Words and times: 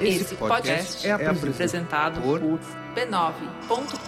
Esse 0.00 0.34
podcast 0.34 1.06
é 1.06 1.12
apresentado 1.12 2.20
por 2.20 2.40
b9.com.br. 2.40 4.02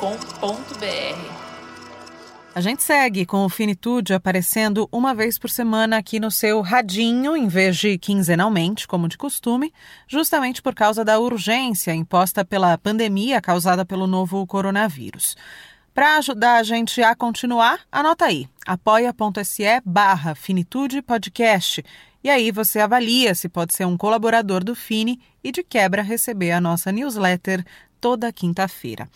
A 2.53 2.61
gente 2.61 2.83
segue 2.83 3.25
com 3.25 3.45
o 3.45 3.49
Finitude 3.49 4.15
aparecendo 4.15 4.89
uma 4.91 5.15
vez 5.15 5.39
por 5.39 5.49
semana 5.49 5.97
aqui 5.97 6.19
no 6.19 6.31
seu 6.31 6.61
radinho, 6.61 7.37
em 7.37 7.47
vez 7.47 7.77
de 7.77 7.97
quinzenalmente, 7.99 8.89
como 8.89 9.09
de 9.09 9.17
costume, 9.17 9.73
justamente 10.09 10.61
por 10.61 10.75
causa 10.75 11.05
da 11.05 11.19
urgência 11.21 11.95
imposta 11.95 12.45
pela 12.45 12.77
pandemia 12.77 13.41
causada 13.41 13.85
pelo 13.85 14.09
novo 14.09 14.45
coronavírus. 14.45 15.37
Para 15.95 16.17
ajudar 16.17 16.57
a 16.57 16.63
gente 16.65 17.01
a 17.01 17.15
continuar, 17.15 17.79
anota 17.93 18.25
aí, 18.25 18.49
apoia.se 18.67 19.65
barra 19.85 20.35
Finitude 20.35 21.01
Podcast. 21.01 21.85
E 22.25 22.31
aí 22.31 22.51
você 22.51 22.81
avalia 22.81 23.35
se 23.35 23.51
pode 23.51 23.75
ser 23.75 23.87
um 23.87 23.99
colaborador 23.99 24.65
do 24.65 24.75
Fini 24.75 25.21
e 25.43 25.53
de 25.53 25.63
quebra 25.63 26.01
receber 26.01 26.53
a 26.53 26.61
nossa 26.61 26.91
newsletter 26.91 27.63
toda 28.01 28.33
quinta-feira. 28.33 29.09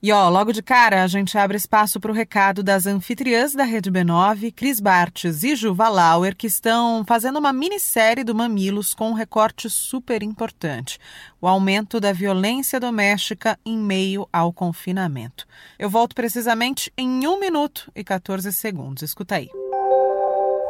E 0.00 0.12
ó, 0.12 0.28
logo 0.28 0.52
de 0.52 0.62
cara, 0.62 1.02
a 1.02 1.06
gente 1.06 1.36
abre 1.38 1.56
espaço 1.56 1.98
para 1.98 2.10
o 2.10 2.14
recado 2.14 2.62
das 2.62 2.86
anfitriãs 2.86 3.52
da 3.52 3.64
Rede 3.64 3.90
B9, 3.90 4.52
Cris 4.54 4.78
Bartes 4.78 5.42
e 5.42 5.56
Juva 5.56 5.88
Lauer, 5.88 6.36
que 6.36 6.46
estão 6.46 7.04
fazendo 7.04 7.38
uma 7.38 7.52
minissérie 7.52 8.22
do 8.22 8.34
Mamilos 8.34 8.94
com 8.94 9.10
um 9.10 9.14
recorte 9.14 9.70
super 9.70 10.22
importante: 10.22 10.98
o 11.40 11.46
aumento 11.46 12.00
da 12.00 12.12
violência 12.12 12.78
doméstica 12.78 13.58
em 13.64 13.76
meio 13.76 14.28
ao 14.32 14.52
confinamento. 14.52 15.46
Eu 15.78 15.90
volto 15.90 16.14
precisamente 16.14 16.92
em 16.96 17.26
1 17.26 17.40
minuto 17.40 17.90
e 17.94 18.02
14 18.04 18.52
segundos. 18.52 19.02
Escuta 19.02 19.36
aí. 19.36 19.48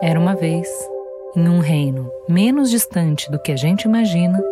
Era 0.01 0.19
uma 0.19 0.35
vez, 0.35 0.69
em 1.37 1.49
um 1.49 1.61
reino 1.61 2.11
menos 2.29 2.71
distante 2.71 3.31
do 3.31 3.39
que 3.39 3.53
a 3.53 3.57
gente 3.57 3.83
imagina, 3.83 4.43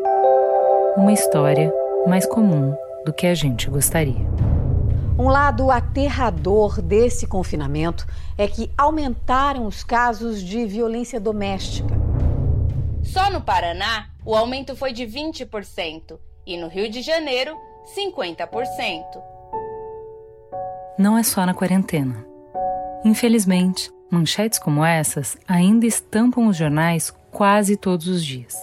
uma 0.97 1.13
história 1.13 1.73
mais 2.07 2.27
comum 2.27 2.75
do 3.05 3.13
que 3.13 3.27
a 3.27 3.35
gente 3.35 3.69
gostaria. 3.71 4.27
Um 5.19 5.29
lado 5.29 5.71
aterrador 5.71 6.83
desse 6.83 7.27
confinamento 7.27 8.07
é 8.37 8.47
que 8.47 8.71
aumentaram 8.77 9.65
os 9.67 9.83
casos 9.83 10.43
de 10.43 10.67
violência 10.67 11.19
doméstica. 11.19 11.95
Só 13.03 13.31
no 13.31 13.41
Paraná, 13.41 14.11
o 14.25 14.35
aumento 14.35 14.77
foi 14.77 14.93
de 14.93 15.07
20% 15.07 16.19
e 16.47 16.57
no 16.59 16.69
Rio 16.69 16.91
de 16.91 17.01
Janeiro, 17.01 17.57
50%. 17.97 19.05
Não 20.99 21.17
é 21.17 21.23
só 21.23 21.47
na 21.47 21.55
quarentena. 21.55 22.27
Infelizmente, 23.05 23.91
manchetes 24.11 24.59
como 24.59 24.85
essas 24.85 25.37
ainda 25.47 25.87
estampam 25.87 26.47
os 26.49 26.57
jornais 26.57 27.13
quase 27.31 27.77
todos 27.77 28.09
os 28.09 28.25
dias. 28.25 28.57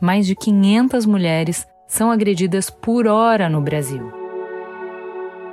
Mais 0.00 0.26
de 0.26 0.34
500 0.34 1.06
mulheres 1.06 1.66
são 1.86 2.10
agredidas 2.10 2.70
por 2.70 3.06
hora 3.06 3.48
no 3.48 3.60
Brasil. 3.60 4.12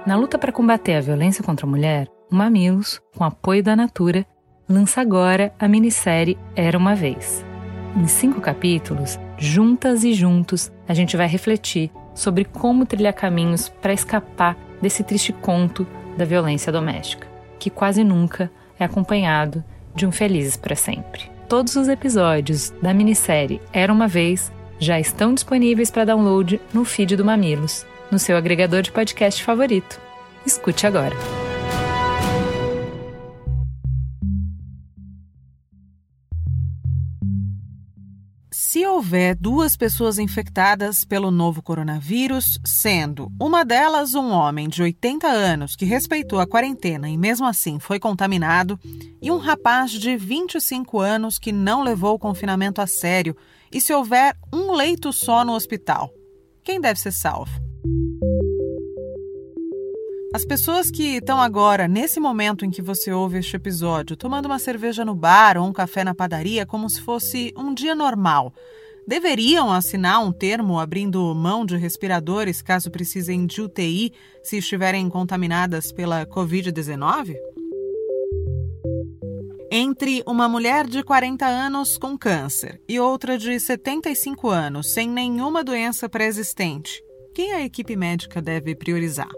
Na 0.05 0.15
luta 0.15 0.37
para 0.37 0.51
combater 0.51 0.95
a 0.95 1.01
violência 1.01 1.43
contra 1.43 1.65
a 1.65 1.69
mulher, 1.69 2.07
o 2.31 2.35
Mamilos, 2.35 3.01
com 3.15 3.23
apoio 3.23 3.63
da 3.63 3.75
Natura, 3.75 4.25
lança 4.69 5.01
agora 5.01 5.53
a 5.59 5.67
minissérie 5.67 6.37
Era 6.55 6.77
uma 6.77 6.95
Vez. 6.95 7.45
Em 7.95 8.07
cinco 8.07 8.39
capítulos, 8.39 9.19
juntas 9.37 10.03
e 10.03 10.13
juntos, 10.13 10.71
a 10.87 10.93
gente 10.93 11.17
vai 11.17 11.27
refletir 11.27 11.91
sobre 12.13 12.45
como 12.45 12.85
trilhar 12.85 13.13
caminhos 13.13 13.69
para 13.69 13.93
escapar 13.93 14.57
desse 14.81 15.03
triste 15.03 15.33
conto 15.33 15.87
da 16.17 16.25
violência 16.25 16.71
doméstica, 16.71 17.27
que 17.59 17.69
quase 17.69 18.03
nunca 18.03 18.51
é 18.79 18.85
acompanhado 18.85 19.63
de 19.95 20.05
um 20.05 20.11
felizes 20.11 20.55
para 20.55 20.75
sempre. 20.75 21.29
Todos 21.49 21.75
os 21.75 21.87
episódios 21.87 22.71
da 22.81 22.93
minissérie 22.93 23.61
Era 23.71 23.91
uma 23.91 24.07
Vez 24.07 24.51
já 24.79 24.99
estão 24.99 25.33
disponíveis 25.33 25.89
para 25.89 26.05
download 26.05 26.61
no 26.73 26.85
feed 26.85 27.15
do 27.15 27.25
Mamilos, 27.25 27.85
no 28.11 28.19
seu 28.19 28.37
agregador 28.37 28.81
de 28.81 28.91
podcast 28.91 29.43
favorito. 29.43 29.99
Escute 30.45 30.85
agora. 30.85 31.15
Se 38.69 38.85
houver 38.85 39.33
duas 39.33 39.77
pessoas 39.77 40.19
infectadas 40.19 41.05
pelo 41.05 41.31
novo 41.31 41.63
coronavírus, 41.63 42.59
sendo 42.65 43.31
uma 43.39 43.63
delas 43.63 44.13
um 44.13 44.29
homem 44.29 44.67
de 44.67 44.83
80 44.83 45.25
anos 45.25 45.73
que 45.73 45.85
respeitou 45.85 46.37
a 46.37 46.45
quarentena 46.45 47.07
e 47.07 47.17
mesmo 47.17 47.45
assim 47.45 47.79
foi 47.79 47.97
contaminado, 47.97 48.77
e 49.21 49.31
um 49.31 49.37
rapaz 49.37 49.91
de 49.91 50.17
25 50.17 50.99
anos 50.99 51.39
que 51.39 51.53
não 51.53 51.81
levou 51.81 52.15
o 52.15 52.19
confinamento 52.19 52.81
a 52.81 52.87
sério 52.87 53.37
e 53.71 53.79
se 53.79 53.93
houver 53.93 54.35
um 54.51 54.73
leito 54.73 55.13
só 55.13 55.45
no 55.45 55.53
hospital? 55.53 56.11
Quem 56.61 56.81
deve 56.81 56.99
ser 56.99 57.13
salvo? 57.13 57.66
As 60.33 60.43
pessoas 60.43 60.91
que 60.91 61.15
estão 61.15 61.41
agora, 61.41 61.87
nesse 61.87 62.19
momento 62.19 62.65
em 62.65 62.69
que 62.69 62.81
você 62.81 63.11
ouve 63.11 63.37
este 63.37 63.55
episódio, 63.55 64.17
tomando 64.17 64.47
uma 64.47 64.59
cerveja 64.59 65.05
no 65.05 65.15
bar 65.15 65.57
ou 65.57 65.65
um 65.65 65.71
café 65.71 66.03
na 66.03 66.13
padaria 66.13 66.65
como 66.65 66.89
se 66.89 66.99
fosse 66.99 67.53
um 67.57 67.73
dia 67.73 67.95
normal, 67.95 68.53
deveriam 69.07 69.71
assinar 69.71 70.21
um 70.21 70.33
termo 70.33 70.79
abrindo 70.79 71.33
mão 71.33 71.65
de 71.65 71.77
respiradores 71.77 72.61
caso 72.61 72.91
precisem 72.91 73.45
de 73.45 73.61
UTI 73.61 74.11
se 74.43 74.57
estiverem 74.57 75.09
contaminadas 75.09 75.93
pela 75.93 76.25
Covid-19? 76.25 77.33
Entre 79.71 80.23
uma 80.27 80.49
mulher 80.49 80.87
de 80.87 81.03
40 81.03 81.45
anos 81.45 81.97
com 81.97 82.17
câncer 82.17 82.81
e 82.87 82.99
outra 82.99 83.37
de 83.37 83.57
75 83.59 84.49
anos 84.49 84.87
sem 84.87 85.09
nenhuma 85.09 85.63
doença 85.63 86.09
pré-existente, 86.09 87.01
quem 87.33 87.53
a 87.53 87.63
equipe 87.63 87.95
médica 87.95 88.41
deve 88.41 88.75
priorizar? 88.75 89.29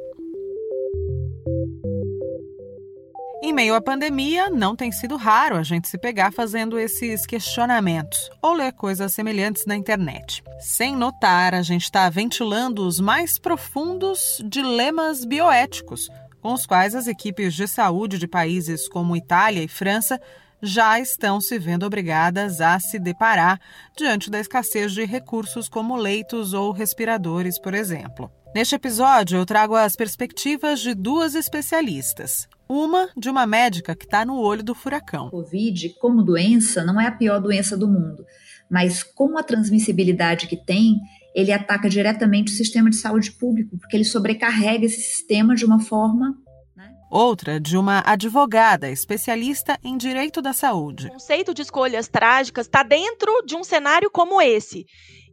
Meio 3.59 3.75
à 3.75 3.81
pandemia, 3.81 4.49
não 4.49 4.73
tem 4.73 4.89
sido 4.89 5.17
raro 5.17 5.57
a 5.57 5.63
gente 5.63 5.89
se 5.89 5.97
pegar 5.97 6.31
fazendo 6.31 6.79
esses 6.79 7.25
questionamentos 7.25 8.29
ou 8.41 8.53
ler 8.53 8.71
coisas 8.71 9.11
semelhantes 9.11 9.65
na 9.65 9.75
internet. 9.75 10.41
Sem 10.61 10.95
notar, 10.95 11.53
a 11.53 11.61
gente 11.61 11.83
está 11.83 12.09
ventilando 12.09 12.87
os 12.87 13.01
mais 13.01 13.37
profundos 13.37 14.41
dilemas 14.45 15.25
bioéticos 15.25 16.07
com 16.41 16.53
os 16.53 16.65
quais 16.65 16.95
as 16.95 17.05
equipes 17.05 17.53
de 17.53 17.67
saúde 17.67 18.17
de 18.17 18.29
países 18.29 18.87
como 18.87 19.13
Itália 19.13 19.61
e 19.61 19.67
França 19.67 20.17
já 20.61 20.97
estão 20.97 21.41
se 21.41 21.59
vendo 21.59 21.85
obrigadas 21.85 22.61
a 22.61 22.79
se 22.79 22.97
deparar 22.97 23.59
diante 23.97 24.29
da 24.29 24.39
escassez 24.39 24.93
de 24.93 25.03
recursos 25.03 25.67
como 25.67 25.97
leitos 25.97 26.53
ou 26.53 26.71
respiradores, 26.71 27.59
por 27.59 27.73
exemplo. 27.73 28.31
Neste 28.55 28.75
episódio, 28.75 29.37
eu 29.37 29.45
trago 29.45 29.75
as 29.75 29.97
perspectivas 29.97 30.79
de 30.79 30.95
duas 30.95 31.35
especialistas. 31.35 32.47
Uma 32.69 33.09
de 33.17 33.29
uma 33.29 33.47
médica 33.47 33.95
que 33.95 34.05
está 34.05 34.23
no 34.23 34.37
olho 34.37 34.63
do 34.63 34.75
furacão. 34.75 35.31
Covid, 35.31 35.89
como 35.99 36.21
doença, 36.21 36.83
não 36.83 37.01
é 37.01 37.07
a 37.07 37.11
pior 37.11 37.41
doença 37.41 37.75
do 37.75 37.87
mundo, 37.87 38.23
mas 38.69 39.01
com 39.01 39.39
a 39.39 39.43
transmissibilidade 39.43 40.45
que 40.45 40.55
tem, 40.55 40.99
ele 41.33 41.51
ataca 41.51 41.89
diretamente 41.89 42.53
o 42.53 42.55
sistema 42.55 42.89
de 42.89 42.97
saúde 42.97 43.31
público, 43.31 43.75
porque 43.77 43.97
ele 43.97 44.03
sobrecarrega 44.03 44.85
esse 44.85 45.01
sistema 45.01 45.55
de 45.55 45.65
uma 45.65 45.79
forma 45.79 46.37
né? 46.75 46.93
Outra 47.09 47.59
de 47.59 47.75
uma 47.75 48.03
advogada 48.05 48.89
especialista 48.89 49.79
em 49.83 49.97
direito 49.97 50.41
da 50.41 50.53
saúde. 50.53 51.07
O 51.07 51.11
conceito 51.11 51.53
de 51.53 51.63
escolhas 51.63 52.07
trágicas 52.07 52.67
está 52.67 52.83
dentro 52.83 53.43
de 53.45 53.55
um 53.55 53.63
cenário 53.63 54.11
como 54.11 54.39
esse, 54.39 54.85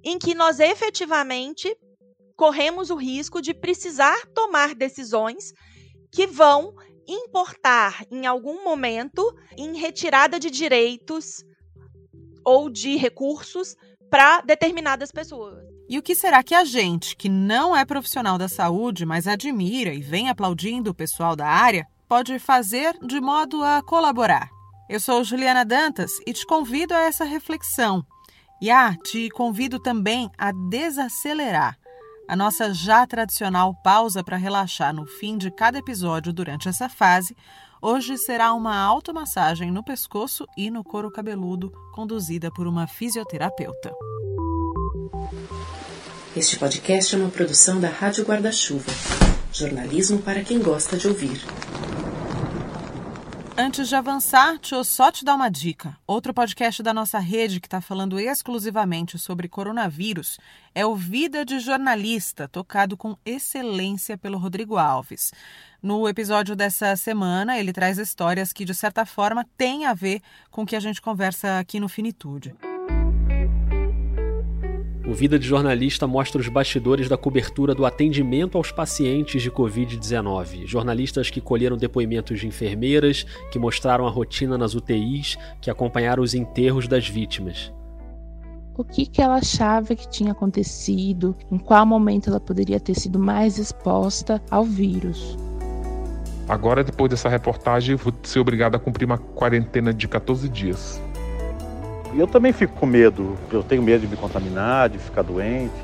em 0.03 0.18
que 0.18 0.34
nós 0.34 0.58
efetivamente 0.58 1.68
corremos 2.34 2.91
o 2.91 2.97
risco 2.97 3.42
de 3.42 3.53
precisar 3.53 4.16
tomar 4.34 4.74
decisões 4.74 5.53
que 6.10 6.26
vão 6.26 6.74
importar 7.08 8.04
em 8.10 8.26
algum 8.26 8.64
momento 8.64 9.34
em 9.56 9.76
retirada 9.76 10.38
de 10.38 10.50
direitos 10.50 11.44
ou 12.44 12.70
de 12.70 12.96
recursos 12.96 13.76
para 14.10 14.41
determinadas 14.41 15.10
pessoas. 15.10 15.64
E 15.88 15.98
o 15.98 16.03
que 16.03 16.14
será 16.14 16.42
que 16.42 16.54
a 16.54 16.64
gente, 16.64 17.16
que 17.16 17.28
não 17.28 17.76
é 17.76 17.84
profissional 17.84 18.36
da 18.36 18.48
saúde, 18.48 19.06
mas 19.06 19.28
admira 19.28 19.94
e 19.94 20.00
vem 20.00 20.28
aplaudindo 20.28 20.91
o 20.91 20.94
pessoal 20.94 21.36
da 21.36 21.47
área, 21.47 21.86
pode 22.08 22.38
fazer 22.38 22.97
de 23.04 23.20
modo 23.20 23.62
a 23.62 23.82
colaborar? 23.82 24.48
Eu 24.88 25.00
sou 25.00 25.22
Juliana 25.22 25.64
Dantas 25.64 26.12
e 26.26 26.32
te 26.32 26.47
convido 26.47 26.94
a 26.94 27.02
essa 27.02 27.24
reflexão. 27.24 28.04
E 28.60 28.70
ah, 28.70 28.97
te 29.04 29.28
convido 29.30 29.78
também 29.78 30.30
a 30.38 30.50
desacelerar. 30.70 31.76
A 32.28 32.34
nossa 32.34 32.74
já 32.74 33.06
tradicional 33.06 33.72
pausa 33.84 34.22
para 34.22 34.36
relaxar 34.36 34.92
no 34.92 35.06
fim 35.06 35.38
de 35.38 35.48
cada 35.48 35.78
episódio 35.78 36.32
durante 36.32 36.68
essa 36.68 36.88
fase 36.88 37.36
hoje 37.80 38.18
será 38.18 38.52
uma 38.52 38.76
automassagem 38.76 39.70
no 39.70 39.84
pescoço 39.84 40.44
e 40.56 40.68
no 40.68 40.82
couro 40.82 41.08
cabeludo, 41.08 41.70
conduzida 41.92 42.50
por 42.50 42.66
uma 42.66 42.88
fisioterapeuta. 42.88 43.92
Este 46.34 46.58
podcast 46.58 47.14
é 47.14 47.18
uma 47.18 47.30
produção 47.30 47.78
da 47.80 47.88
Rádio 47.88 48.24
Guarda-Chuva. 48.24 48.90
Jornalismo 49.52 50.20
para 50.20 50.42
quem 50.42 50.58
gosta 50.58 50.96
de 50.96 51.06
ouvir. 51.06 51.40
Antes 53.58 53.88
de 53.88 53.97
avançar, 53.97 54.58
deixa 54.58 54.74
eu 54.74 54.84
só 54.84 55.10
te 55.10 55.24
dar 55.24 55.34
uma 55.34 55.48
dica. 55.48 55.97
Outro 56.06 56.34
podcast 56.34 56.82
da 56.82 56.92
nossa 56.92 57.18
rede 57.18 57.58
que 57.58 57.66
está 57.66 57.80
falando 57.80 58.20
exclusivamente 58.20 59.18
sobre 59.18 59.48
coronavírus 59.48 60.38
é 60.74 60.84
o 60.84 60.94
Vida 60.94 61.42
de 61.42 61.58
Jornalista, 61.58 62.47
tocado 62.47 62.98
com 62.98 63.16
excelência 63.24 64.18
pelo 64.18 64.36
Rodrigo 64.36 64.76
Alves. 64.76 65.32
No 65.82 66.06
episódio 66.06 66.54
dessa 66.54 66.94
semana, 66.97 67.58
ele 67.58 67.72
traz 67.72 67.97
histórias 67.97 68.53
que, 68.53 68.62
de 68.62 68.74
certa 68.74 69.06
forma, 69.06 69.47
têm 69.56 69.86
a 69.86 69.94
ver 69.94 70.20
com 70.50 70.62
o 70.62 70.66
que 70.66 70.76
a 70.76 70.80
gente 70.80 71.00
conversa 71.00 71.59
aqui 71.59 71.80
no 71.80 71.88
Finitude. 71.88 72.54
O 75.06 75.14
Vida 75.14 75.38
de 75.38 75.47
Jornalista 75.47 76.04
mostra 76.04 76.41
os 76.41 76.48
bastidores 76.48 77.08
da 77.08 77.16
cobertura 77.16 77.76
do 77.76 77.86
atendimento 77.86 78.58
aos 78.58 78.72
pacientes 78.72 79.41
de 79.41 79.53
Covid-19. 79.53 80.66
Jornalistas 80.66 81.30
que 81.30 81.41
colheram 81.41 81.76
depoimentos 81.76 82.41
de 82.41 82.48
enfermeiras, 82.48 83.24
que 83.53 83.58
mostraram 83.58 84.04
a 84.04 84.10
rotina 84.10 84.58
nas 84.58 84.74
UTIs, 84.74 85.38
que 85.60 85.70
acompanharam 85.70 86.24
os 86.24 86.34
enterros 86.34 86.88
das 86.88 87.08
vítimas. 87.08 87.72
O 88.76 88.82
que, 88.82 89.06
que 89.06 89.22
ela 89.22 89.36
achava 89.36 89.94
que 89.94 90.08
tinha 90.08 90.32
acontecido, 90.32 91.36
em 91.52 91.56
qual 91.56 91.86
momento 91.86 92.28
ela 92.28 92.41
poderia 92.41 92.80
ter 92.80 92.97
sido 92.97 93.16
mais 93.16 93.59
exposta 93.59 94.42
ao 94.50 94.64
vírus. 94.64 95.38
Agora, 96.48 96.82
depois 96.82 97.10
dessa 97.10 97.28
reportagem, 97.28 97.94
vou 97.94 98.12
ser 98.24 98.41
obrigado 98.41 98.74
a 98.74 98.78
cumprir 98.78 99.04
uma 99.04 99.18
quarentena 99.18 99.94
de 99.94 100.09
14 100.09 100.48
dias. 100.48 101.00
E 102.14 102.18
eu 102.18 102.26
também 102.26 102.53
fico 102.53 102.74
com 102.74 102.86
medo, 102.86 103.36
eu 103.53 103.62
tenho 103.62 103.82
medo 103.82 104.03
de 104.03 104.08
me 104.08 104.16
contaminar, 104.16 104.88
de 104.88 104.98
ficar 104.98 105.22
doente. 105.22 105.74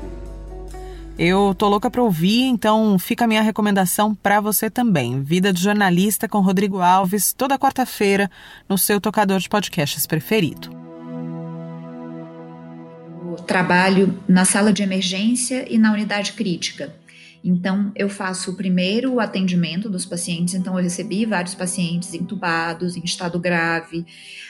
Eu 1.17 1.53
tô 1.53 1.69
louca 1.69 1.91
para 1.91 2.01
ouvir, 2.01 2.45
então 2.45 2.97
fica 2.97 3.25
a 3.25 3.27
minha 3.27 3.41
recomendação 3.41 4.15
para 4.15 4.41
você 4.41 4.67
também. 4.67 5.21
Vida 5.21 5.53
de 5.53 5.61
Jornalista 5.61 6.27
com 6.27 6.39
Rodrigo 6.39 6.81
Alves, 6.81 7.33
toda 7.33 7.59
quarta-feira, 7.59 8.31
no 8.67 8.79
seu 8.79 8.99
tocador 8.99 9.37
de 9.39 9.47
podcasts 9.47 10.07
preferido. 10.07 10.71
Eu 13.25 13.35
trabalho 13.35 14.19
na 14.27 14.43
sala 14.43 14.73
de 14.73 14.81
emergência 14.81 15.71
e 15.71 15.77
na 15.77 15.91
unidade 15.91 16.33
crítica. 16.33 16.91
Então, 17.43 17.91
eu 17.95 18.07
faço 18.07 18.51
o 18.51 18.55
primeiro 18.55 19.19
atendimento 19.19 19.89
dos 19.89 20.05
pacientes. 20.05 20.53
Então, 20.53 20.77
eu 20.77 20.83
recebi 20.83 21.25
vários 21.25 21.53
pacientes 21.53 22.13
entubados, 22.13 22.95
em 22.95 23.03
estado 23.03 23.39
grave. 23.39 24.05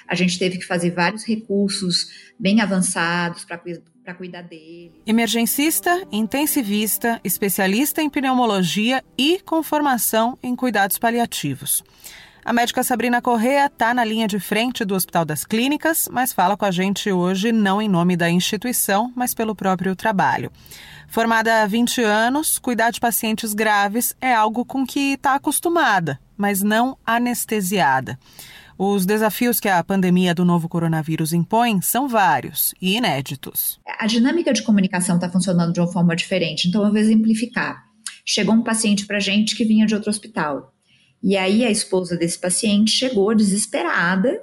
A 0.07 0.13
gente 0.13 0.37
teve 0.37 0.57
que 0.57 0.65
fazer 0.65 0.91
vários 0.91 1.23
recursos 1.23 2.09
bem 2.39 2.61
avançados 2.61 3.43
para 3.45 3.57
para 4.03 4.13
cuidar 4.13 4.41
dele. 4.41 4.91
Emergencista, 5.05 6.05
intensivista, 6.11 7.21
especialista 7.23 8.01
em 8.01 8.09
pneumologia 8.09 9.03
e 9.17 9.39
com 9.45 9.63
formação 9.63 10.37
em 10.43 10.55
cuidados 10.55 10.99
paliativos. 10.99 11.83
A 12.45 12.51
médica 12.51 12.83
Sabrina 12.83 13.21
Correa 13.21 13.67
está 13.67 13.93
na 13.93 14.03
linha 14.03 14.27
de 14.27 14.37
frente 14.37 14.83
do 14.83 14.95
Hospital 14.95 15.23
das 15.23 15.45
Clínicas, 15.45 16.09
mas 16.11 16.33
fala 16.33 16.57
com 16.57 16.65
a 16.65 16.71
gente 16.71 17.09
hoje 17.09 17.53
não 17.53 17.81
em 17.81 17.87
nome 17.87 18.17
da 18.17 18.29
instituição, 18.29 19.13
mas 19.15 19.33
pelo 19.33 19.55
próprio 19.55 19.95
trabalho. 19.95 20.51
Formada 21.07 21.63
há 21.63 21.65
20 21.65 22.01
anos, 22.01 22.59
cuidar 22.59 22.91
de 22.91 22.99
pacientes 22.99 23.53
graves 23.53 24.13
é 24.19 24.33
algo 24.33 24.65
com 24.65 24.85
que 24.85 25.13
está 25.13 25.35
acostumada, 25.35 26.19
mas 26.35 26.61
não 26.61 26.97
anestesiada. 27.05 28.19
Os 28.77 29.05
desafios 29.05 29.61
que 29.61 29.69
a 29.69 29.81
pandemia 29.81 30.35
do 30.35 30.43
novo 30.43 30.67
coronavírus 30.67 31.31
impõe 31.31 31.81
são 31.81 32.09
vários 32.09 32.73
e 32.81 32.97
inéditos. 32.97 33.79
A 33.99 34.05
dinâmica 34.05 34.51
de 34.51 34.63
comunicação 34.63 35.15
está 35.15 35.29
funcionando 35.29 35.71
de 35.71 35.79
uma 35.79 35.91
forma 35.91 36.13
diferente, 36.13 36.67
então 36.67 36.83
eu 36.83 36.89
vou 36.89 36.99
exemplificar. 36.99 37.85
Chegou 38.25 38.53
um 38.53 38.63
paciente 38.63 39.05
para 39.05 39.17
a 39.17 39.21
gente 39.21 39.55
que 39.55 39.63
vinha 39.63 39.85
de 39.85 39.95
outro 39.95 40.09
hospital. 40.09 40.73
E 41.23 41.37
aí 41.37 41.63
a 41.63 41.71
esposa 41.71 42.17
desse 42.17 42.37
paciente 42.37 42.91
chegou 42.91 43.33
desesperada 43.33 44.41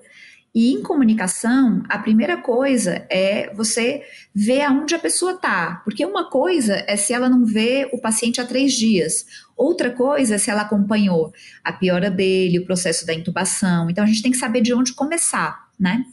e 0.52 0.72
em 0.72 0.82
comunicação, 0.82 1.82
a 1.88 1.96
primeira 1.98 2.36
coisa 2.36 3.06
é 3.08 3.52
você 3.54 4.02
ver 4.34 4.62
aonde 4.62 4.94
a 4.94 4.98
pessoa 4.98 5.32
está. 5.32 5.80
Porque 5.84 6.04
uma 6.04 6.28
coisa 6.28 6.82
é 6.88 6.96
se 6.96 7.12
ela 7.12 7.28
não 7.28 7.44
vê 7.44 7.88
o 7.92 8.00
paciente 8.00 8.40
há 8.40 8.46
três 8.46 8.72
dias. 8.72 9.26
Outra 9.56 9.90
coisa 9.90 10.34
é 10.34 10.38
se 10.38 10.50
ela 10.50 10.62
acompanhou 10.62 11.32
a 11.62 11.72
piora 11.72 12.10
dele, 12.10 12.58
o 12.58 12.64
processo 12.64 13.06
da 13.06 13.14
intubação. 13.14 13.88
Então 13.88 14.02
a 14.02 14.06
gente 14.06 14.22
tem 14.22 14.32
que 14.32 14.38
saber 14.38 14.60
de 14.60 14.74
onde 14.74 14.92
começar, 14.92 15.68
né? 15.78 16.04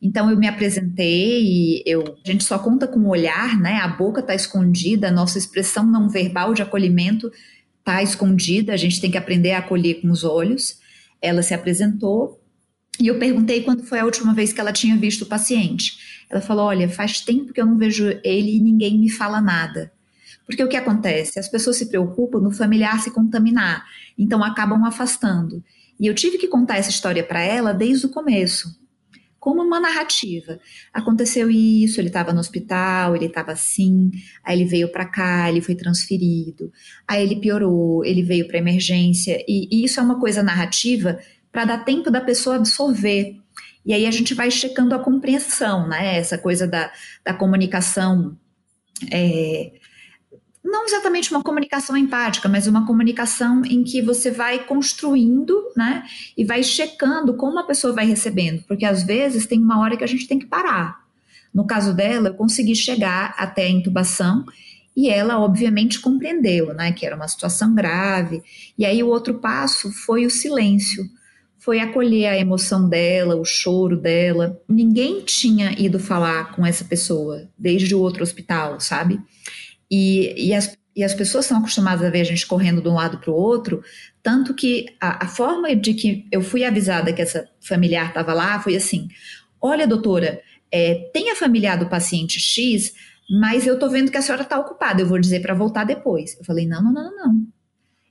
Então 0.00 0.30
eu 0.30 0.36
me 0.36 0.46
apresentei 0.46 1.82
eu, 1.84 2.18
a 2.24 2.30
gente 2.30 2.44
só 2.44 2.58
conta 2.58 2.86
com 2.86 3.00
o 3.00 3.08
olhar, 3.08 3.58
né? 3.60 3.78
A 3.78 3.88
boca 3.88 4.20
está 4.20 4.34
escondida, 4.34 5.08
a 5.08 5.12
nossa 5.12 5.38
expressão 5.38 5.84
não 5.84 6.08
verbal 6.08 6.54
de 6.54 6.62
acolhimento 6.62 7.32
está 7.82 8.02
escondida, 8.02 8.72
a 8.72 8.76
gente 8.76 9.00
tem 9.00 9.10
que 9.10 9.18
aprender 9.18 9.52
a 9.52 9.58
acolher 9.58 10.00
com 10.00 10.10
os 10.10 10.22
olhos. 10.22 10.78
Ela 11.20 11.42
se 11.42 11.52
apresentou 11.52 12.40
e 13.00 13.08
eu 13.08 13.18
perguntei 13.18 13.62
quando 13.62 13.82
foi 13.82 13.98
a 13.98 14.04
última 14.04 14.32
vez 14.32 14.52
que 14.52 14.60
ela 14.60 14.72
tinha 14.72 14.96
visto 14.96 15.22
o 15.22 15.26
paciente. 15.26 16.24
Ela 16.30 16.40
falou: 16.40 16.66
Olha, 16.66 16.88
faz 16.88 17.20
tempo 17.20 17.52
que 17.52 17.60
eu 17.60 17.66
não 17.66 17.76
vejo 17.76 18.08
ele 18.22 18.56
e 18.56 18.60
ninguém 18.60 18.98
me 18.98 19.10
fala 19.10 19.40
nada. 19.40 19.92
Porque 20.46 20.62
o 20.62 20.68
que 20.68 20.76
acontece? 20.76 21.38
As 21.38 21.48
pessoas 21.48 21.76
se 21.76 21.86
preocupam 21.86 22.40
no 22.40 22.50
familiar 22.50 23.00
se 23.00 23.10
contaminar, 23.10 23.84
então 24.18 24.42
acabam 24.42 24.84
afastando. 24.84 25.62
E 25.98 26.06
eu 26.06 26.14
tive 26.14 26.38
que 26.38 26.48
contar 26.48 26.78
essa 26.78 26.90
história 26.90 27.22
para 27.22 27.42
ela 27.42 27.72
desde 27.72 28.06
o 28.06 28.08
começo, 28.08 28.76
como 29.42 29.60
uma 29.60 29.80
narrativa. 29.80 30.60
Aconteceu 30.94 31.50
isso, 31.50 32.00
ele 32.00 32.06
estava 32.06 32.32
no 32.32 32.38
hospital, 32.38 33.16
ele 33.16 33.26
estava 33.26 33.50
assim, 33.50 34.08
aí 34.44 34.56
ele 34.56 34.64
veio 34.64 34.88
para 34.88 35.04
cá, 35.04 35.48
ele 35.48 35.60
foi 35.60 35.74
transferido, 35.74 36.70
aí 37.08 37.24
ele 37.24 37.40
piorou, 37.40 38.04
ele 38.04 38.22
veio 38.22 38.46
para 38.46 38.58
emergência, 38.58 39.44
e, 39.48 39.66
e 39.68 39.84
isso 39.84 39.98
é 39.98 40.02
uma 40.04 40.20
coisa 40.20 40.44
narrativa 40.44 41.18
para 41.50 41.64
dar 41.64 41.84
tempo 41.84 42.08
da 42.08 42.20
pessoa 42.20 42.54
absorver. 42.54 43.36
E 43.84 43.92
aí 43.92 44.06
a 44.06 44.12
gente 44.12 44.32
vai 44.32 44.48
checando 44.48 44.94
a 44.94 45.00
compreensão, 45.00 45.88
né? 45.88 46.18
Essa 46.18 46.38
coisa 46.38 46.64
da, 46.64 46.92
da 47.24 47.34
comunicação. 47.34 48.38
É, 49.10 49.72
não 50.64 50.84
exatamente 50.84 51.30
uma 51.30 51.42
comunicação 51.42 51.96
empática, 51.96 52.48
mas 52.48 52.66
uma 52.66 52.86
comunicação 52.86 53.64
em 53.64 53.82
que 53.82 54.00
você 54.00 54.30
vai 54.30 54.64
construindo, 54.64 55.70
né? 55.76 56.04
E 56.36 56.44
vai 56.44 56.62
checando 56.62 57.34
como 57.34 57.58
a 57.58 57.64
pessoa 57.64 57.92
vai 57.92 58.06
recebendo, 58.06 58.62
porque 58.68 58.84
às 58.84 59.02
vezes 59.02 59.46
tem 59.46 59.60
uma 59.60 59.80
hora 59.80 59.96
que 59.96 60.04
a 60.04 60.08
gente 60.08 60.28
tem 60.28 60.38
que 60.38 60.46
parar. 60.46 61.02
No 61.52 61.66
caso 61.66 61.92
dela, 61.92 62.28
eu 62.28 62.34
consegui 62.34 62.76
chegar 62.76 63.34
até 63.36 63.64
a 63.66 63.70
intubação 63.70 64.44
e 64.96 65.08
ela, 65.08 65.38
obviamente, 65.38 66.00
compreendeu, 66.00 66.72
né? 66.74 66.92
Que 66.92 67.04
era 67.04 67.16
uma 67.16 67.28
situação 67.28 67.74
grave. 67.74 68.42
E 68.78 68.86
aí 68.86 69.02
o 69.02 69.08
outro 69.08 69.34
passo 69.34 69.90
foi 69.90 70.24
o 70.24 70.30
silêncio 70.30 71.04
foi 71.62 71.78
acolher 71.78 72.26
a 72.26 72.36
emoção 72.36 72.88
dela, 72.88 73.36
o 73.36 73.44
choro 73.44 73.96
dela. 73.96 74.60
Ninguém 74.68 75.20
tinha 75.20 75.70
ido 75.78 75.96
falar 75.96 76.50
com 76.56 76.66
essa 76.66 76.84
pessoa 76.84 77.48
desde 77.56 77.94
o 77.94 78.00
outro 78.00 78.24
hospital, 78.24 78.80
sabe? 78.80 79.20
E, 79.94 80.48
e, 80.48 80.54
as, 80.54 80.74
e 80.96 81.04
as 81.04 81.12
pessoas 81.12 81.44
são 81.44 81.58
acostumadas 81.58 82.02
a 82.02 82.08
ver 82.08 82.22
a 82.22 82.24
gente 82.24 82.46
correndo 82.46 82.80
de 82.80 82.88
um 82.88 82.94
lado 82.94 83.18
para 83.18 83.30
o 83.30 83.34
outro, 83.34 83.84
tanto 84.22 84.54
que 84.54 84.86
a, 84.98 85.26
a, 85.26 85.28
forma 85.28 85.76
de 85.76 85.92
que 85.92 86.26
eu 86.32 86.40
fui 86.40 86.64
avisada 86.64 87.12
que 87.12 87.20
essa 87.20 87.46
familiar 87.60 88.08
estava 88.08 88.32
lá 88.32 88.58
foi 88.58 88.74
assim: 88.74 89.08
olha, 89.60 89.86
doutora, 89.86 90.40
é, 90.70 91.10
tem 91.12 91.30
a 91.30 91.36
familiar 91.36 91.76
do 91.76 91.90
paciente 91.90 92.40
X, 92.40 92.94
mas 93.38 93.66
eu 93.66 93.78
tô 93.78 93.90
vendo 93.90 94.10
que 94.10 94.16
a 94.16 94.22
senhora 94.22 94.44
está 94.44 94.58
ocupada, 94.58 95.02
eu 95.02 95.06
vou 95.06 95.18
dizer 95.18 95.42
para 95.42 95.52
voltar 95.52 95.84
depois. 95.84 96.38
Eu 96.38 96.44
falei: 96.46 96.66
não, 96.66 96.82
não, 96.82 96.92
não, 96.92 97.16
não. 97.16 97.46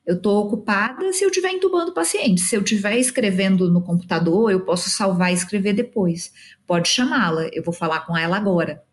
Eu 0.05 0.17
estou 0.17 0.45
ocupada 0.45 1.11
se 1.13 1.23
eu 1.23 1.29
estiver 1.29 1.49
entubando 1.49 1.89
o 1.89 1.95
paciente. 1.95 2.41
Se 2.41 2.55
eu 2.55 2.61
estiver 2.61 2.95
escrevendo 2.97 3.71
no 3.71 3.81
computador, 3.81 4.51
eu 4.51 4.59
posso 4.61 4.87
salvar 4.87 5.31
e 5.31 5.35
escrever 5.35 5.73
depois. 5.73 6.31
Pode 6.67 6.89
chamá-la, 6.89 7.47
eu 7.51 7.63
vou 7.63 7.73
falar 7.73 8.01
com 8.01 8.15
ela 8.15 8.37
agora. 8.37 8.83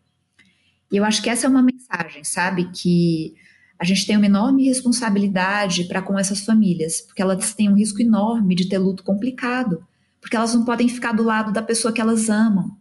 E 0.91 0.97
eu 0.97 1.03
acho 1.03 1.21
que 1.21 1.29
essa 1.29 1.45
é 1.45 1.49
uma 1.49 1.61
mensagem, 1.61 2.23
sabe? 2.23 2.71
Que 2.71 3.35
a 3.79 3.85
gente 3.85 4.05
tem 4.05 4.17
uma 4.17 4.25
enorme 4.25 4.65
responsabilidade 4.65 5.85
para 5.85 6.01
com 6.01 6.19
essas 6.19 6.41
famílias, 6.41 7.01
porque 7.01 7.21
elas 7.21 7.53
têm 7.53 7.69
um 7.69 7.75
risco 7.75 8.01
enorme 8.01 8.55
de 8.55 8.67
ter 8.67 8.77
luto 8.77 9.03
complicado, 9.03 9.85
porque 10.19 10.35
elas 10.35 10.53
não 10.53 10.65
podem 10.65 10.89
ficar 10.89 11.13
do 11.13 11.23
lado 11.23 11.53
da 11.53 11.61
pessoa 11.61 11.93
que 11.93 12.01
elas 12.01 12.29
amam, 12.29 12.75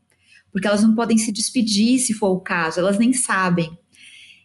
porque 0.51 0.67
elas 0.67 0.83
não 0.83 0.95
podem 0.95 1.17
se 1.17 1.31
despedir 1.31 2.01
se 2.01 2.15
for 2.15 2.31
o 2.31 2.41
caso, 2.41 2.81
elas 2.81 2.99
nem 2.99 3.13
sabem. 3.13 3.79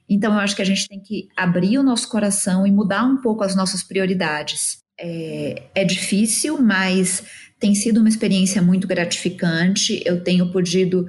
Então, 0.08 0.34
eu 0.34 0.39
acho 0.39 0.55
que 0.55 0.62
a 0.62 0.65
gente 0.65 0.88
tem 0.88 1.00
que 1.00 1.27
abrir 1.36 1.79
o 1.79 1.84
nosso 1.84 2.08
coração 2.10 2.67
e 2.67 2.72
mudar 2.72 3.03
um 3.03 3.17
pouco 3.17 3.43
as 3.43 3.55
nossas 3.55 3.82
prioridades. 3.82 4.84
É, 5.00 5.63
é 5.74 5.84
difícil, 5.84 6.62
mas 6.62 7.24
tem 7.60 7.74
sido 7.74 8.00
uma 8.00 8.10
experiência 8.10 8.62
muito 8.62 8.86
gratificante. 8.86 10.03
Eu 10.05 10.24
tenho 10.24 10.51
podido, 10.51 11.08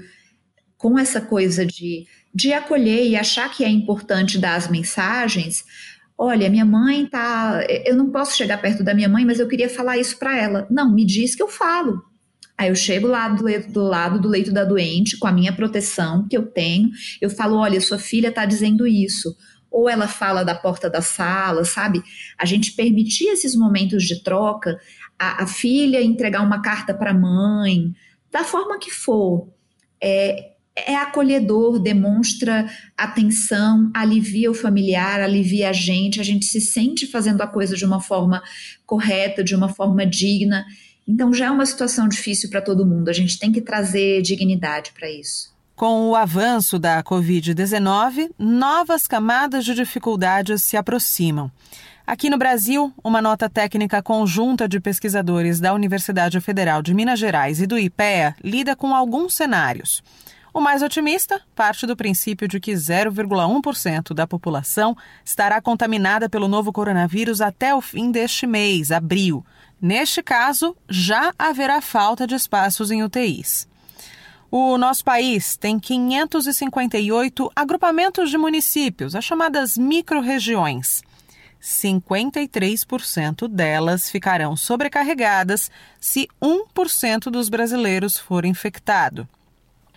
com 0.78 0.99
essa 0.99 1.20
coisa 1.20 1.66
de, 1.66 2.06
de 2.34 2.52
acolher 2.52 3.06
e 3.06 3.16
achar 3.16 3.50
que 3.50 3.64
é 3.64 3.68
importante 3.68 4.38
dar 4.38 4.56
as 4.56 4.68
mensagens. 4.68 5.64
Olha, 6.16 6.50
minha 6.50 6.64
mãe 6.64 7.06
tá. 7.06 7.64
Eu 7.84 7.96
não 7.96 8.10
posso 8.10 8.36
chegar 8.36 8.60
perto 8.60 8.82
da 8.82 8.94
minha 8.94 9.08
mãe, 9.08 9.24
mas 9.24 9.38
eu 9.38 9.48
queria 9.48 9.68
falar 9.68 9.98
isso 9.98 10.18
para 10.18 10.36
ela. 10.36 10.66
Não, 10.70 10.92
me 10.92 11.04
diz 11.04 11.34
que 11.34 11.42
eu 11.42 11.48
falo. 11.48 12.02
Aí 12.56 12.68
eu 12.68 12.74
chego 12.74 13.08
lá 13.08 13.28
do, 13.28 13.44
do 13.72 13.82
lado 13.82 14.20
do 14.20 14.28
leito 14.28 14.52
da 14.52 14.64
doente, 14.64 15.18
com 15.18 15.26
a 15.26 15.32
minha 15.32 15.52
proteção 15.52 16.26
que 16.28 16.36
eu 16.36 16.46
tenho, 16.46 16.90
eu 17.20 17.28
falo: 17.28 17.56
olha, 17.56 17.80
sua 17.80 17.98
filha 17.98 18.28
está 18.28 18.44
dizendo 18.44 18.86
isso. 18.86 19.36
Ou 19.70 19.88
ela 19.88 20.06
fala 20.06 20.44
da 20.44 20.54
porta 20.54 20.88
da 20.88 21.02
sala, 21.02 21.64
sabe? 21.64 22.00
A 22.38 22.44
gente 22.44 22.72
permitir 22.76 23.26
esses 23.26 23.56
momentos 23.56 24.04
de 24.04 24.22
troca 24.22 24.78
a, 25.18 25.44
a 25.44 25.46
filha 25.46 26.02
entregar 26.02 26.42
uma 26.42 26.60
carta 26.60 26.92
para 26.92 27.10
a 27.10 27.14
mãe, 27.14 27.92
da 28.30 28.44
forma 28.44 28.78
que 28.78 28.90
for. 28.90 29.48
É, 30.00 30.53
é 30.76 30.97
acolhedor, 30.97 31.78
demonstra 31.78 32.69
atenção, 32.97 33.90
alivia 33.95 34.50
o 34.50 34.54
familiar, 34.54 35.21
alivia 35.21 35.71
a 35.71 35.73
gente, 35.73 36.21
a 36.21 36.25
gente 36.25 36.47
se 36.47 36.61
sente 36.61 37.07
fazendo 37.07 37.40
a 37.43 37.47
coisa 37.47 37.76
de 37.76 37.85
uma 37.85 38.00
forma 38.00 38.43
correta, 38.85 39.45
de 39.45 39.54
uma 39.54 39.69
forma 39.69 40.04
digna. 40.04 40.64
Então 41.07 41.33
já 41.33 41.47
é 41.47 41.50
uma 41.50 41.66
situação 41.66 42.09
difícil 42.09 42.50
para 42.50 42.61
todo 42.61 42.87
mundo, 42.87 43.09
a 43.09 43.12
gente 43.12 43.38
tem 43.38 43.52
que 43.52 43.61
trazer 43.61 44.21
dignidade 44.23 44.93
para 44.93 45.09
isso. 45.09 45.54
Com 45.76 46.09
o 46.09 46.16
avanço 46.16 46.78
da 46.78 47.02
Covid-19, 47.02 48.31
novas 48.38 49.07
camadas 49.07 49.64
de 49.64 49.75
dificuldades 49.75 50.62
se 50.62 50.76
aproximam. 50.76 51.50
Aqui 52.07 52.28
no 52.28 52.37
Brasil, 52.37 52.93
uma 53.02 53.23
nota 53.23 53.49
técnica 53.49 54.02
conjunta 54.02 54.69
de 54.69 54.78
pesquisadores 54.78 55.59
da 55.59 55.73
Universidade 55.73 56.40
Federal 56.40 56.83
de 56.83 56.93
Minas 56.93 57.19
Gerais 57.19 57.61
e 57.61 57.66
do 57.66 57.78
IPEA 57.78 58.37
lida 58.45 58.76
com 58.76 58.95
alguns 58.95 59.35
cenários. 59.35 60.02
O 60.54 60.61
mais 60.61 60.82
otimista 60.82 61.42
parte 61.52 61.84
do 61.84 61.96
princípio 61.96 62.46
de 62.46 62.61
que 62.61 62.70
0,1% 62.70 64.14
da 64.14 64.25
população 64.25 64.96
estará 65.25 65.61
contaminada 65.61 66.28
pelo 66.28 66.46
novo 66.46 66.73
coronavírus 66.73 67.40
até 67.40 67.75
o 67.75 67.80
fim 67.80 68.12
deste 68.12 68.46
mês, 68.46 68.92
abril. 68.92 69.44
Neste 69.82 70.23
caso, 70.23 70.76
já 70.88 71.34
haverá 71.37 71.80
falta 71.80 72.25
de 72.25 72.37
espaços 72.37 72.92
em 72.92 73.02
UTIs. 73.02 73.66
O 74.49 74.78
nosso 74.78 75.04
país 75.04 75.56
tem 75.56 75.80
558 75.80 77.50
agrupamentos 77.56 78.30
de 78.30 78.38
municípios, 78.38 79.16
as 79.16 79.25
chamadas 79.25 79.76
microrregiões. 79.76 81.02
53% 81.61 83.49
delas 83.49 84.08
ficarão 84.08 84.56
sobrecarregadas 84.56 85.68
se 85.99 86.28
1% 86.40 87.25
dos 87.25 87.49
brasileiros 87.49 88.16
for 88.16 88.44
infectado. 88.44 89.28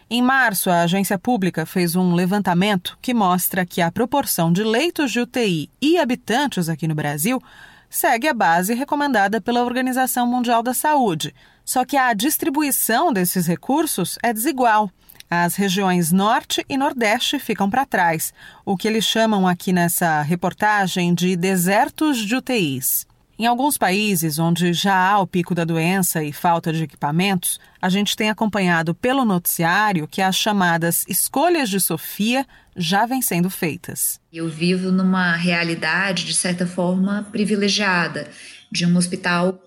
Em 0.10 0.22
março, 0.22 0.70
a 0.70 0.84
agência 0.84 1.20
pública 1.20 1.66
fez 1.66 1.94
um 1.94 2.14
levantamento 2.14 2.98
que 3.02 3.14
mostra 3.14 3.66
que 3.66 3.82
a 3.82 3.92
proporção 3.92 4.54
de 4.54 4.64
leitos 4.64 5.12
de 5.12 5.20
UTI 5.20 5.70
e 5.82 5.98
habitantes 5.98 6.70
aqui 6.70 6.88
no 6.88 6.96
Brasil 6.96 7.44
segue 7.90 8.26
a 8.26 8.34
base 8.34 8.74
recomendada 8.74 9.42
pela 9.42 9.66
Organização 9.66 10.26
Mundial 10.26 10.64
da 10.64 10.74
Saúde. 10.74 11.36
Só 11.66 11.84
que 11.84 11.98
a 11.98 12.14
distribuição 12.14 13.12
desses 13.12 13.48
recursos 13.48 14.18
é 14.24 14.32
desigual. 14.32 14.90
As 15.30 15.56
regiões 15.56 16.14
Norte 16.14 16.66
e 16.70 16.78
Nordeste 16.78 17.38
ficam 17.38 17.70
para 17.70 17.86
trás, 17.86 18.34
o 18.64 18.78
que 18.78 18.88
eles 18.88 19.04
chamam 19.04 19.46
aqui 19.46 19.74
nessa 19.74 20.22
reportagem 20.22 21.14
de 21.14 21.36
desertos 21.36 22.20
de 22.20 22.34
UTIs. 22.34 23.06
Em 23.40 23.46
alguns 23.46 23.78
países 23.78 24.40
onde 24.40 24.74
já 24.74 24.96
há 24.96 25.20
o 25.20 25.28
pico 25.28 25.54
da 25.54 25.64
doença 25.64 26.24
e 26.24 26.34
falta 26.34 26.74
de 26.74 26.82
equipamentos, 26.82 27.60
a 27.80 27.88
gente 27.88 28.16
tem 28.16 28.32
acompanhado 28.32 28.96
pelo 28.96 29.24
noticiário 29.24 30.08
que 30.08 30.24
as 30.24 30.36
chamadas 30.36 31.06
escolhas 31.08 31.70
de 31.70 31.80
Sofia 31.80 32.48
já 32.76 33.06
vêm 33.06 33.22
sendo 33.22 33.48
feitas. 33.48 34.20
Eu 34.34 34.50
vivo 34.50 34.92
numa 34.92 35.36
realidade, 35.36 36.26
de 36.26 36.34
certa 36.34 36.66
forma, 36.66 37.28
privilegiada, 37.32 38.28
de 38.72 38.88
um 38.88 38.98
hospital. 38.98 39.62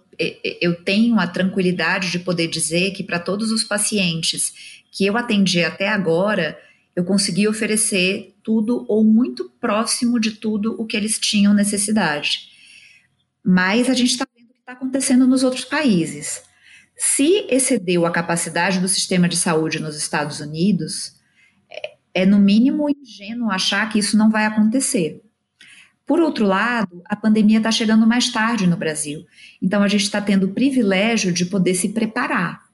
Eu 0.60 0.82
tenho 0.82 1.20
a 1.20 1.28
tranquilidade 1.28 2.10
de 2.10 2.18
poder 2.18 2.48
dizer 2.48 2.90
que 2.90 3.04
para 3.04 3.20
todos 3.20 3.52
os 3.52 3.62
pacientes 3.62 4.52
que 4.90 5.06
eu 5.06 5.16
atendi 5.16 5.62
até 5.62 5.86
agora, 5.86 6.58
eu 6.96 7.04
consegui 7.04 7.46
oferecer 7.46 8.34
tudo 8.42 8.84
ou 8.88 9.04
muito 9.04 9.48
próximo 9.60 10.18
de 10.18 10.32
tudo 10.32 10.74
o 10.76 10.84
que 10.84 10.96
eles 10.96 11.20
tinham 11.20 11.54
necessidade 11.54 12.49
mas 13.44 13.88
a 13.88 13.94
gente 13.94 14.10
está 14.10 14.26
vendo 14.36 14.50
o 14.50 14.52
que 14.52 14.60
está 14.60 14.72
acontecendo 14.72 15.26
nos 15.26 15.42
outros 15.42 15.64
países. 15.64 16.42
Se 16.96 17.46
excedeu 17.48 18.04
a 18.04 18.10
capacidade 18.10 18.78
do 18.78 18.88
sistema 18.88 19.28
de 19.28 19.36
saúde 19.36 19.80
nos 19.80 19.96
Estados 19.96 20.40
Unidos, 20.40 21.14
é, 21.70 21.94
é 22.22 22.26
no 22.26 22.38
mínimo 22.38 22.88
ingênuo 22.90 23.50
achar 23.50 23.88
que 23.90 23.98
isso 23.98 24.16
não 24.16 24.30
vai 24.30 24.44
acontecer. 24.44 25.22
Por 26.06 26.20
outro 26.20 26.44
lado, 26.44 27.02
a 27.06 27.14
pandemia 27.14 27.58
está 27.58 27.70
chegando 27.70 28.06
mais 28.06 28.30
tarde 28.32 28.66
no 28.66 28.76
Brasil, 28.76 29.24
então 29.62 29.82
a 29.82 29.88
gente 29.88 30.02
está 30.02 30.20
tendo 30.20 30.46
o 30.46 30.52
privilégio 30.52 31.32
de 31.32 31.46
poder 31.46 31.74
se 31.74 31.90
preparar. 31.90 32.68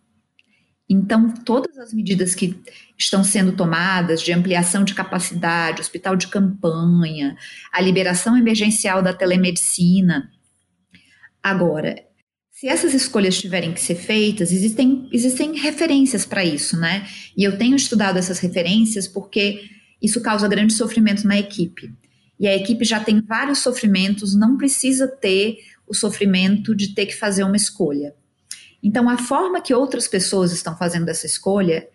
Então, 0.88 1.34
todas 1.44 1.76
as 1.78 1.92
medidas 1.92 2.34
que 2.34 2.58
estão 2.96 3.24
sendo 3.24 3.52
tomadas 3.52 4.22
de 4.22 4.32
ampliação 4.32 4.84
de 4.84 4.94
capacidade, 4.94 5.80
hospital 5.80 6.16
de 6.16 6.28
campanha, 6.28 7.36
a 7.72 7.80
liberação 7.80 8.36
emergencial 8.36 9.02
da 9.02 9.12
telemedicina, 9.12 10.30
Agora, 11.46 11.94
se 12.50 12.66
essas 12.66 12.92
escolhas 12.92 13.38
tiverem 13.38 13.72
que 13.72 13.80
ser 13.80 13.94
feitas, 13.94 14.50
existem, 14.50 15.08
existem 15.12 15.56
referências 15.56 16.26
para 16.26 16.44
isso, 16.44 16.76
né? 16.76 17.06
E 17.36 17.44
eu 17.44 17.56
tenho 17.56 17.76
estudado 17.76 18.18
essas 18.18 18.40
referências 18.40 19.06
porque 19.06 19.62
isso 20.02 20.20
causa 20.20 20.48
grande 20.48 20.72
sofrimento 20.72 21.24
na 21.24 21.38
equipe. 21.38 21.94
E 22.36 22.48
a 22.48 22.56
equipe 22.56 22.84
já 22.84 22.98
tem 22.98 23.20
vários 23.20 23.60
sofrimentos, 23.60 24.34
não 24.34 24.56
precisa 24.56 25.06
ter 25.06 25.58
o 25.86 25.94
sofrimento 25.94 26.74
de 26.74 26.96
ter 26.96 27.06
que 27.06 27.14
fazer 27.14 27.44
uma 27.44 27.54
escolha. 27.54 28.12
Então, 28.82 29.08
a 29.08 29.16
forma 29.16 29.60
que 29.60 29.72
outras 29.72 30.08
pessoas 30.08 30.50
estão 30.50 30.76
fazendo 30.76 31.08
essa 31.08 31.26
escolha 31.26 31.86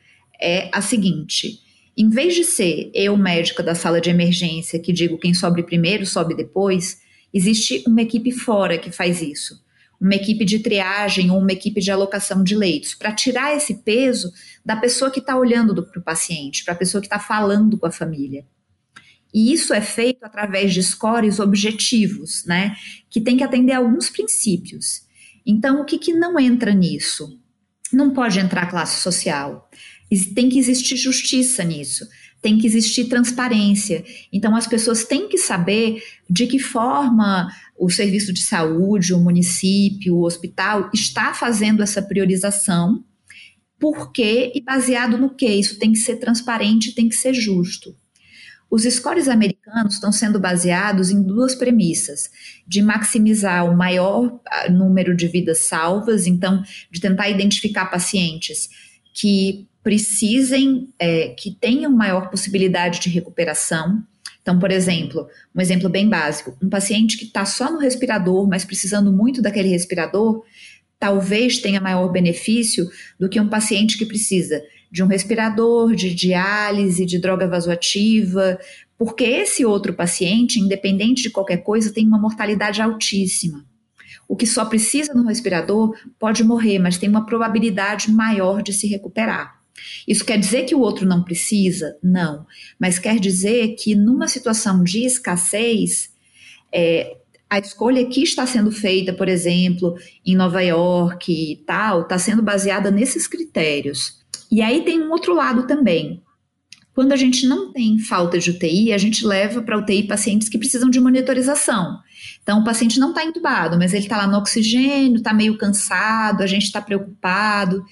é 0.42 0.70
a 0.72 0.82
seguinte: 0.82 1.60
em 1.98 2.08
vez 2.08 2.36
de 2.36 2.46
ser 2.46 2.90
eu, 2.94 3.18
médica 3.18 3.62
da 3.62 3.76
sala 3.76 4.00
de 4.00 4.10
emergência, 4.10 4.80
que 4.80 4.94
digo 4.94 5.20
quem 5.20 5.34
sobe 5.34 5.62
primeiro, 5.62 6.06
sobe 6.06 6.38
depois, 6.38 7.01
Existe 7.34 7.84
uma 7.88 8.02
equipe 8.02 8.32
fora 8.32 8.78
que 8.78 8.92
faz 8.92 9.22
isso, 9.22 9.64
uma 10.00 10.16
equipe 10.16 10.44
de 10.44 10.60
triagem 10.60 11.32
ou 11.32 11.40
uma 11.40 11.52
equipe 11.52 11.80
de 11.80 11.92
alocação 11.92 12.44
de 12.44 12.56
leitos, 12.56 12.94
para 12.94 13.14
tirar 13.14 13.56
esse 13.56 13.76
peso 13.76 14.32
da 14.66 14.76
pessoa 14.76 15.12
que 15.12 15.20
está 15.20 15.38
olhando 15.38 15.84
para 15.86 16.00
o 16.00 16.04
paciente, 16.04 16.64
para 16.64 16.74
a 16.74 16.78
pessoa 16.78 17.02
que 17.02 17.08
está 17.08 17.20
falando 17.20 17.78
com 17.78 17.86
a 17.86 17.92
família. 17.92 18.46
E 19.34 19.54
isso 19.54 19.74
é 19.74 19.80
feito 19.80 20.24
através 20.24 20.74
de 20.74 20.84
scores 20.84 21.40
objetivos, 21.40 22.44
né? 22.46 22.76
Que 23.10 23.22
tem 23.22 23.38
que 23.38 23.44
atender 23.44 23.72
a 23.72 23.78
alguns 23.78 24.10
princípios. 24.10 25.04
Então, 25.46 25.82
o 25.82 25.86
que, 25.86 25.98
que 25.98 26.14
não 26.14 26.38
entra 26.38 26.74
nisso? 26.74 27.40
Não 27.94 28.12
pode 28.12 28.40
entrar 28.40 28.70
classe 28.70 29.02
social. 29.02 29.70
Tem 30.36 30.50
que 30.50 30.60
existir 30.60 30.98
justiça 30.98 31.64
nisso 31.64 32.06
tem 32.42 32.58
que 32.58 32.66
existir 32.66 33.06
transparência. 33.06 34.04
Então, 34.34 34.56
as 34.56 34.66
pessoas 34.66 35.04
têm 35.04 35.30
que 35.30 35.38
saber 35.38 36.04
de 36.30 36.48
que 36.48 36.58
forma 36.58 37.48
o 37.78 37.90
serviço 37.90 38.34
de 38.34 38.42
saúde, 38.42 39.14
o 39.14 39.20
município, 39.20 40.16
o 40.16 40.26
hospital 40.26 40.90
está 40.94 41.34
fazendo 41.34 41.84
essa 41.84 42.02
priorização, 42.02 43.04
por 43.80 44.12
quê 44.12 44.52
e 44.56 44.62
baseado 44.62 45.18
no 45.18 45.36
que. 45.36 45.48
Isso 45.48 45.78
tem 45.80 45.92
que 45.92 46.00
ser 46.00 46.18
transparente, 46.18 46.94
tem 46.94 47.10
que 47.10 47.16
ser 47.16 47.34
justo. 47.34 47.96
Os 48.70 48.84
scores 48.84 49.28
americanos 49.28 49.96
estão 49.96 50.12
sendo 50.12 50.40
baseados 50.40 51.10
em 51.10 51.22
duas 51.22 51.54
premissas: 51.54 52.30
de 52.66 52.82
maximizar 52.82 53.66
o 53.66 53.76
maior 53.76 54.40
ah, 54.48 54.70
número 54.70 55.16
de 55.16 55.28
vidas 55.28 55.60
salvas, 55.60 56.26
então, 56.26 56.64
de 56.90 57.02
tentar 57.02 57.30
identificar 57.30 57.88
pacientes 57.88 58.70
que 59.14 59.68
precisem, 59.84 60.90
é, 61.00 61.30
que 61.30 61.52
tenham 61.52 61.92
maior 61.92 62.30
possibilidade 62.30 63.00
de 63.00 63.10
recuperação. 63.10 64.04
Então, 64.42 64.58
por 64.60 64.72
exemplo, 64.72 65.28
um 65.56 65.62
exemplo 65.62 65.90
bem 65.90 66.08
básico: 66.08 66.56
um 66.62 66.70
paciente 66.70 67.18
que 67.18 67.26
está 67.26 67.46
só 67.46 67.72
no 67.72 67.80
respirador, 67.80 68.48
mas 68.48 68.66
precisando 68.66 69.12
muito 69.12 69.42
daquele 69.42 69.70
respirador, 69.70 70.44
talvez 71.00 71.60
tenha 71.60 71.82
maior 71.82 72.08
benefício 72.12 72.88
do 73.20 73.28
que 73.28 73.40
um 73.40 73.50
paciente 73.50 73.98
que 73.98 74.06
precisa 74.06 74.62
de 74.92 75.02
um 75.02 75.08
respirador, 75.08 75.96
de 75.96 76.14
diálise, 76.14 77.06
de 77.06 77.18
droga 77.18 77.48
vasoativa, 77.48 78.60
porque 78.98 79.24
esse 79.24 79.66
outro 79.66 79.94
paciente, 79.94 80.60
independente 80.60 81.24
de 81.24 81.30
qualquer 81.30 81.64
coisa, 81.64 81.94
tem 81.94 82.06
uma 82.06 82.20
mortalidade 82.20 82.82
altíssima. 82.82 83.66
O 84.28 84.36
que 84.36 84.46
só 84.46 84.66
precisa 84.66 85.14
no 85.14 85.28
respirador 85.28 85.96
pode 86.20 86.44
morrer, 86.44 86.78
mas 86.78 86.98
tem 86.98 87.10
uma 87.10 87.26
probabilidade 87.26 88.12
maior 88.12 88.62
de 88.62 88.74
se 88.74 88.88
recuperar. 88.88 89.61
Isso 90.08 90.26
quer 90.26 90.38
dizer 90.38 90.66
que 90.66 90.76
o 90.76 90.80
outro 90.80 91.06
não 91.06 91.24
precisa? 91.24 91.98
Não. 92.04 92.46
Mas 92.80 93.00
quer 93.00 93.20
dizer 93.20 93.76
que 93.76 93.96
numa 93.96 94.28
situação 94.28 94.84
de 94.84 95.06
escassez, 95.06 96.10
é, 96.74 97.18
a 97.50 97.60
escolha 97.60 98.06
que 98.06 98.24
está 98.24 98.46
sendo 98.46 98.72
feita, 98.72 99.12
por 99.12 99.28
exemplo, 99.28 99.96
em 100.26 100.36
Nova 100.36 100.62
York 100.62 101.32
e 101.32 101.58
tal, 101.66 102.04
está 102.04 102.18
sendo 102.18 102.42
baseada 102.42 102.90
nesses 102.90 103.28
critérios. 103.28 104.22
E 104.50 104.62
aí 104.62 104.84
tem 104.84 105.02
um 105.02 105.12
outro 105.12 105.34
lado 105.34 105.68
também. 105.68 106.22
Quando 106.94 107.14
a 107.14 107.16
gente 107.16 107.48
não 107.48 107.72
tem 107.72 108.00
falta 108.00 108.38
de 108.38 108.52
UTI, 108.52 108.92
a 108.92 108.98
gente 108.98 109.26
leva 109.26 109.62
para 109.62 109.78
UTI 109.78 110.04
pacientes 110.04 110.50
que 110.50 110.58
precisam 110.58 110.90
de 110.90 111.00
monitorização. 111.00 112.00
Então, 112.44 112.60
o 112.60 112.64
paciente 112.64 113.00
não 113.00 113.10
está 113.10 113.24
entubado, 113.24 113.78
mas 113.78 113.94
ele 113.94 114.04
está 114.04 114.18
lá 114.18 114.28
no 114.28 114.38
oxigênio, 114.38 115.18
está 115.18 115.34
meio 115.34 115.58
cansado, 115.58 116.42
a 116.42 116.48
gente 116.48 116.64
está 116.64 116.82
preocupado. 116.82 117.84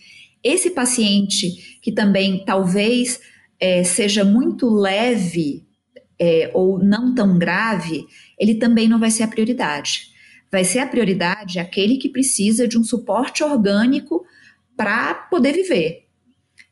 Esse 0.43 0.71
paciente 0.71 1.79
que 1.81 1.91
também 1.91 2.43
talvez 2.45 3.19
é, 3.59 3.83
seja 3.83 4.23
muito 4.23 4.69
leve 4.69 5.65
é, 6.19 6.51
ou 6.53 6.79
não 6.79 7.13
tão 7.13 7.37
grave, 7.37 8.05
ele 8.37 8.55
também 8.55 8.87
não 8.87 8.99
vai 8.99 9.11
ser 9.11 9.23
a 9.23 9.27
prioridade. 9.27 10.09
Vai 10.51 10.63
ser 10.63 10.79
a 10.79 10.87
prioridade 10.87 11.59
aquele 11.59 11.97
que 11.97 12.09
precisa 12.09 12.67
de 12.67 12.77
um 12.77 12.83
suporte 12.83 13.43
orgânico 13.43 14.25
para 14.75 15.13
poder 15.13 15.53
viver. 15.53 16.05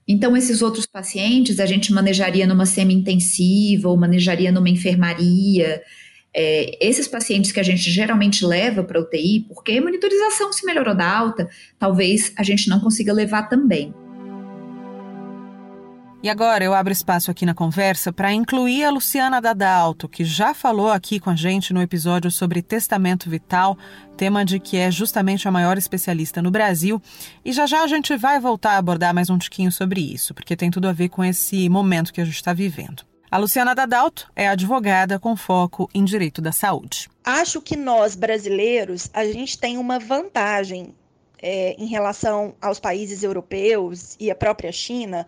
Então, 0.08 0.38
esses 0.38 0.62
outros 0.62 0.86
pacientes 0.86 1.60
a 1.60 1.66
gente 1.66 1.92
manejaria 1.92 2.48
numa 2.48 2.66
semi-intensiva 2.66 3.90
ou 3.90 3.98
manejaria 3.98 4.52
numa 4.52 4.70
enfermaria. 4.70 5.82
É, 6.40 6.78
esses 6.80 7.08
pacientes 7.08 7.52
que 7.52 7.60
a 7.60 7.64
gente 7.64 7.90
geralmente 7.90 8.46
leva 8.46 8.84
para 8.84 9.02
UTI, 9.02 9.46
porque 9.48 9.72
a 9.72 9.82
monitorização 9.82 10.54
se 10.54 10.64
melhorou 10.68 10.94
da 10.94 11.12
alta, 11.12 11.50
talvez 11.80 12.32
a 12.38 12.44
gente 12.44 12.70
não 12.70 12.80
consiga 12.80 13.12
levar 13.12 13.50
também. 13.50 13.92
E 16.22 16.30
agora 16.30 16.64
eu 16.64 16.74
abro 16.74 16.92
espaço 16.92 17.32
aqui 17.32 17.46
na 17.46 17.54
conversa 17.54 18.12
para 18.12 18.34
incluir 18.34 18.84
a 18.84 18.90
Luciana 18.90 19.40
Dadalto, 19.40 20.10
que 20.10 20.26
já 20.26 20.54
falou 20.54 20.92
aqui 20.92 21.20
com 21.20 21.30
a 21.30 21.36
gente 21.36 21.74
no 21.74 21.82
episódio 21.82 22.30
sobre 22.30 22.62
testamento 22.62 23.30
vital, 23.30 23.78
tema 24.18 24.44
de 24.44 24.60
que 24.60 24.78
é 24.78 24.92
justamente 24.92 25.48
a 25.48 25.52
maior 25.52 25.78
especialista 25.78 26.42
no 26.42 26.52
Brasil. 26.52 27.02
E 27.46 27.54
já 27.54 27.66
já 27.66 27.82
a 27.82 27.88
gente 27.88 28.16
vai 28.18 28.40
voltar 28.40 28.74
a 28.74 28.78
abordar 28.78 29.14
mais 29.14 29.30
um 29.30 29.38
tiquinho 29.38 29.72
sobre 29.72 30.02
isso, 30.02 30.34
porque 30.34 30.56
tem 30.56 30.70
tudo 30.70 30.88
a 30.88 30.92
ver 30.92 31.10
com 31.10 31.24
esse 31.24 31.70
momento 31.70 32.12
que 32.12 32.20
a 32.20 32.26
gente 32.26 32.36
está 32.36 32.52
vivendo. 32.52 33.07
A 33.30 33.38
Luciana 33.38 33.76
Dadalto 33.76 34.32
é 34.34 34.48
advogada 34.48 35.20
com 35.20 35.36
foco 35.36 35.90
em 35.94 36.06
direito 36.06 36.42
da 36.42 36.54
saúde. 36.54 37.10
Acho 37.26 37.62
que 37.62 37.76
nós, 37.76 38.16
brasileiros, 38.16 39.10
a 39.14 39.26
gente 39.26 39.60
tem 39.60 39.78
uma 39.78 40.00
vantagem 40.00 40.96
é, 41.42 41.76
em 41.78 41.88
relação 41.88 42.56
aos 42.62 42.80
países 42.80 43.24
europeus 43.24 44.16
e 44.18 44.32
a 44.32 44.36
própria 44.36 44.72
China, 44.72 45.28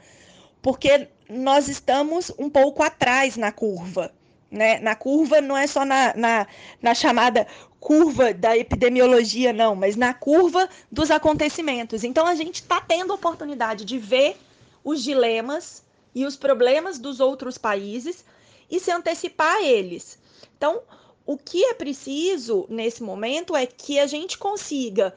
porque 0.62 1.10
nós 1.30 1.68
estamos 1.68 2.32
um 2.40 2.50
pouco 2.50 2.82
atrás 2.82 3.36
na 3.36 3.52
curva. 3.52 4.14
Né? 4.50 4.80
Na 4.80 4.96
curva 4.96 5.42
não 5.42 5.58
é 5.58 5.68
só 5.68 5.84
na, 5.84 6.14
na, 6.16 6.48
na 6.82 6.96
chamada 6.96 7.46
curva 7.82 8.34
da 8.34 8.58
epidemiologia, 8.58 9.52
não, 9.52 9.76
mas 9.76 9.98
na 9.98 10.14
curva 10.14 10.70
dos 10.90 11.12
acontecimentos. 11.12 12.06
Então 12.06 12.26
a 12.26 12.34
gente 12.34 12.62
está 12.62 12.80
tendo 12.80 13.12
a 13.12 13.16
oportunidade 13.16 13.84
de 13.84 14.00
ver 14.00 14.38
os 14.86 15.04
dilemas 15.04 15.84
e 16.14 16.26
os 16.26 16.36
problemas 16.36 16.98
dos 16.98 17.20
outros 17.20 17.58
países 17.58 18.26
e 18.70 18.80
se 18.80 18.92
antecipar 18.92 19.58
a 19.58 19.64
eles. 19.64 20.20
Então, 20.58 20.82
o 21.26 21.38
que 21.38 21.64
é 21.66 21.74
preciso 21.74 22.66
nesse 22.70 23.04
momento 23.04 23.56
é 23.56 23.66
que 23.66 24.00
a 24.00 24.08
gente 24.08 24.38
consiga 24.38 25.16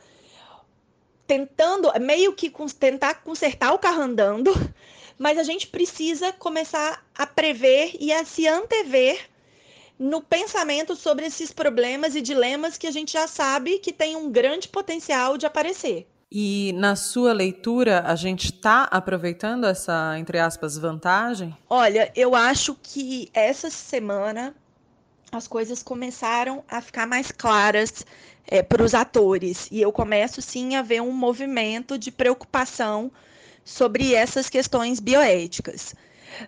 tentando 1.26 1.90
meio 2.00 2.34
que 2.34 2.52
tentar 2.78 3.22
consertar 3.22 3.72
o 3.72 3.78
carro 3.78 4.02
andando, 4.02 4.52
mas 5.18 5.38
a 5.38 5.42
gente 5.42 5.66
precisa 5.66 6.32
começar 6.32 7.04
a 7.14 7.26
prever 7.26 7.96
e 7.98 8.12
a 8.12 8.24
se 8.24 8.46
antever 8.46 9.30
no 9.98 10.20
pensamento 10.20 10.96
sobre 10.96 11.26
esses 11.26 11.52
problemas 11.52 12.16
e 12.16 12.20
dilemas 12.20 12.76
que 12.76 12.86
a 12.86 12.90
gente 12.90 13.12
já 13.12 13.26
sabe 13.26 13.78
que 13.78 13.92
tem 13.92 14.16
um 14.16 14.30
grande 14.30 14.68
potencial 14.68 15.38
de 15.38 15.46
aparecer. 15.46 16.06
E 16.34 16.72
na 16.76 16.96
sua 16.96 17.34
leitura, 17.34 18.04
a 18.06 18.16
gente 18.16 18.46
está 18.46 18.84
aproveitando 18.84 19.66
essa, 19.66 20.18
entre 20.18 20.38
aspas, 20.38 20.78
vantagem? 20.78 21.54
Olha, 21.68 22.10
eu 22.16 22.34
acho 22.34 22.74
que 22.82 23.28
essa 23.34 23.68
semana 23.68 24.54
as 25.30 25.46
coisas 25.46 25.82
começaram 25.82 26.64
a 26.66 26.80
ficar 26.80 27.06
mais 27.06 27.30
claras 27.30 28.06
é, 28.46 28.62
para 28.62 28.82
os 28.82 28.94
atores. 28.94 29.68
E 29.70 29.82
eu 29.82 29.92
começo 29.92 30.40
sim 30.40 30.74
a 30.74 30.80
ver 30.80 31.02
um 31.02 31.12
movimento 31.12 31.98
de 31.98 32.10
preocupação 32.10 33.12
sobre 33.62 34.14
essas 34.14 34.48
questões 34.48 35.00
bioéticas. 35.00 35.94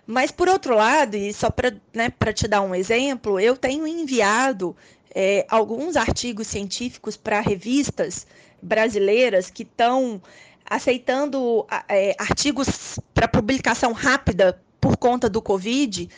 Mas, 0.07 0.31
por 0.31 0.49
outro 0.49 0.73
lado, 0.73 1.15
e 1.15 1.31
só 1.31 1.51
para 1.51 1.71
né, 1.93 2.11
te 2.33 2.47
dar 2.47 2.61
um 2.61 2.73
exemplo, 2.73 3.39
eu 3.39 3.55
tenho 3.55 3.85
enviado 3.85 4.75
é, 5.13 5.45
alguns 5.47 5.95
artigos 5.95 6.47
científicos 6.47 7.15
para 7.15 7.39
revistas 7.39 8.25
brasileiras 8.65 9.49
que 9.49 9.63
estão 9.63 10.21
aceitando 10.65 11.65
é, 11.87 12.15
artigos 12.17 12.99
para 13.13 13.27
publicação 13.27 13.93
rápida 13.93 14.59
por 14.81 14.97
conta 14.97 15.29
do 15.29 15.41
Covid. 15.41 16.09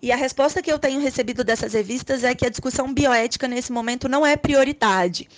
E 0.00 0.12
a 0.12 0.16
resposta 0.16 0.62
que 0.62 0.70
eu 0.70 0.78
tenho 0.78 1.00
recebido 1.00 1.42
dessas 1.42 1.72
revistas 1.72 2.22
é 2.22 2.34
que 2.34 2.46
a 2.46 2.50
discussão 2.50 2.94
bioética 2.94 3.48
nesse 3.48 3.72
momento 3.72 4.08
não 4.08 4.24
é 4.24 4.36
prioridade. 4.36 5.28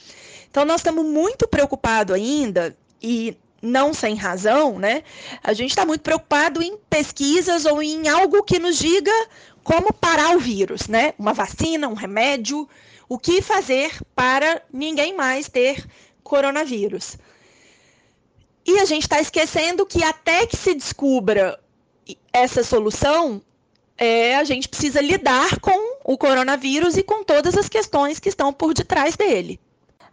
Então, 0.50 0.64
nós 0.64 0.80
estamos 0.80 1.04
muito 1.06 1.48
preocupados 1.48 2.14
ainda, 2.14 2.76
e 3.02 3.36
não 3.62 3.94
sem 3.94 4.14
razão, 4.14 4.78
né? 4.78 5.02
A 5.42 5.52
gente 5.52 5.70
está 5.70 5.86
muito 5.86 6.02
preocupado 6.02 6.62
em 6.62 6.76
pesquisas 6.88 7.64
ou 7.64 7.82
em 7.82 8.08
algo 8.08 8.42
que 8.42 8.58
nos 8.58 8.78
diga 8.78 9.12
como 9.62 9.92
parar 9.92 10.36
o 10.36 10.40
vírus, 10.40 10.88
né? 10.88 11.14
Uma 11.18 11.32
vacina, 11.32 11.88
um 11.88 11.94
remédio, 11.94 12.68
o 13.08 13.18
que 13.18 13.42
fazer 13.42 13.92
para 14.14 14.62
ninguém 14.72 15.14
mais 15.16 15.48
ter 15.48 15.84
coronavírus. 16.30 17.18
E 18.64 18.78
a 18.78 18.84
gente 18.84 19.02
está 19.02 19.20
esquecendo 19.20 19.84
que 19.84 20.04
até 20.04 20.46
que 20.46 20.56
se 20.56 20.72
descubra 20.74 21.58
essa 22.32 22.62
solução, 22.62 23.42
é, 23.98 24.36
a 24.36 24.44
gente 24.44 24.68
precisa 24.68 25.00
lidar 25.00 25.58
com 25.58 25.98
o 26.04 26.16
coronavírus 26.16 26.96
e 26.96 27.02
com 27.02 27.24
todas 27.24 27.58
as 27.58 27.68
questões 27.68 28.20
que 28.20 28.28
estão 28.28 28.52
por 28.52 28.72
detrás 28.72 29.16
dele. 29.16 29.58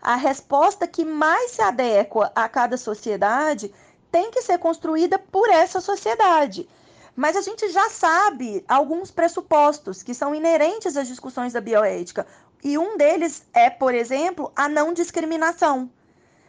A 0.02 0.16
resposta 0.16 0.88
que 0.88 1.06
mais 1.06 1.52
se 1.52 1.62
adequa 1.62 2.32
a 2.34 2.50
cada 2.50 2.78
sociedade 2.78 3.72
tem 4.12 4.32
que 4.32 4.42
ser 4.42 4.58
construída 4.58 5.20
por 5.20 5.48
essa 5.52 5.80
sociedade. 5.80 6.68
Mas 7.16 7.36
a 7.36 7.42
gente 7.42 7.70
já 7.70 7.90
sabe 7.92 8.66
alguns 8.68 9.12
pressupostos 9.12 10.02
que 10.02 10.16
são 10.16 10.34
inerentes 10.34 10.98
às 10.98 11.08
discussões 11.08 11.54
da 11.54 11.62
bioética. 11.62 12.26
E 12.64 12.76
um 12.76 12.98
deles 12.98 13.44
é, 13.54 13.70
por 13.70 13.94
exemplo, 13.94 14.52
a 14.56 14.68
não 14.68 14.94
discriminação 14.94 15.92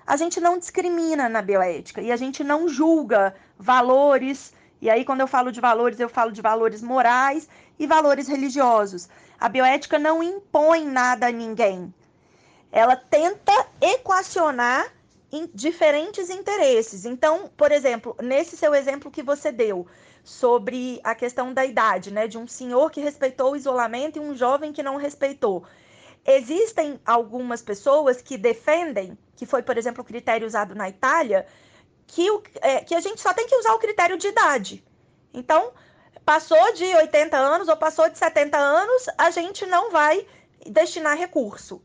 a 0.08 0.16
gente 0.16 0.40
não 0.40 0.58
discrimina 0.58 1.28
na 1.28 1.42
bioética 1.42 2.00
e 2.00 2.10
a 2.10 2.16
gente 2.16 2.42
não 2.42 2.66
julga 2.66 3.34
valores. 3.58 4.54
E 4.80 4.88
aí, 4.88 5.04
quando 5.04 5.20
eu 5.20 5.26
falo 5.26 5.52
de 5.52 5.60
valores, 5.60 6.00
eu 6.00 6.08
falo 6.08 6.32
de 6.32 6.40
valores 6.40 6.80
morais 6.80 7.46
e 7.78 7.86
valores 7.86 8.26
religiosos. 8.26 9.06
A 9.38 9.50
bioética 9.50 9.98
não 9.98 10.22
impõe 10.22 10.86
nada 10.86 11.26
a 11.26 11.30
ninguém. 11.30 11.92
Ela 12.72 12.96
tenta 12.96 13.52
equacionar 13.82 14.90
diferentes 15.52 16.30
interesses. 16.30 17.04
Então, 17.04 17.50
por 17.54 17.70
exemplo, 17.70 18.16
nesse 18.22 18.56
seu 18.56 18.74
exemplo 18.74 19.10
que 19.10 19.22
você 19.22 19.52
deu 19.52 19.86
sobre 20.24 21.00
a 21.04 21.14
questão 21.14 21.52
da 21.52 21.66
idade, 21.66 22.10
né, 22.10 22.26
de 22.26 22.38
um 22.38 22.48
senhor 22.48 22.90
que 22.90 23.02
respeitou 23.02 23.52
o 23.52 23.56
isolamento 23.56 24.16
e 24.16 24.20
um 24.20 24.34
jovem 24.34 24.72
que 24.72 24.82
não 24.82 24.96
respeitou. 24.96 25.64
Existem 26.24 26.98
algumas 27.04 27.60
pessoas 27.60 28.22
que 28.22 28.38
defendem, 28.38 29.18
que 29.38 29.46
foi, 29.46 29.62
por 29.62 29.78
exemplo, 29.78 30.02
o 30.02 30.04
critério 30.04 30.46
usado 30.46 30.74
na 30.74 30.88
Itália, 30.88 31.46
que, 32.08 32.28
o, 32.28 32.42
é, 32.60 32.80
que 32.80 32.92
a 32.92 33.00
gente 33.00 33.20
só 33.20 33.32
tem 33.32 33.46
que 33.46 33.54
usar 33.54 33.72
o 33.72 33.78
critério 33.78 34.18
de 34.18 34.26
idade. 34.26 34.84
Então, 35.32 35.72
passou 36.26 36.72
de 36.74 36.84
80 36.84 37.36
anos 37.36 37.68
ou 37.68 37.76
passou 37.76 38.10
de 38.10 38.18
70 38.18 38.58
anos, 38.58 39.06
a 39.16 39.30
gente 39.30 39.64
não 39.64 39.92
vai 39.92 40.26
destinar 40.66 41.16
recurso. 41.16 41.80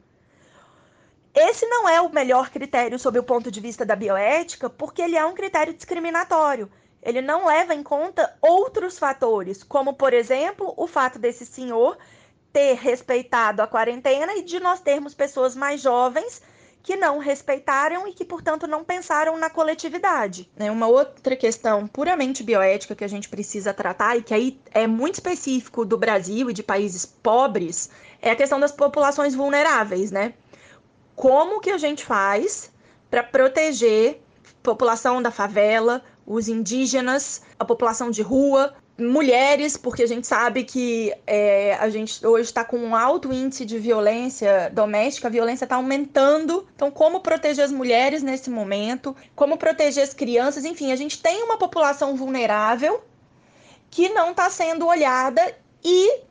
Esse 1.32 1.68
não 1.68 1.88
é 1.88 2.02
o 2.02 2.12
melhor 2.12 2.50
critério 2.50 2.98
sob 2.98 3.20
o 3.20 3.24
ponto 3.24 3.52
de 3.52 3.60
vista 3.60 3.86
da 3.86 3.96
bioética, 3.96 4.68
porque 4.68 5.04
ele 5.04 5.16
é 5.16 5.24
um 5.24 5.36
critério 5.36 5.76
discriminatório. 5.76 6.72
Ele 7.04 7.22
não 7.22 7.46
leva 7.46 7.76
em 7.76 7.84
conta 7.84 8.36
outros 8.42 8.98
fatores, 8.98 9.62
como, 9.62 9.94
por 9.94 10.12
exemplo, 10.12 10.74
o 10.76 10.88
fato 10.88 11.20
desse 11.20 11.46
senhor 11.46 12.00
ter 12.52 12.76
respeitado 12.76 13.62
a 13.62 13.68
quarentena 13.68 14.34
e 14.38 14.42
de 14.42 14.60
nós 14.60 14.80
termos 14.80 15.13
pessoas 15.13 15.56
mais 15.56 15.82
jovens 15.82 16.42
que 16.84 16.98
não 16.98 17.17
respeitaram 17.17 18.06
e 18.06 18.13
que, 18.13 18.26
portanto, 18.26 18.67
não 18.67 18.84
pensaram 18.84 19.38
na 19.38 19.50
coletividade. 19.50 20.52
Né? 20.58 20.69
Uma 20.69 20.86
outra 20.86 21.34
questão 21.34 21.88
puramente 21.88 22.43
bioética 22.43 22.93
que 22.93 23.06
a 23.06 23.08
gente 23.08 23.30
precisa 23.30 23.74
tratar 23.74 24.17
e 24.17 24.22
que 24.22 24.34
aí 24.34 24.60
é 24.72 24.86
muito 24.86 25.15
específico 25.15 25.86
do 25.86 25.98
Brasil 25.98 26.50
e 26.50 26.54
de 26.54 26.62
países 26.62 27.06
pobres 27.06 27.89
é 28.22 28.32
a 28.32 28.36
questão 28.36 28.60
das 28.60 28.74
populações 28.74 29.34
vulneráveis, 29.34 30.12
né? 30.12 30.34
Como 31.15 31.62
que 31.62 31.72
a 31.72 31.78
gente 31.78 32.04
faz 32.04 32.69
para 33.10 33.24
proteger 33.24 34.22
a 34.46 34.63
população 34.63 35.22
da 35.22 35.32
favela, 35.32 36.04
os 36.26 36.50
indígenas, 36.50 37.43
a 37.58 37.63
população 37.63 38.12
de 38.12 38.22
rua, 38.22 38.76
mulheres, 38.97 39.75
porque 39.75 40.03
a 40.03 40.08
gente 40.08 40.27
sabe 40.27 40.63
que 40.63 41.13
é, 41.25 41.75
a 41.75 41.89
gente 41.89 42.25
hoje 42.25 42.43
está 42.43 42.63
com 42.63 42.77
um 42.77 42.95
alto 42.95 43.34
índice 43.34 43.65
de 43.65 43.79
violência 43.79 44.69
doméstica, 44.71 45.27
a 45.27 45.32
violência 45.32 45.65
está 45.65 45.77
aumentando. 45.77 46.67
Então, 46.75 46.91
como 46.91 47.19
proteger 47.21 47.65
as 47.65 47.71
mulheres 47.71 48.21
nesse 48.21 48.49
momento? 48.49 49.15
Como 49.36 49.58
proteger 49.58 50.03
as 50.03 50.13
crianças? 50.13 50.63
Enfim, 50.63 50.91
a 50.91 50.95
gente 50.95 51.21
tem 51.21 51.41
uma 51.43 51.58
população 51.58 52.15
vulnerável 52.15 53.03
que 53.89 54.10
não 54.10 54.32
está 54.32 54.49
sendo 54.49 54.88
olhada 54.88 55.41
e 55.84 56.21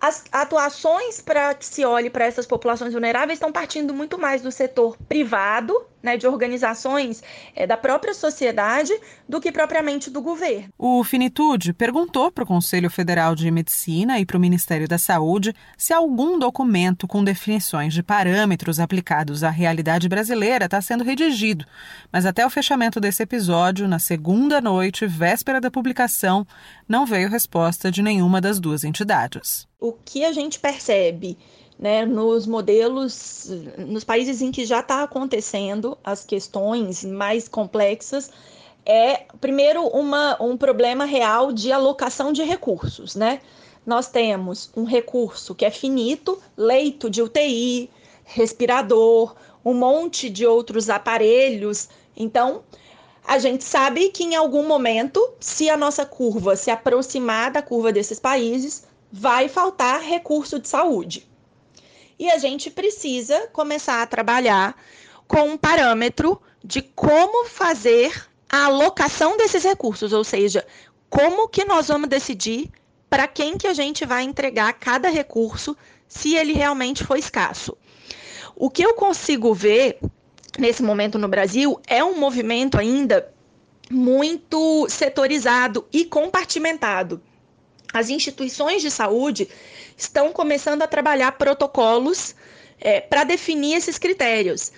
as 0.00 0.24
atuações 0.30 1.20
para 1.20 1.54
que 1.54 1.64
se 1.64 1.84
olhe 1.84 2.10
para 2.10 2.26
essas 2.26 2.46
populações 2.46 2.92
vulneráveis 2.92 3.38
estão 3.38 3.50
partindo 3.50 3.94
muito 3.94 4.18
mais 4.18 4.42
do 4.42 4.52
setor 4.52 4.96
privado, 5.08 5.86
né, 6.06 6.16
de 6.16 6.26
organizações 6.26 7.20
é, 7.54 7.66
da 7.66 7.76
própria 7.76 8.14
sociedade 8.14 8.92
do 9.28 9.40
que 9.40 9.50
propriamente 9.50 10.08
do 10.08 10.22
governo. 10.22 10.68
O 10.78 11.02
Finitude 11.02 11.72
perguntou 11.72 12.30
para 12.30 12.44
o 12.44 12.46
Conselho 12.46 12.88
Federal 12.88 13.34
de 13.34 13.50
Medicina 13.50 14.20
e 14.20 14.24
para 14.24 14.36
o 14.36 14.40
Ministério 14.40 14.86
da 14.86 14.98
Saúde 14.98 15.52
se 15.76 15.92
algum 15.92 16.38
documento 16.38 17.08
com 17.08 17.24
definições 17.24 17.92
de 17.92 18.04
parâmetros 18.04 18.78
aplicados 18.78 19.42
à 19.42 19.50
realidade 19.50 20.08
brasileira 20.08 20.66
está 20.66 20.80
sendo 20.80 21.02
redigido. 21.02 21.66
Mas 22.12 22.24
até 22.24 22.46
o 22.46 22.50
fechamento 22.50 23.00
desse 23.00 23.24
episódio, 23.24 23.88
na 23.88 23.98
segunda 23.98 24.60
noite, 24.60 25.06
véspera 25.08 25.60
da 25.60 25.72
publicação, 25.72 26.46
não 26.88 27.04
veio 27.04 27.28
resposta 27.28 27.90
de 27.90 28.00
nenhuma 28.00 28.40
das 28.40 28.60
duas 28.60 28.84
entidades. 28.84 29.66
O 29.80 29.92
que 29.92 30.24
a 30.24 30.32
gente 30.32 30.60
percebe 30.60 31.36
né, 31.78 32.06
nos 32.06 32.46
modelos, 32.46 33.50
nos 33.78 34.04
países 34.04 34.40
em 34.40 34.50
que 34.50 34.64
já 34.64 34.80
está 34.80 35.02
acontecendo 35.02 35.96
as 36.02 36.24
questões 36.24 37.04
mais 37.04 37.48
complexas, 37.48 38.30
é 38.84 39.24
primeiro 39.40 39.86
uma, 39.88 40.40
um 40.42 40.56
problema 40.56 41.04
real 41.04 41.52
de 41.52 41.72
alocação 41.72 42.32
de 42.32 42.42
recursos, 42.42 43.14
né? 43.16 43.40
Nós 43.84 44.08
temos 44.08 44.70
um 44.76 44.84
recurso 44.84 45.54
que 45.54 45.64
é 45.64 45.70
finito, 45.70 46.40
leito 46.56 47.10
de 47.10 47.22
UTI, 47.22 47.90
respirador, 48.24 49.34
um 49.64 49.74
monte 49.74 50.30
de 50.30 50.46
outros 50.46 50.88
aparelhos. 50.88 51.88
Então, 52.16 52.62
a 53.26 53.38
gente 53.38 53.64
sabe 53.64 54.08
que 54.10 54.24
em 54.24 54.34
algum 54.34 54.66
momento, 54.66 55.28
se 55.40 55.68
a 55.68 55.76
nossa 55.76 56.06
curva 56.06 56.56
se 56.56 56.70
aproximar 56.70 57.50
da 57.50 57.60
curva 57.62 57.92
desses 57.92 58.20
países, 58.20 58.84
vai 59.12 59.48
faltar 59.48 60.00
recurso 60.00 60.58
de 60.58 60.68
saúde. 60.68 61.28
E 62.18 62.30
a 62.30 62.38
gente 62.38 62.70
precisa 62.70 63.48
começar 63.52 64.02
a 64.02 64.06
trabalhar 64.06 64.76
com 65.26 65.50
um 65.50 65.56
parâmetro 65.56 66.40
de 66.64 66.82
como 66.82 67.46
fazer 67.46 68.28
a 68.48 68.66
alocação 68.66 69.36
desses 69.36 69.64
recursos, 69.64 70.12
ou 70.12 70.24
seja, 70.24 70.66
como 71.10 71.48
que 71.48 71.64
nós 71.64 71.88
vamos 71.88 72.08
decidir 72.08 72.70
para 73.08 73.26
quem 73.28 73.56
que 73.56 73.66
a 73.66 73.74
gente 73.74 74.04
vai 74.04 74.22
entregar 74.22 74.72
cada 74.74 75.08
recurso 75.08 75.76
se 76.08 76.34
ele 76.34 76.52
realmente 76.52 77.04
for 77.04 77.16
escasso. 77.16 77.76
O 78.54 78.70
que 78.70 78.82
eu 78.82 78.94
consigo 78.94 79.52
ver 79.52 79.98
nesse 80.58 80.82
momento 80.82 81.18
no 81.18 81.28
Brasil 81.28 81.80
é 81.86 82.02
um 82.02 82.18
movimento 82.18 82.78
ainda 82.78 83.32
muito 83.90 84.86
setorizado 84.88 85.86
e 85.92 86.04
compartimentado. 86.04 87.20
As 87.92 88.10
instituições 88.10 88.82
de 88.82 88.90
saúde 88.90 89.48
estão 89.96 90.32
começando 90.32 90.82
a 90.82 90.86
trabalhar 90.86 91.32
protocolos 91.32 92.34
é, 92.80 93.00
para 93.00 93.24
definir 93.24 93.74
esses 93.74 93.98
critérios. 93.98 94.72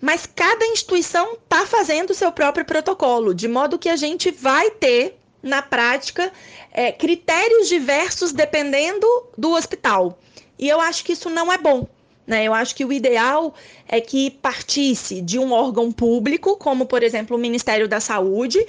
Mas 0.00 0.26
cada 0.26 0.66
instituição 0.66 1.34
está 1.34 1.66
fazendo 1.66 2.10
o 2.10 2.14
seu 2.14 2.32
próprio 2.32 2.64
protocolo, 2.64 3.34
de 3.34 3.48
modo 3.48 3.78
que 3.78 3.88
a 3.88 3.96
gente 3.96 4.30
vai 4.30 4.70
ter, 4.70 5.16
na 5.42 5.62
prática, 5.62 6.32
é, 6.72 6.90
critérios 6.90 7.68
diversos 7.68 8.32
dependendo 8.32 9.06
do 9.36 9.52
hospital. 9.52 10.18
E 10.58 10.68
eu 10.68 10.80
acho 10.80 11.04
que 11.04 11.12
isso 11.12 11.30
não 11.30 11.52
é 11.52 11.58
bom. 11.58 11.86
Né? 12.26 12.44
Eu 12.44 12.54
acho 12.54 12.74
que 12.74 12.84
o 12.84 12.92
ideal 12.92 13.54
é 13.86 14.00
que 14.00 14.30
partisse 14.30 15.20
de 15.20 15.38
um 15.38 15.52
órgão 15.52 15.92
público, 15.92 16.56
como, 16.56 16.86
por 16.86 17.02
exemplo, 17.02 17.36
o 17.36 17.40
Ministério 17.40 17.86
da 17.86 18.00
Saúde, 18.00 18.66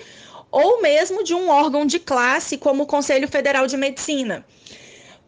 ou 0.51 0.81
mesmo 0.81 1.23
de 1.23 1.33
um 1.33 1.49
órgão 1.49 1.85
de 1.85 1.99
classe, 1.99 2.57
como 2.57 2.83
o 2.83 2.87
Conselho 2.87 3.27
Federal 3.27 3.67
de 3.67 3.77
Medicina. 3.77 4.45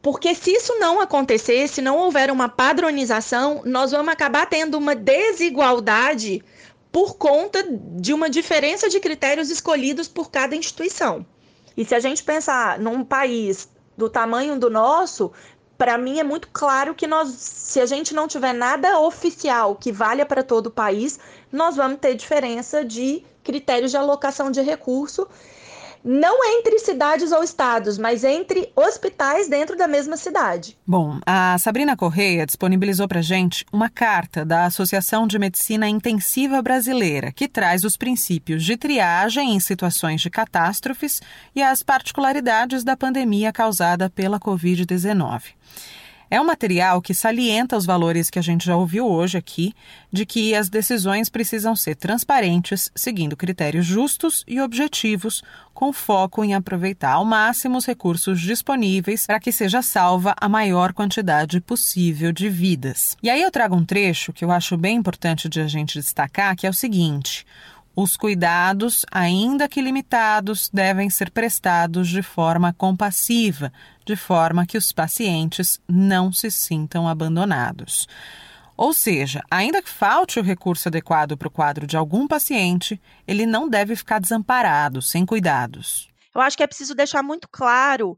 Porque 0.01 0.33
se 0.35 0.51
isso 0.51 0.77
não 0.79 0.99
acontecer, 1.01 1.67
se 1.67 1.81
não 1.81 1.97
houver 1.97 2.31
uma 2.31 2.47
padronização, 2.47 3.61
nós 3.65 3.91
vamos 3.91 4.13
acabar 4.13 4.45
tendo 4.45 4.77
uma 4.77 4.95
desigualdade 4.95 6.43
por 6.91 7.15
conta 7.15 7.65
de 7.69 8.13
uma 8.13 8.29
diferença 8.29 8.89
de 8.89 8.99
critérios 8.99 9.49
escolhidos 9.49 10.07
por 10.07 10.31
cada 10.31 10.55
instituição. 10.55 11.25
E 11.75 11.85
se 11.85 11.93
a 11.93 11.99
gente 11.99 12.23
pensar 12.23 12.79
num 12.79 13.03
país 13.03 13.69
do 13.95 14.09
tamanho 14.09 14.57
do 14.57 14.69
nosso, 14.69 15.31
para 15.77 15.97
mim 15.97 16.19
é 16.19 16.23
muito 16.23 16.47
claro 16.51 16.95
que 16.95 17.05
nós, 17.05 17.29
se 17.29 17.79
a 17.79 17.85
gente 17.85 18.15
não 18.15 18.27
tiver 18.27 18.53
nada 18.53 18.99
oficial 18.99 19.75
que 19.75 19.91
valha 19.91 20.25
para 20.25 20.41
todo 20.41 20.67
o 20.67 20.71
país, 20.71 21.19
nós 21.51 21.75
vamos 21.75 21.99
ter 21.99 22.15
diferença 22.15 22.83
de 22.83 23.23
critérios 23.43 23.91
de 23.91 23.97
alocação 23.97 24.49
de 24.49 24.61
recurso 24.61 25.27
não 26.07 26.39
entre 26.57 26.79
cidades 26.79 27.33
ou 27.33 27.43
estados, 27.43 27.97
mas 27.97 28.23
entre 28.23 28.71
hospitais 28.75 29.49
dentro 29.49 29.75
da 29.75 29.87
mesma 29.87 30.15
cidade. 30.15 30.77
Bom, 30.87 31.19
a 31.25 31.57
Sabrina 31.59 31.97
Correia 31.97 32.45
disponibilizou 32.45 33.09
para 33.09 33.21
gente 33.21 33.65
uma 33.73 33.89
carta 33.89 34.45
da 34.45 34.65
Associação 34.65 35.27
de 35.27 35.37
Medicina 35.37 35.89
Intensiva 35.89 36.61
Brasileira, 36.61 37.33
que 37.33 37.47
traz 37.47 37.83
os 37.83 37.97
princípios 37.97 38.63
de 38.63 38.77
triagem 38.77 39.53
em 39.53 39.59
situações 39.59 40.21
de 40.21 40.29
catástrofes 40.29 41.21
e 41.53 41.61
as 41.61 41.83
particularidades 41.83 42.85
da 42.85 42.95
pandemia 42.95 43.51
causada 43.51 44.09
pela 44.09 44.39
Covid-19. 44.39 45.57
É 46.29 46.41
um 46.41 46.45
material 46.45 47.01
que 47.01 47.13
salienta 47.13 47.77
os 47.77 47.85
valores 47.85 48.29
que 48.29 48.37
a 48.37 48.41
gente 48.41 48.65
já 48.65 48.75
ouviu 48.75 49.07
hoje 49.07 49.37
aqui, 49.37 49.73
de 50.11 50.25
que 50.25 50.53
as 50.53 50.67
decisões 50.67 51.29
precisam 51.29 51.75
ser 51.75 51.95
transparentes, 51.95 52.91
seguindo 52.93 53.37
critérios 53.37 53.85
justos 53.85 54.43
e 54.45 54.59
objetivos, 54.59 55.41
com 55.73 55.93
foco 55.93 56.43
em 56.43 56.53
aproveitar 56.53 57.13
ao 57.13 57.23
máximo 57.23 57.77
os 57.77 57.85
recursos 57.85 58.41
disponíveis 58.41 59.25
para 59.25 59.39
que 59.39 59.51
seja 59.51 59.81
salva 59.81 60.35
a 60.39 60.49
maior 60.49 60.91
quantidade 60.91 61.61
possível 61.61 62.31
de 62.31 62.49
vidas. 62.49 63.15
E 63.23 63.29
aí 63.29 63.41
eu 63.41 63.51
trago 63.51 63.75
um 63.75 63.85
trecho 63.85 64.33
que 64.33 64.43
eu 64.43 64.51
acho 64.51 64.75
bem 64.75 64.97
importante 64.97 65.47
de 65.47 65.61
a 65.61 65.67
gente 65.67 65.99
destacar, 65.99 66.55
que 66.55 66.67
é 66.67 66.69
o 66.69 66.73
seguinte: 66.73 67.45
os 67.99 68.15
cuidados, 68.15 69.03
ainda 69.11 69.67
que 69.67 69.81
limitados, 69.81 70.69
devem 70.71 71.09
ser 71.09 71.31
prestados 71.31 72.07
de 72.07 72.21
forma 72.21 72.71
compassiva, 72.71 73.73
de 74.05 74.15
forma 74.15 74.67
que 74.67 74.77
os 74.77 74.91
pacientes 74.91 75.81
não 75.89 76.31
se 76.31 76.51
sintam 76.51 77.07
abandonados. 77.07 78.07
Ou 78.77 78.93
seja, 78.93 79.43
ainda 79.49 79.81
que 79.81 79.89
falte 79.89 80.39
o 80.39 80.43
recurso 80.43 80.89
adequado 80.89 81.35
para 81.35 81.47
o 81.47 81.51
quadro 81.51 81.87
de 81.87 81.97
algum 81.97 82.27
paciente, 82.27 83.01
ele 83.27 83.47
não 83.47 83.67
deve 83.67 83.95
ficar 83.95 84.19
desamparado, 84.19 85.01
sem 85.01 85.25
cuidados. 85.25 86.07
Eu 86.35 86.41
acho 86.41 86.55
que 86.55 86.61
é 86.61 86.67
preciso 86.67 86.93
deixar 86.93 87.23
muito 87.23 87.49
claro 87.49 88.15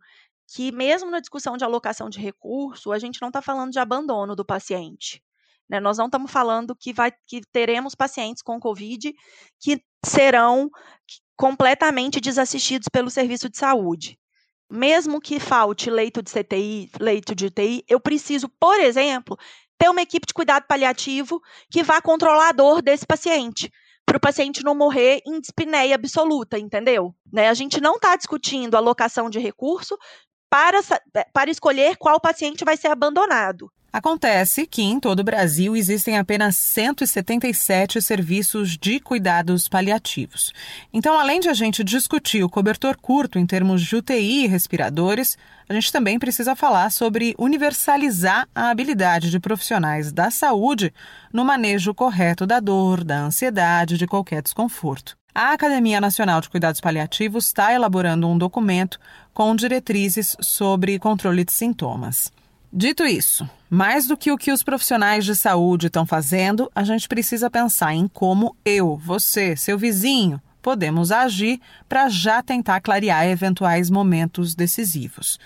que, 0.54 0.74
mesmo 0.74 1.10
na 1.10 1.22
discussão 1.22 1.56
de 1.56 1.64
alocação 1.64 2.10
de 2.10 2.20
recurso, 2.20 2.92
a 2.92 3.00
gente 3.00 3.22
não 3.22 3.30
está 3.30 3.42
falando 3.42 3.72
de 3.72 3.80
abandono 3.80 4.36
do 4.36 4.44
paciente. 4.44 5.24
Né? 5.70 5.80
Nós 5.80 5.98
não 5.98 6.06
estamos 6.06 6.32
falando 6.32 6.76
que, 6.76 6.92
vai, 6.92 7.12
que 7.28 7.42
teremos 7.52 7.94
pacientes 7.96 8.42
com 8.42 8.60
Covid 8.60 9.14
que 9.60 9.82
serão 10.04 10.70
completamente 11.38 12.20
desassistidos 12.20 12.88
pelo 12.92 13.10
serviço 13.10 13.50
de 13.50 13.58
saúde. 13.58 14.18
Mesmo 14.70 15.22
que 15.22 15.40
falte 15.40 15.90
leito 15.90 16.22
de 16.22 16.32
CTI, 16.32 16.92
leito 17.00 17.34
de 17.34 17.48
UTI, 17.48 17.84
eu 17.88 18.00
preciso, 18.00 18.50
por 18.60 18.80
exemplo, 18.80 19.38
ter 19.78 19.90
uma 19.90 20.02
equipe 20.02 20.28
de 20.28 20.34
cuidado 20.34 20.66
paliativo 20.68 21.42
que 21.72 21.82
vá 21.82 22.02
controlar 22.02 22.50
a 22.50 22.52
dor 22.52 22.82
desse 22.82 23.06
paciente, 23.06 23.72
para 24.06 24.18
o 24.18 24.20
paciente 24.20 24.64
não 24.64 24.76
morrer 24.76 25.22
em 25.26 25.40
dispneia 25.40 25.96
absoluta, 25.96 26.58
entendeu? 26.58 27.16
Né? 27.32 27.48
A 27.48 27.54
gente 27.54 27.80
não 27.80 27.96
está 27.96 28.16
discutindo 28.16 28.76
alocação 28.76 29.30
de 29.30 29.40
recurso 29.40 29.98
para, 30.50 30.80
para 31.32 31.52
escolher 31.52 31.96
qual 31.96 32.20
paciente 32.20 32.66
vai 32.66 32.76
ser 32.76 32.88
abandonado. 32.88 33.72
Acontece 33.92 34.68
que 34.68 34.84
em 34.84 35.00
todo 35.00 35.22
o 35.22 35.24
Brasil 35.24 35.76
existem 35.76 36.16
apenas 36.16 36.56
177 36.58 38.00
serviços 38.00 38.78
de 38.78 39.00
cuidados 39.00 39.68
paliativos. 39.68 40.54
Então, 40.94 41.20
além 41.20 41.40
de 41.40 41.50
a 41.50 41.54
gente 41.56 41.84
discutir 41.84 42.44
o 42.44 42.50
cobertor 42.50 42.96
curto 42.98 43.40
em 43.40 43.48
termos 43.48 43.82
de 43.82 43.96
UTI 43.96 44.44
e 44.44 44.48
respiradores, 44.48 45.36
a 45.68 45.74
gente 45.74 45.92
também 45.92 46.20
precisa 46.20 46.56
falar 46.56 46.92
sobre 46.92 47.34
universalizar 47.38 48.48
a 48.54 48.70
habilidade 48.70 49.32
de 49.32 49.40
profissionais 49.40 50.12
da 50.12 50.30
saúde 50.30 50.94
no 51.34 51.44
manejo 51.44 51.94
correto 51.94 52.46
da 52.46 52.60
dor, 52.60 53.04
da 53.04 53.22
ansiedade, 53.22 53.98
de 53.98 54.06
qualquer 54.06 54.44
desconforto. 54.44 55.18
A 55.34 55.54
Academia 55.54 56.00
Nacional 56.00 56.42
de 56.42 56.50
Cuidados 56.50 56.82
Paliativos 56.82 57.48
está 57.48 57.74
elaborando 57.74 58.28
um 58.28 58.38
documento 58.38 59.00
com 59.34 59.56
diretrizes 59.56 60.36
sobre 60.40 61.00
controle 61.00 61.44
de 61.44 61.54
sintomas. 61.54 62.32
Dito 62.72 63.04
isso, 63.04 63.50
mais 63.70 64.08
do 64.08 64.18
que 64.18 64.32
o 64.32 64.38
que 64.38 64.52
os 64.52 64.64
profissionais 64.64 65.24
de 65.26 65.36
saúde 65.36 65.88
estão 65.88 66.06
fazendo, 66.06 66.72
a 66.74 66.84
gente 66.84 67.08
precisa 67.08 67.50
pensar 67.50 67.94
em 67.94 68.08
como 68.08 68.56
eu, 68.66 68.98
você, 68.98 69.56
seu 69.56 69.78
vizinho, 69.78 70.42
podemos 70.62 71.12
agir 71.12 71.62
para 71.88 72.10
já 72.10 72.42
tentar 72.42 72.82
clarear 72.82 73.28
eventuais 73.28 73.90
momentos 73.90 74.56
decisivos. 74.56 75.38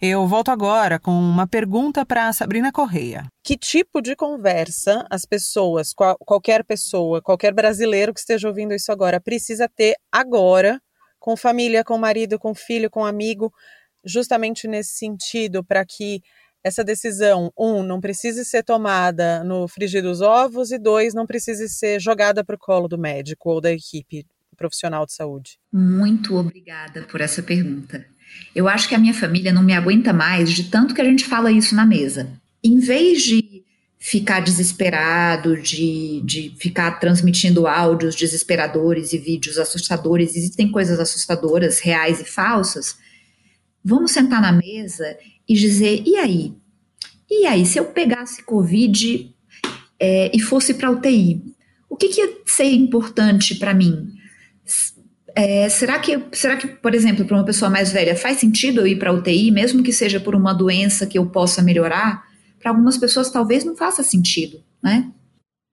Eu 0.00 0.26
volto 0.26 0.50
agora 0.50 0.98
com 0.98 1.12
uma 1.12 1.46
pergunta 1.46 2.04
para 2.04 2.32
Sabrina 2.32 2.72
Correia. 2.72 3.26
Que 3.44 3.56
tipo 3.56 4.02
de 4.02 4.16
conversa 4.16 5.06
as 5.08 5.24
pessoas, 5.24 5.94
qual, 5.94 6.16
qualquer 6.18 6.64
pessoa, 6.64 7.22
qualquer 7.22 7.54
brasileiro 7.54 8.12
que 8.12 8.18
esteja 8.18 8.48
ouvindo 8.48 8.74
isso 8.74 8.90
agora, 8.90 9.20
precisa 9.20 9.68
ter 9.68 9.94
agora 10.10 10.80
com 11.20 11.36
família, 11.36 11.84
com 11.84 11.96
marido, 11.96 12.36
com 12.36 12.52
filho, 12.52 12.90
com 12.90 13.06
amigo, 13.06 13.52
justamente 14.04 14.66
nesse 14.66 14.96
sentido, 14.96 15.62
para 15.62 15.84
que 15.84 16.20
essa 16.64 16.84
decisão, 16.84 17.52
um, 17.58 17.82
não 17.82 18.00
precise 18.00 18.44
ser 18.44 18.62
tomada 18.62 19.42
no 19.42 19.66
frigir 19.66 20.02
dos 20.02 20.20
ovos 20.20 20.70
e 20.70 20.78
dois, 20.78 21.14
não 21.14 21.26
precise 21.26 21.68
ser 21.68 22.00
jogada 22.00 22.44
para 22.44 22.54
o 22.54 22.58
colo 22.58 22.88
do 22.88 22.98
médico 22.98 23.50
ou 23.50 23.60
da 23.60 23.72
equipe 23.72 24.24
profissional 24.56 25.04
de 25.04 25.12
saúde? 25.12 25.58
Muito 25.72 26.36
obrigada 26.36 27.02
por 27.02 27.20
essa 27.20 27.42
pergunta. 27.42 28.06
Eu 28.54 28.68
acho 28.68 28.88
que 28.88 28.94
a 28.94 28.98
minha 28.98 29.14
família 29.14 29.52
não 29.52 29.62
me 29.62 29.74
aguenta 29.74 30.12
mais 30.12 30.50
de 30.50 30.64
tanto 30.64 30.94
que 30.94 31.00
a 31.00 31.04
gente 31.04 31.24
fala 31.24 31.50
isso 31.50 31.74
na 31.74 31.84
mesa. 31.84 32.30
Em 32.62 32.78
vez 32.78 33.22
de 33.22 33.62
ficar 33.98 34.40
desesperado, 34.40 35.60
de, 35.60 36.22
de 36.24 36.54
ficar 36.58 36.98
transmitindo 36.98 37.66
áudios 37.66 38.16
desesperadores 38.16 39.12
e 39.12 39.18
vídeos 39.18 39.58
assustadores, 39.58 40.34
existem 40.36 40.70
coisas 40.70 40.98
assustadoras, 40.98 41.80
reais 41.80 42.20
e 42.20 42.24
falsas. 42.24 42.96
Vamos 43.84 44.12
sentar 44.12 44.40
na 44.40 44.52
mesa 44.52 45.16
e 45.48 45.54
dizer: 45.54 46.02
e 46.06 46.16
aí? 46.16 46.54
E 47.30 47.46
aí, 47.46 47.64
se 47.64 47.78
eu 47.78 47.86
pegasse 47.86 48.42
Covid 48.42 49.34
é, 49.98 50.30
e 50.34 50.40
fosse 50.40 50.74
para 50.74 50.90
UTI, 50.90 51.42
o 51.88 51.96
que, 51.96 52.08
que 52.08 52.20
ia 52.20 52.38
ser 52.46 52.70
importante 52.72 53.54
para 53.54 53.72
mim? 53.72 54.08
É, 55.34 55.68
será, 55.68 55.98
que, 55.98 56.20
será 56.32 56.56
que, 56.56 56.66
por 56.66 56.94
exemplo, 56.94 57.24
para 57.24 57.36
uma 57.36 57.44
pessoa 57.44 57.70
mais 57.70 57.90
velha, 57.90 58.14
faz 58.14 58.38
sentido 58.38 58.80
eu 58.80 58.86
ir 58.86 58.98
para 58.98 59.12
UTI, 59.12 59.50
mesmo 59.50 59.82
que 59.82 59.92
seja 59.92 60.20
por 60.20 60.34
uma 60.34 60.52
doença 60.52 61.06
que 61.06 61.18
eu 61.18 61.26
possa 61.26 61.62
melhorar? 61.62 62.22
Para 62.60 62.70
algumas 62.70 62.98
pessoas, 62.98 63.30
talvez 63.30 63.64
não 63.64 63.74
faça 63.74 64.02
sentido, 64.02 64.62
né? 64.82 65.10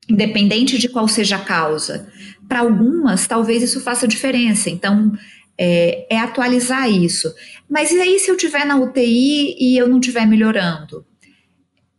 Independente 0.10 0.78
de 0.78 0.88
qual 0.88 1.08
seja 1.08 1.36
a 1.36 1.44
causa. 1.44 2.08
Para 2.48 2.62
algumas, 2.62 3.28
talvez 3.28 3.62
isso 3.62 3.82
faça 3.82 4.08
diferença. 4.08 4.70
Então, 4.70 5.14
é, 5.62 6.08
é, 6.10 6.17
atualizar 6.17 6.89
isso. 6.89 7.36
Mas 7.69 7.91
e 7.91 8.00
aí 8.00 8.17
se 8.17 8.32
eu 8.32 8.36
estiver 8.36 8.65
na 8.65 8.78
UTI 8.78 9.58
e 9.60 9.78
eu 9.78 9.89
não 9.89 10.00
estiver 10.00 10.26
melhorando? 10.26 11.06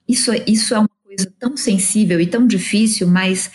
Isso, 0.09 0.33
isso 0.46 0.75
é 0.75 0.79
uma 0.79 0.90
coisa 1.05 1.31
tão 1.38 1.55
sensível 1.59 2.18
e 2.18 2.27
tão 2.27 2.46
difícil, 2.46 3.07
mas 3.07 3.51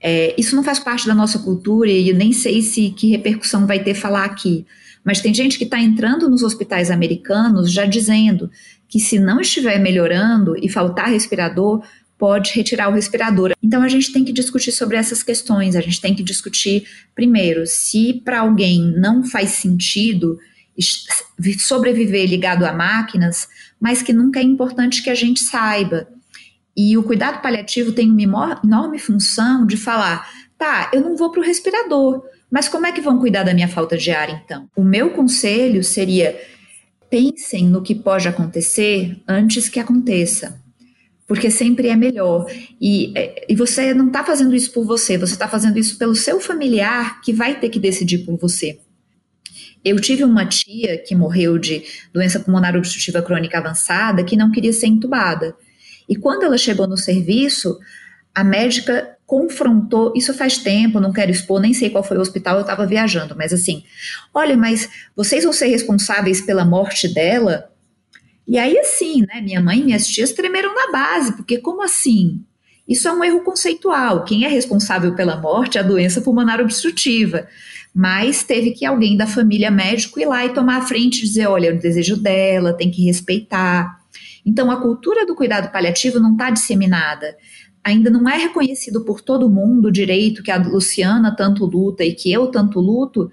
é, 0.00 0.32
isso 0.38 0.54
não 0.54 0.62
faz 0.62 0.78
parte 0.78 1.08
da 1.08 1.14
nossa 1.14 1.40
cultura 1.40 1.90
e 1.90 2.08
eu 2.08 2.14
nem 2.14 2.32
sei 2.32 2.62
se 2.62 2.90
que 2.90 3.10
repercussão 3.10 3.66
vai 3.66 3.82
ter 3.82 3.94
falar 3.94 4.24
aqui. 4.24 4.64
Mas 5.04 5.20
tem 5.20 5.34
gente 5.34 5.58
que 5.58 5.64
está 5.64 5.80
entrando 5.80 6.30
nos 6.30 6.44
hospitais 6.44 6.88
americanos 6.88 7.72
já 7.72 7.84
dizendo 7.84 8.48
que 8.88 9.00
se 9.00 9.18
não 9.18 9.40
estiver 9.40 9.80
melhorando 9.80 10.54
e 10.62 10.68
faltar 10.68 11.10
respirador, 11.10 11.82
pode 12.18 12.52
retirar 12.52 12.90
o 12.90 12.94
respirador. 12.94 13.52
Então 13.62 13.82
a 13.82 13.88
gente 13.88 14.12
tem 14.12 14.24
que 14.24 14.32
discutir 14.32 14.72
sobre 14.72 14.96
essas 14.96 15.22
questões. 15.22 15.76
A 15.76 15.80
gente 15.80 16.00
tem 16.00 16.14
que 16.14 16.22
discutir, 16.22 16.86
primeiro, 17.14 17.66
se 17.66 18.20
para 18.24 18.40
alguém 18.40 18.92
não 18.98 19.24
faz 19.24 19.50
sentido 19.50 20.38
sobreviver 21.58 22.28
ligado 22.28 22.64
a 22.64 22.72
máquinas, 22.72 23.48
mas 23.80 24.02
que 24.02 24.12
nunca 24.12 24.40
é 24.40 24.42
importante 24.42 25.02
que 25.02 25.10
a 25.10 25.14
gente 25.14 25.40
saiba. 25.40 26.08
E 26.76 26.96
o 26.96 27.02
cuidado 27.02 27.40
paliativo 27.40 27.92
tem 27.92 28.10
uma 28.10 28.60
enorme 28.64 28.98
função 28.98 29.66
de 29.66 29.76
falar: 29.76 30.28
tá, 30.56 30.90
eu 30.92 31.00
não 31.00 31.16
vou 31.16 31.30
para 31.30 31.40
o 31.40 31.44
respirador, 31.44 32.22
mas 32.50 32.68
como 32.68 32.86
é 32.86 32.92
que 32.92 33.00
vão 33.00 33.18
cuidar 33.18 33.42
da 33.42 33.54
minha 33.54 33.68
falta 33.68 33.96
de 33.96 34.10
ar 34.10 34.30
então? 34.30 34.68
O 34.76 34.84
meu 34.84 35.10
conselho 35.10 35.82
seria: 35.82 36.40
pensem 37.10 37.66
no 37.66 37.82
que 37.82 37.94
pode 37.94 38.28
acontecer 38.28 39.20
antes 39.26 39.68
que 39.68 39.80
aconteça. 39.80 40.60
Porque 41.28 41.50
sempre 41.50 41.88
é 41.88 41.94
melhor. 41.94 42.46
E, 42.80 43.12
e 43.48 43.54
você 43.54 43.94
não 43.94 44.08
está 44.08 44.24
fazendo 44.24 44.56
isso 44.56 44.72
por 44.72 44.84
você, 44.84 45.16
você 45.16 45.34
está 45.34 45.46
fazendo 45.46 45.78
isso 45.78 45.96
pelo 45.98 46.16
seu 46.16 46.40
familiar 46.40 47.20
que 47.20 47.32
vai 47.32 47.60
ter 47.60 47.68
que 47.68 47.78
decidir 47.78 48.24
por 48.24 48.36
você. 48.36 48.80
Eu 49.84 50.00
tive 50.00 50.24
uma 50.24 50.44
tia 50.44 50.98
que 50.98 51.14
morreu 51.14 51.58
de 51.58 51.84
doença 52.12 52.40
pulmonar 52.40 52.76
obstrutiva 52.76 53.22
crônica 53.22 53.56
avançada 53.56 54.24
que 54.24 54.36
não 54.36 54.50
queria 54.50 54.72
ser 54.72 54.86
entubada. 54.86 55.54
E 56.08 56.16
quando 56.16 56.44
ela 56.44 56.58
chegou 56.58 56.86
no 56.86 56.96
serviço, 56.96 57.78
a 58.34 58.42
médica 58.42 59.16
confrontou, 59.26 60.14
isso 60.16 60.32
faz 60.32 60.56
tempo, 60.56 60.98
não 61.00 61.12
quero 61.12 61.30
expor, 61.30 61.60
nem 61.60 61.74
sei 61.74 61.90
qual 61.90 62.02
foi 62.02 62.16
o 62.16 62.20
hospital, 62.20 62.56
eu 62.56 62.62
estava 62.62 62.86
viajando, 62.86 63.36
mas 63.36 63.52
assim, 63.52 63.84
olha, 64.32 64.56
mas 64.56 64.88
vocês 65.14 65.44
vão 65.44 65.52
ser 65.52 65.66
responsáveis 65.66 66.40
pela 66.40 66.64
morte 66.64 67.12
dela? 67.12 67.70
E 68.48 68.56
aí, 68.56 68.78
assim, 68.78 69.20
né, 69.28 69.42
minha 69.42 69.60
mãe 69.60 69.78
e 69.78 69.84
minhas 69.84 70.06
tias 70.06 70.32
tremeram 70.32 70.74
na 70.74 70.90
base, 70.90 71.34
porque 71.34 71.58
como 71.58 71.82
assim? 71.82 72.40
Isso 72.88 73.06
é 73.06 73.12
um 73.12 73.22
erro 73.22 73.40
conceitual. 73.40 74.24
Quem 74.24 74.46
é 74.46 74.48
responsável 74.48 75.14
pela 75.14 75.36
morte 75.36 75.76
é 75.76 75.82
a 75.82 75.84
doença 75.84 76.22
pulmonar 76.22 76.58
obstrutiva. 76.58 77.46
Mas 77.94 78.42
teve 78.42 78.70
que 78.70 78.86
alguém 78.86 79.18
da 79.18 79.26
família 79.26 79.70
médico 79.70 80.18
ir 80.18 80.24
lá 80.24 80.46
e 80.46 80.54
tomar 80.54 80.78
a 80.78 80.86
frente 80.86 81.18
e 81.18 81.22
dizer: 81.24 81.46
olha, 81.46 81.74
o 81.74 81.78
desejo 81.78 82.16
dela, 82.16 82.72
tem 82.72 82.90
que 82.90 83.04
respeitar. 83.04 83.98
Então, 84.46 84.70
a 84.70 84.80
cultura 84.80 85.26
do 85.26 85.34
cuidado 85.34 85.70
paliativo 85.70 86.18
não 86.18 86.32
está 86.32 86.48
disseminada. 86.48 87.36
Ainda 87.84 88.08
não 88.08 88.26
é 88.26 88.38
reconhecido 88.38 89.04
por 89.04 89.20
todo 89.20 89.50
mundo 89.50 89.88
o 89.88 89.92
direito 89.92 90.42
que 90.42 90.50
a 90.50 90.56
Luciana 90.56 91.34
tanto 91.36 91.66
luta 91.66 92.02
e 92.02 92.14
que 92.14 92.32
eu 92.32 92.46
tanto 92.46 92.80
luto 92.80 93.30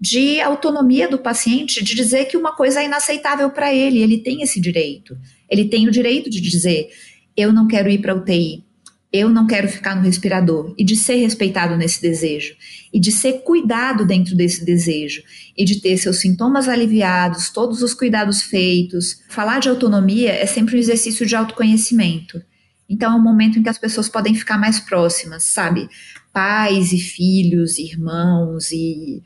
de 0.00 0.40
autonomia 0.40 1.08
do 1.08 1.18
paciente, 1.18 1.82
de 1.82 1.94
dizer 1.94 2.26
que 2.26 2.36
uma 2.36 2.54
coisa 2.54 2.80
é 2.80 2.84
inaceitável 2.84 3.50
para 3.50 3.74
ele. 3.74 4.02
Ele 4.02 4.18
tem 4.18 4.42
esse 4.42 4.60
direito. 4.60 5.16
Ele 5.48 5.64
tem 5.66 5.88
o 5.88 5.90
direito 5.90 6.28
de 6.28 6.40
dizer: 6.40 6.88
eu 7.36 7.52
não 7.52 7.66
quero 7.66 7.88
ir 7.88 7.98
para 7.98 8.14
UTI, 8.14 8.64
eu 9.12 9.28
não 9.28 9.46
quero 9.46 9.68
ficar 9.68 9.94
no 9.94 10.02
respirador, 10.02 10.74
e 10.76 10.84
de 10.84 10.96
ser 10.96 11.16
respeitado 11.16 11.76
nesse 11.76 12.02
desejo, 12.02 12.54
e 12.92 13.00
de 13.00 13.10
ser 13.10 13.40
cuidado 13.42 14.06
dentro 14.06 14.36
desse 14.36 14.64
desejo, 14.64 15.22
e 15.56 15.64
de 15.64 15.80
ter 15.80 15.96
seus 15.96 16.18
sintomas 16.18 16.68
aliviados, 16.68 17.50
todos 17.50 17.82
os 17.82 17.94
cuidados 17.94 18.42
feitos. 18.42 19.22
Falar 19.28 19.60
de 19.60 19.68
autonomia 19.68 20.32
é 20.32 20.46
sempre 20.46 20.76
um 20.76 20.78
exercício 20.78 21.24
de 21.24 21.34
autoconhecimento. 21.34 22.42
Então 22.88 23.12
é 23.12 23.16
um 23.16 23.22
momento 23.22 23.58
em 23.58 23.62
que 23.62 23.68
as 23.68 23.78
pessoas 23.78 24.08
podem 24.08 24.34
ficar 24.34 24.58
mais 24.58 24.78
próximas, 24.78 25.44
sabe? 25.44 25.88
Pais 26.32 26.92
e 26.92 26.98
filhos, 26.98 27.78
irmãos 27.78 28.70
e 28.70 29.22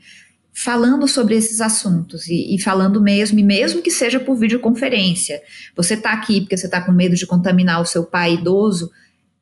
falando 0.53 1.07
sobre 1.07 1.35
esses 1.35 1.61
assuntos 1.61 2.27
e, 2.27 2.55
e, 2.55 2.61
falando 2.61 3.01
mesmo, 3.01 3.39
e 3.39 3.43
mesmo 3.43 3.81
que 3.81 3.91
seja 3.91 4.19
por 4.19 4.35
videoconferência. 4.35 5.41
Você 5.75 5.93
está 5.93 6.11
aqui 6.11 6.41
porque 6.41 6.57
você 6.57 6.65
está 6.65 6.81
com 6.81 6.91
medo 6.91 7.15
de 7.15 7.25
contaminar 7.25 7.81
o 7.81 7.85
seu 7.85 8.03
pai 8.03 8.33
idoso, 8.33 8.91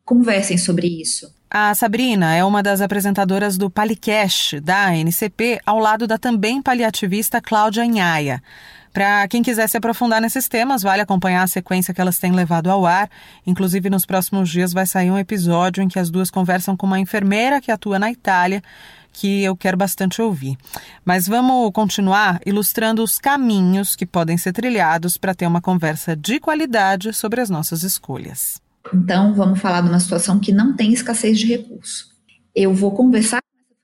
conversem 0.06 0.58
sobre 0.58 0.88
isso. 0.88 1.34
A 1.50 1.74
Sabrina 1.74 2.36
é 2.36 2.44
uma 2.44 2.62
das 2.62 2.80
apresentadoras 2.80 3.58
do 3.58 3.72
Palicast, 3.72 4.60
da 4.60 4.88
ANCP, 4.90 5.60
ao 5.66 5.80
lado 5.80 6.06
da 6.06 6.18
também 6.18 6.62
paliativista 6.62 7.42
Cláudia 7.42 7.84
Inhaia. 7.84 8.42
Para 8.94 9.28
quem 9.28 9.44
quiser 9.44 9.68
se 9.68 9.78
aprofundar 9.78 10.20
nesses 10.20 10.48
temas, 10.48 10.82
vale 10.82 11.02
acompanhar 11.02 11.44
a 11.44 11.48
sequência 11.48 11.94
que 11.94 12.02
elas 12.02 12.18
têm 12.18 12.32
levado 12.32 12.70
ao 12.70 12.86
ar. 12.86 13.10
Inclusive, 13.46 13.90
nos 13.90 14.06
próximos 14.06 14.50
dias 14.50 14.74
vai 14.74 14.86
sair 14.86 15.12
um 15.12 15.18
episódio 15.18 15.82
em 15.84 15.88
que 15.88 16.00
as 16.00 16.10
duas 16.10 16.32
conversam 16.32 16.76
com 16.76 16.88
uma 16.88 17.00
enfermeira 17.00 17.62
que 17.62 17.72
atua 17.72 18.00
na 18.00 18.12
Itália, 18.12 18.64
que 19.12 19.44
eu 19.44 19.56
quero 19.56 19.78
bastante 19.78 20.22
ouvir. 20.22 20.58
Mas 21.04 21.28
vamos 21.28 21.72
continuar 21.72 22.40
ilustrando 22.46 23.04
os 23.04 23.18
caminhos 23.18 23.96
que 23.96 24.06
podem 24.06 24.38
ser 24.38 24.54
trilhados 24.54 25.18
para 25.18 25.36
ter 25.36 25.48
uma 25.48 25.62
conversa 25.62 26.16
de 26.16 26.40
qualidade 26.40 27.14
sobre 27.14 27.42
as 27.42 27.50
nossas 27.50 27.84
escolhas. 27.84 28.62
Então, 28.94 29.34
vamos 29.34 29.60
falar 29.60 29.82
de 29.82 29.90
uma 29.90 30.00
situação 30.00 30.40
que 30.40 30.52
não 30.52 30.76
tem 30.76 30.94
escassez 30.94 31.38
de 31.38 31.48
recurso. 31.48 32.10
Eu 32.56 32.74
vou 32.74 32.92
conversar 32.92 33.40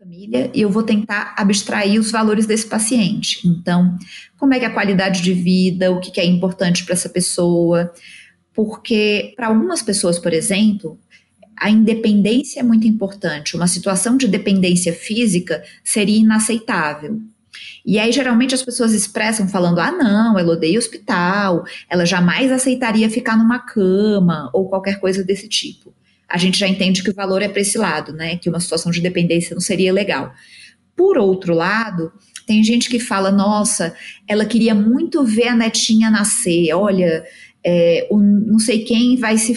família 0.05 0.51
e 0.53 0.61
eu 0.61 0.69
vou 0.69 0.83
tentar 0.83 1.33
abstrair 1.35 1.99
os 1.99 2.11
valores 2.11 2.45
desse 2.45 2.67
paciente. 2.67 3.47
Então, 3.47 3.97
como 4.38 4.53
é 4.53 4.59
que 4.59 4.65
é 4.65 4.67
a 4.67 4.73
qualidade 4.73 5.21
de 5.21 5.33
vida, 5.33 5.91
o 5.91 5.99
que 5.99 6.19
é 6.19 6.25
importante 6.25 6.85
para 6.85 6.93
essa 6.93 7.09
pessoa. 7.09 7.91
Porque, 8.53 9.33
para 9.35 9.47
algumas 9.47 9.81
pessoas, 9.81 10.17
por 10.17 10.31
exemplo, 10.31 10.97
a 11.57 11.69
independência 11.69 12.59
é 12.59 12.63
muito 12.63 12.87
importante. 12.87 13.55
Uma 13.55 13.67
situação 13.67 14.17
de 14.17 14.27
dependência 14.27 14.93
física 14.93 15.63
seria 15.83 16.19
inaceitável. 16.19 17.21
E 17.85 17.99
aí, 17.99 18.11
geralmente, 18.11 18.55
as 18.55 18.63
pessoas 18.63 18.93
expressam 18.93 19.47
falando: 19.47 19.79
ah, 19.79 19.91
não, 19.91 20.37
ela 20.37 20.53
odeia 20.53 20.79
hospital, 20.79 21.63
ela 21.89 22.05
jamais 22.05 22.51
aceitaria 22.51 23.09
ficar 23.09 23.37
numa 23.37 23.59
cama 23.59 24.49
ou 24.53 24.67
qualquer 24.67 24.99
coisa 24.99 25.23
desse 25.23 25.47
tipo. 25.47 25.93
A 26.27 26.37
gente 26.37 26.57
já 26.57 26.67
entende 26.67 27.03
que 27.03 27.11
o 27.11 27.13
valor 27.13 27.41
é 27.41 27.47
para 27.47 27.61
esse 27.61 27.77
lado, 27.77 28.11
né? 28.11 28.37
Que 28.37 28.49
uma 28.49 28.59
situação 28.59 28.91
de 28.91 29.01
dependência 29.01 29.53
não 29.53 29.61
seria 29.61 29.93
legal. 29.93 30.33
Por 30.95 31.17
outro 31.17 31.53
lado, 31.53 32.11
tem 32.47 32.63
gente 32.63 32.89
que 32.89 32.99
fala: 32.99 33.31
nossa, 33.31 33.95
ela 34.27 34.45
queria 34.45 34.73
muito 34.73 35.23
ver 35.23 35.49
a 35.49 35.55
netinha 35.55 36.09
nascer, 36.09 36.73
olha, 36.73 37.23
é, 37.67 38.08
o, 38.12 38.19
não 38.19 38.60
sei 38.60 38.84
quem 38.84 39.17
vai 39.17 39.39
se, 39.39 39.56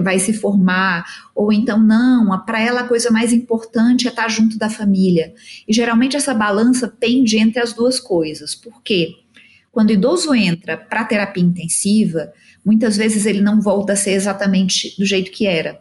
vai 0.00 0.18
se 0.18 0.32
formar, 0.32 1.04
ou 1.34 1.52
então 1.52 1.78
não, 1.78 2.42
para 2.46 2.58
ela 2.58 2.80
a 2.80 2.88
coisa 2.88 3.10
mais 3.10 3.34
importante 3.34 4.06
é 4.06 4.10
estar 4.10 4.28
junto 4.28 4.56
da 4.56 4.70
família. 4.70 5.34
E 5.68 5.72
geralmente 5.72 6.16
essa 6.16 6.32
balança 6.32 6.88
pende 6.88 7.36
entre 7.36 7.60
as 7.60 7.74
duas 7.74 8.00
coisas. 8.00 8.54
Por 8.54 8.82
quê? 8.82 9.16
Quando 9.70 9.90
o 9.90 9.92
idoso 9.92 10.34
entra 10.34 10.78
para 10.78 11.04
terapia 11.04 11.42
intensiva, 11.42 12.32
muitas 12.64 12.96
vezes 12.96 13.26
ele 13.26 13.42
não 13.42 13.60
volta 13.60 13.92
a 13.92 13.96
ser 13.96 14.12
exatamente 14.12 14.96
do 14.98 15.04
jeito 15.04 15.30
que 15.30 15.46
era. 15.46 15.80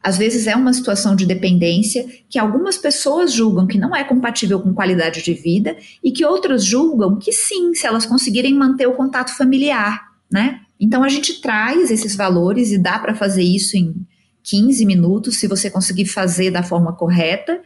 Às 0.00 0.16
vezes 0.16 0.46
é 0.46 0.54
uma 0.54 0.72
situação 0.72 1.16
de 1.16 1.26
dependência 1.26 2.06
que 2.28 2.38
algumas 2.38 2.78
pessoas 2.78 3.32
julgam 3.32 3.66
que 3.66 3.76
não 3.76 3.96
é 3.96 4.04
compatível 4.04 4.60
com 4.60 4.72
qualidade 4.72 5.20
de 5.20 5.34
vida 5.34 5.76
e 6.04 6.12
que 6.12 6.24
outras 6.24 6.64
julgam 6.64 7.18
que 7.18 7.32
sim, 7.32 7.74
se 7.74 7.88
elas 7.88 8.06
conseguirem 8.06 8.54
manter 8.54 8.86
o 8.86 8.94
contato 8.94 9.36
familiar, 9.36 10.12
né? 10.30 10.60
Então 10.78 11.02
a 11.02 11.08
gente 11.08 11.40
traz 11.40 11.90
esses 11.90 12.14
valores 12.14 12.72
e 12.72 12.78
dá 12.78 12.98
para 12.98 13.14
fazer 13.14 13.42
isso 13.42 13.76
em 13.76 13.94
15 14.42 14.84
minutos, 14.86 15.38
se 15.38 15.48
você 15.48 15.70
conseguir 15.70 16.06
fazer 16.06 16.50
da 16.50 16.62
forma 16.62 16.92
correta. 16.92 17.60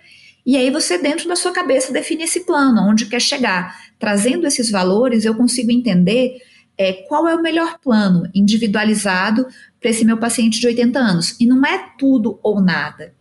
E 0.46 0.56
aí 0.56 0.70
você, 0.70 0.96
dentro 0.96 1.28
da 1.28 1.36
sua 1.36 1.52
cabeça, 1.52 1.92
define 1.92 2.24
esse 2.24 2.40
plano, 2.40 2.88
onde 2.88 3.06
quer 3.06 3.20
chegar. 3.20 3.76
Trazendo 3.98 4.46
esses 4.46 4.70
valores, 4.70 5.24
eu 5.24 5.34
consigo 5.34 5.70
entender 5.70 6.38
é, 6.78 6.92
qual 6.92 7.28
é 7.28 7.34
o 7.34 7.42
melhor 7.42 7.78
plano 7.78 8.28
individualizado 8.34 9.46
para 9.78 9.90
esse 9.90 10.04
meu 10.04 10.16
paciente 10.16 10.58
de 10.58 10.66
80 10.66 10.98
anos. 10.98 11.36
E 11.38 11.46
não 11.46 11.64
é 11.66 11.92
tudo 11.98 12.38
ou 12.42 12.60
nada. 12.60 13.12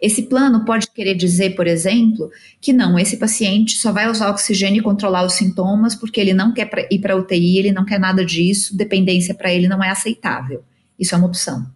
Esse 0.00 0.24
plano 0.24 0.64
pode 0.64 0.90
querer 0.90 1.14
dizer, 1.14 1.54
por 1.54 1.66
exemplo, 1.66 2.30
que 2.60 2.72
não, 2.72 2.98
esse 2.98 3.16
paciente 3.16 3.78
só 3.78 3.92
vai 3.92 4.10
usar 4.10 4.30
oxigênio 4.30 4.80
e 4.80 4.82
controlar 4.82 5.24
os 5.24 5.34
sintomas 5.34 5.94
porque 5.94 6.20
ele 6.20 6.34
não 6.34 6.52
quer 6.52 6.68
ir 6.90 6.98
para 6.98 7.16
UTI, 7.16 7.58
ele 7.58 7.72
não 7.72 7.84
quer 7.84 7.98
nada 7.98 8.24
disso, 8.24 8.76
dependência 8.76 9.34
para 9.34 9.52
ele 9.52 9.68
não 9.68 9.82
é 9.82 9.88
aceitável. 9.88 10.62
Isso 10.98 11.14
é 11.14 11.18
uma 11.18 11.26
opção. 11.26 11.66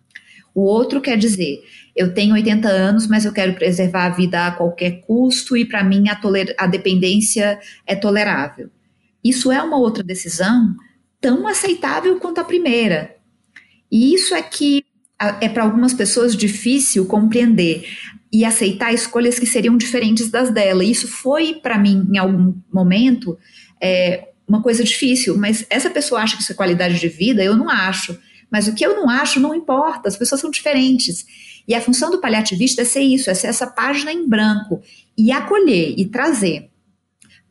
O 0.54 0.62
outro 0.62 1.00
quer 1.00 1.16
dizer, 1.16 1.62
eu 1.96 2.12
tenho 2.12 2.35
80 2.35 2.68
anos, 2.68 3.06
mas 3.06 3.24
eu 3.24 3.33
quero 3.33 3.54
preservar 3.54 4.06
a 4.06 4.11
vida 4.11 4.46
a 4.46 4.50
qualquer 4.50 5.00
custo 5.02 5.56
e 5.56 5.64
para 5.64 5.83
mim 5.83 6.09
a, 6.09 6.20
a 6.59 6.66
dependência 6.66 7.59
é 7.87 7.94
tolerável. 7.94 8.68
Isso 9.22 9.50
é 9.52 9.62
uma 9.62 9.78
outra 9.78 10.02
decisão 10.02 10.74
tão 11.20 11.46
aceitável 11.46 12.18
quanto 12.18 12.40
a 12.40 12.44
primeira. 12.44 13.16
E 13.90 14.14
isso 14.14 14.35
é 14.35 14.42
que 14.42 14.85
é 15.40 15.48
para 15.48 15.62
algumas 15.62 15.92
pessoas 15.92 16.35
difícil 16.35 17.04
compreender 17.06 17.87
e 18.33 18.44
aceitar 18.44 18.92
escolhas 18.94 19.38
que 19.38 19.46
seriam 19.46 19.76
diferentes 19.76 20.30
das 20.30 20.50
dela. 20.50 20.85
Isso 20.85 21.06
foi 21.09 21.54
para 21.54 21.78
mim, 21.78 22.09
em 22.12 22.16
algum 22.16 22.54
momento, 22.72 23.37
é, 23.80 24.28
uma 24.46 24.62
coisa 24.62 24.83
difícil, 24.83 25.37
mas 25.37 25.66
essa 25.68 25.90
pessoa 25.90 26.20
acha 26.20 26.37
que 26.37 26.42
isso 26.42 26.52
é 26.52 26.54
qualidade 26.54 26.98
de 26.98 27.09
vida, 27.09 27.42
eu 27.42 27.56
não 27.56 27.68
acho. 27.68 28.18
Mas 28.50 28.66
o 28.66 28.74
que 28.74 28.85
eu 28.85 28.96
não 28.96 29.09
acho 29.09 29.38
não 29.38 29.54
importa, 29.54 30.09
as 30.09 30.16
pessoas 30.16 30.40
são 30.40 30.50
diferentes. 30.50 31.24
E 31.68 31.74
a 31.74 31.80
função 31.80 32.11
do 32.11 32.20
paliativista 32.20 32.83
é 32.83 32.85
ser 32.85 33.02
isso, 33.02 33.30
é 33.30 33.35
ser 33.35 33.46
essa 33.48 33.66
página 33.66 34.12
em 34.12 34.28
branco 34.28 34.83
e 35.16 35.30
acolher 35.30 35.94
e 35.96 36.06
trazer. 36.06 36.68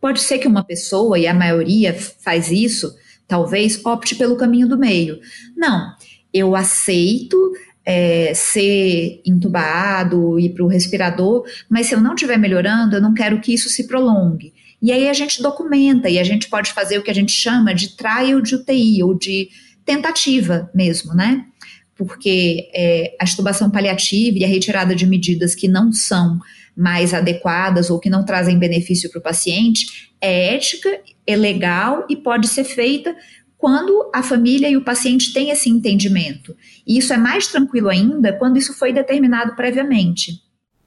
Pode 0.01 0.19
ser 0.21 0.39
que 0.39 0.47
uma 0.47 0.63
pessoa, 0.63 1.19
e 1.19 1.27
a 1.27 1.33
maioria 1.33 1.93
faz 1.93 2.51
isso, 2.51 2.93
talvez 3.27 3.85
opte 3.85 4.15
pelo 4.15 4.35
caminho 4.35 4.67
do 4.67 4.77
meio. 4.77 5.19
Não, 5.55 5.93
eu 6.33 6.55
aceito 6.55 7.37
é, 7.85 8.33
ser 8.35 9.21
entubado, 9.25 10.39
ir 10.39 10.49
para 10.49 10.63
o 10.63 10.67
respirador, 10.67 11.43
mas 11.69 11.87
se 11.87 11.95
eu 11.95 11.99
não 11.99 12.13
estiver 12.13 12.37
melhorando, 12.37 12.95
eu 12.95 13.01
não 13.01 13.13
quero 13.13 13.39
que 13.41 13.53
isso 13.53 13.69
se 13.69 13.87
prolongue. 13.87 14.53
E 14.81 14.91
aí 14.91 15.09
a 15.09 15.13
gente 15.13 15.41
documenta 15.41 16.09
e 16.09 16.19
a 16.19 16.23
gente 16.23 16.49
pode 16.49 16.71
fazer 16.71 16.97
o 16.97 17.03
que 17.03 17.11
a 17.11 17.15
gente 17.15 17.31
chama 17.31 17.73
de 17.73 17.97
trial 17.97 18.41
de 18.41 18.55
UTI 18.55 19.03
ou 19.03 19.17
de 19.17 19.49
tentativa 19.83 20.69
mesmo, 20.73 21.13
né? 21.13 21.45
Porque 21.95 22.69
é, 22.73 23.15
a 23.19 23.25
estubação 23.25 23.69
paliativa 23.69 24.37
e 24.37 24.45
a 24.45 24.47
retirada 24.47 24.95
de 24.95 25.05
medidas 25.05 25.53
que 25.53 25.67
não 25.67 25.91
são 25.91 26.39
mais 26.77 27.13
adequadas 27.13 27.89
ou 27.89 27.99
que 27.99 28.09
não 28.09 28.23
trazem 28.23 28.57
benefício 28.57 29.09
para 29.09 29.19
o 29.19 29.23
paciente 29.23 30.11
é 30.21 30.55
ética, 30.55 30.89
é 31.27 31.35
legal 31.35 32.05
e 32.09 32.15
pode 32.15 32.47
ser 32.47 32.63
feita 32.63 33.13
quando 33.59 34.09
a 34.15 34.23
família 34.23 34.69
e 34.69 34.77
o 34.77 34.83
paciente 34.83 35.33
têm 35.33 35.49
esse 35.49 35.69
entendimento. 35.69 36.55
E 36.87 36.97
isso 36.97 37.11
é 37.11 37.17
mais 37.17 37.47
tranquilo 37.47 37.89
ainda 37.89 38.31
quando 38.31 38.57
isso 38.57 38.73
foi 38.73 38.93
determinado 38.93 39.53
previamente. 39.53 40.41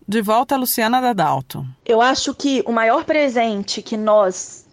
De 0.09 0.23
volta 0.23 0.55
a 0.55 0.59
Luciana 0.59 1.01
Dadalto. 1.01 1.65
Eu 1.85 2.01
acho 2.01 2.35
que 2.35 2.65
o 2.67 2.73
maior 2.73 3.05
presente 3.05 3.83
que 3.83 3.97
nós, 3.97 4.67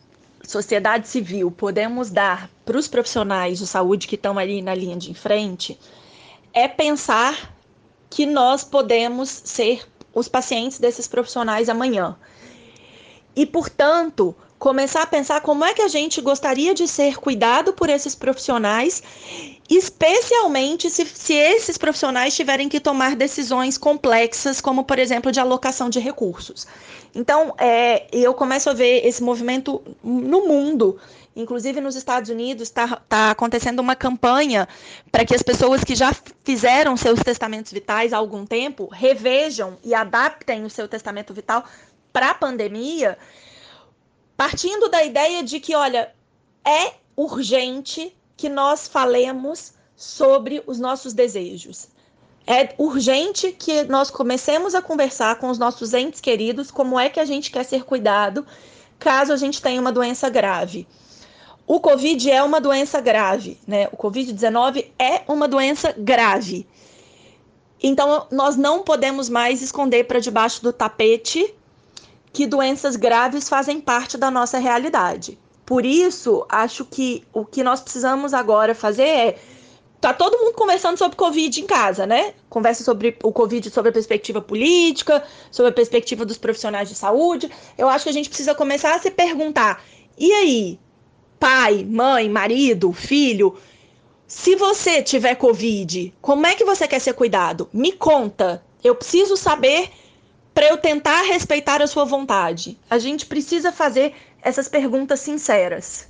sociedade 0.43 1.09
civil, 1.09 1.51
podemos 1.51 2.09
dar 2.09 2.49
para 2.65 2.77
os 2.77 2.87
profissionais 2.87 3.59
de 3.59 3.67
saúde 3.67 4.07
que 4.07 4.15
estão 4.15 4.39
ali 4.39 4.61
na 4.61 4.73
linha 4.73 4.95
de 4.95 5.13
frente 5.13 5.77
é 6.53 6.69
pensar 6.69 7.53
que 8.09 8.25
nós 8.25 8.63
podemos 8.63 9.29
ser 9.29 9.85
os 10.13 10.29
pacientes 10.29 10.79
desses 10.79 11.05
profissionais 11.05 11.67
amanhã. 11.67 12.15
E, 13.35 13.45
portanto, 13.45 14.33
começar 14.59 15.03
a 15.03 15.07
pensar 15.07 15.39
como 15.39 15.63
é 15.63 15.73
que 15.73 15.81
a 15.81 15.87
gente 15.87 16.19
gostaria 16.19 16.73
de 16.73 16.85
ser 16.85 17.15
cuidado 17.15 17.71
por 17.71 17.89
esses 17.89 18.13
profissionais, 18.13 19.01
especialmente 19.69 20.89
se, 20.89 21.05
se 21.05 21.33
esses 21.33 21.77
profissionais 21.77 22.35
tiverem 22.35 22.67
que 22.67 22.81
tomar 22.81 23.15
decisões 23.15 23.77
complexas, 23.77 24.59
como, 24.59 24.83
por 24.83 24.99
exemplo, 24.99 25.31
de 25.31 25.39
alocação 25.39 25.89
de 25.89 25.99
recursos. 25.99 26.67
Então, 27.15 27.55
é, 27.57 28.05
eu 28.11 28.33
começo 28.33 28.69
a 28.69 28.73
ver 28.73 29.07
esse 29.07 29.23
movimento 29.23 29.81
no 30.03 30.45
mundo. 30.45 30.99
Inclusive 31.35 31.79
nos 31.79 31.95
Estados 31.95 32.29
Unidos 32.29 32.63
está 32.63 32.97
tá 33.07 33.31
acontecendo 33.31 33.79
uma 33.79 33.95
campanha 33.95 34.67
para 35.09 35.23
que 35.23 35.33
as 35.33 35.41
pessoas 35.41 35.85
que 35.85 35.95
já 35.95 36.13
fizeram 36.43 36.97
seus 36.97 37.21
testamentos 37.21 37.71
vitais 37.71 38.11
há 38.11 38.17
algum 38.17 38.45
tempo 38.45 38.89
revejam 38.91 39.77
e 39.83 39.93
adaptem 39.93 40.65
o 40.65 40.69
seu 40.69 40.85
testamento 40.87 41.33
vital 41.33 41.63
para 42.11 42.31
a 42.31 42.33
pandemia 42.33 43.17
partindo 44.39 44.87
da 44.87 45.03
ideia 45.03 45.43
de 45.43 45.59
que, 45.59 45.75
olha, 45.75 46.15
é 46.63 46.93
urgente 47.13 48.15
que 48.37 48.47
nós 48.47 48.87
falemos 48.87 49.73
sobre 49.97 50.63
os 50.65 50.79
nossos 50.79 51.11
desejos. 51.11 51.89
É 52.47 52.73
urgente 52.77 53.51
que 53.51 53.83
nós 53.83 54.09
comecemos 54.09 54.73
a 54.73 54.81
conversar 54.81 55.35
com 55.39 55.49
os 55.49 55.57
nossos 55.57 55.93
entes 55.93 56.21
queridos 56.21 56.71
como 56.71 56.97
é 56.97 57.09
que 57.09 57.19
a 57.19 57.25
gente 57.25 57.51
quer 57.51 57.65
ser 57.65 57.83
cuidado 57.83 58.47
caso 58.97 59.33
a 59.33 59.35
gente 59.35 59.61
tenha 59.61 59.81
uma 59.81 59.91
doença 59.91 60.29
grave. 60.29 60.87
O 61.67 61.81
Covid 61.81 62.31
é 62.31 62.41
uma 62.41 62.61
doença 62.61 63.01
grave, 63.01 63.59
né? 63.67 63.89
O 63.91 63.97
Covid-19 63.97 64.85
é 64.97 65.21
uma 65.27 65.49
doença 65.49 65.93
grave. 65.97 66.65
Então, 67.83 68.25
nós 68.31 68.55
não 68.55 68.83
podemos 68.83 69.27
mais 69.27 69.61
esconder 69.61 70.05
para 70.05 70.19
debaixo 70.19 70.63
do 70.63 70.71
tapete 70.71 71.58
que 72.31 72.45
doenças 72.45 72.95
graves 72.95 73.49
fazem 73.49 73.81
parte 73.81 74.17
da 74.17 74.29
nossa 74.29 74.57
realidade. 74.57 75.37
Por 75.65 75.85
isso, 75.85 76.45
acho 76.49 76.85
que 76.85 77.23
o 77.33 77.45
que 77.45 77.63
nós 77.63 77.81
precisamos 77.81 78.33
agora 78.33 78.73
fazer 78.73 79.03
é 79.03 79.39
tá 80.01 80.13
todo 80.13 80.37
mundo 80.37 80.53
conversando 80.53 80.97
sobre 80.97 81.17
Covid 81.17 81.61
em 81.61 81.65
casa, 81.65 82.07
né? 82.07 82.33
Conversa 82.49 82.83
sobre 82.83 83.17
o 83.21 83.31
Covid, 83.31 83.69
sobre 83.69 83.89
a 83.89 83.93
perspectiva 83.93 84.41
política, 84.41 85.23
sobre 85.51 85.71
a 85.71 85.73
perspectiva 85.73 86.25
dos 86.25 86.37
profissionais 86.37 86.89
de 86.89 86.95
saúde. 86.95 87.51
Eu 87.77 87.89
acho 87.89 88.05
que 88.05 88.09
a 88.09 88.13
gente 88.13 88.29
precisa 88.29 88.55
começar 88.55 88.95
a 88.95 88.99
se 88.99 89.11
perguntar: 89.11 89.83
e 90.17 90.31
aí, 90.31 90.79
pai, 91.39 91.85
mãe, 91.87 92.29
marido, 92.29 92.91
filho, 92.93 93.57
se 94.25 94.55
você 94.55 95.01
tiver 95.01 95.35
Covid, 95.35 96.13
como 96.21 96.45
é 96.45 96.55
que 96.55 96.65
você 96.65 96.87
quer 96.87 96.99
ser 96.99 97.13
cuidado? 97.13 97.69
Me 97.73 97.91
conta. 97.91 98.63
Eu 98.83 98.95
preciso 98.95 99.35
saber 99.35 99.89
para 100.59 100.67
eu 100.67 100.75
tentar 100.75 101.21
respeitar 101.21 101.81
a 101.81 101.87
sua 101.87 102.03
vontade. 102.03 102.77
A 102.89 102.99
gente 102.99 103.25
precisa 103.25 103.71
fazer 103.71 104.13
essas 104.41 104.67
perguntas 104.67 105.21
sinceras. 105.21 106.08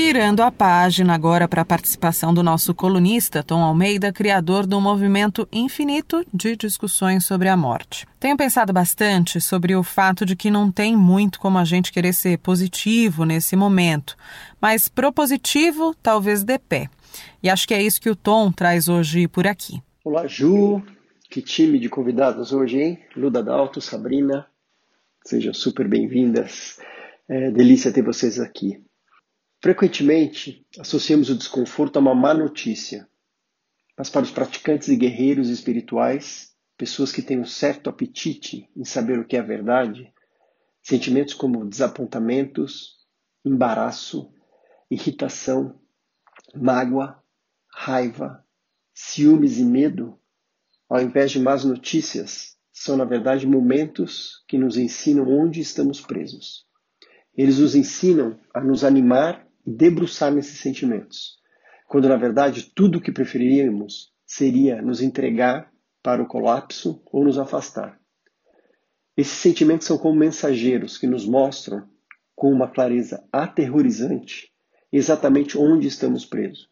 Virando 0.00 0.44
a 0.44 0.52
página 0.52 1.12
agora 1.12 1.48
para 1.48 1.62
a 1.62 1.64
participação 1.64 2.32
do 2.32 2.40
nosso 2.40 2.72
colunista 2.72 3.42
Tom 3.42 3.60
Almeida, 3.64 4.12
criador 4.12 4.64
do 4.64 4.80
movimento 4.80 5.46
infinito 5.50 6.24
de 6.32 6.54
discussões 6.54 7.26
sobre 7.26 7.48
a 7.48 7.56
morte. 7.56 8.06
Tenho 8.20 8.36
pensado 8.36 8.72
bastante 8.72 9.40
sobre 9.40 9.74
o 9.74 9.82
fato 9.82 10.24
de 10.24 10.36
que 10.36 10.52
não 10.52 10.70
tem 10.70 10.96
muito 10.96 11.40
como 11.40 11.58
a 11.58 11.64
gente 11.64 11.90
querer 11.90 12.12
ser 12.14 12.38
positivo 12.38 13.24
nesse 13.24 13.56
momento, 13.56 14.16
mas 14.60 14.88
propositivo 14.88 15.92
talvez 16.00 16.44
dê 16.44 16.60
pé. 16.60 16.88
E 17.42 17.50
acho 17.50 17.66
que 17.66 17.74
é 17.74 17.82
isso 17.82 18.00
que 18.00 18.08
o 18.08 18.16
Tom 18.16 18.52
traz 18.52 18.88
hoje 18.88 19.26
por 19.26 19.48
aqui. 19.48 19.82
Olá, 20.04 20.28
Ju. 20.28 20.80
Que 21.28 21.42
time 21.42 21.76
de 21.76 21.88
convidados 21.88 22.52
hoje, 22.52 22.80
hein? 22.80 23.00
Luda 23.16 23.42
Dalto, 23.42 23.80
Sabrina. 23.80 24.46
Sejam 25.26 25.52
super 25.52 25.88
bem-vindas. 25.88 26.78
É 27.28 27.50
delícia 27.50 27.92
ter 27.92 28.02
vocês 28.02 28.38
aqui. 28.38 28.80
Frequentemente, 29.60 30.64
associamos 30.78 31.30
o 31.30 31.34
desconforto 31.34 31.96
a 31.96 32.00
uma 32.00 32.14
má 32.14 32.32
notícia, 32.32 33.08
mas 33.96 34.08
para 34.08 34.22
os 34.22 34.30
praticantes 34.30 34.86
e 34.86 34.96
guerreiros 34.96 35.48
espirituais, 35.48 36.54
pessoas 36.76 37.10
que 37.10 37.20
têm 37.20 37.40
um 37.40 37.44
certo 37.44 37.90
apetite 37.90 38.70
em 38.76 38.84
saber 38.84 39.18
o 39.18 39.26
que 39.26 39.36
é 39.36 39.42
verdade, 39.42 40.14
sentimentos 40.80 41.34
como 41.34 41.68
desapontamentos, 41.68 42.98
embaraço, 43.44 44.32
irritação, 44.88 45.80
mágoa, 46.54 47.20
raiva, 47.74 48.44
ciúmes 48.94 49.58
e 49.58 49.64
medo, 49.64 50.20
ao 50.88 51.00
invés 51.00 51.32
de 51.32 51.40
más 51.40 51.64
notícias, 51.64 52.56
são 52.72 52.96
na 52.96 53.04
verdade 53.04 53.44
momentos 53.44 54.44
que 54.46 54.56
nos 54.56 54.76
ensinam 54.76 55.28
onde 55.28 55.60
estamos 55.60 56.00
presos. 56.00 56.64
Eles 57.36 57.58
nos 57.58 57.74
ensinam 57.74 58.38
a 58.54 58.60
nos 58.60 58.84
animar 58.84 59.47
debruçar 59.68 60.32
nesses 60.32 60.60
sentimentos, 60.60 61.38
quando 61.86 62.08
na 62.08 62.16
verdade 62.16 62.72
tudo 62.74 62.98
o 62.98 63.00
que 63.00 63.12
preferiríamos 63.12 64.12
seria 64.26 64.80
nos 64.80 65.00
entregar 65.00 65.72
para 66.02 66.22
o 66.22 66.26
colapso 66.26 67.02
ou 67.06 67.24
nos 67.24 67.38
afastar. 67.38 68.00
Esses 69.16 69.38
sentimentos 69.38 69.86
são 69.86 69.98
como 69.98 70.18
mensageiros 70.18 70.96
que 70.96 71.06
nos 71.06 71.26
mostram, 71.26 71.88
com 72.34 72.52
uma 72.52 72.70
clareza 72.70 73.26
aterrorizante, 73.32 74.52
exatamente 74.92 75.58
onde 75.58 75.88
estamos 75.88 76.24
presos. 76.24 76.68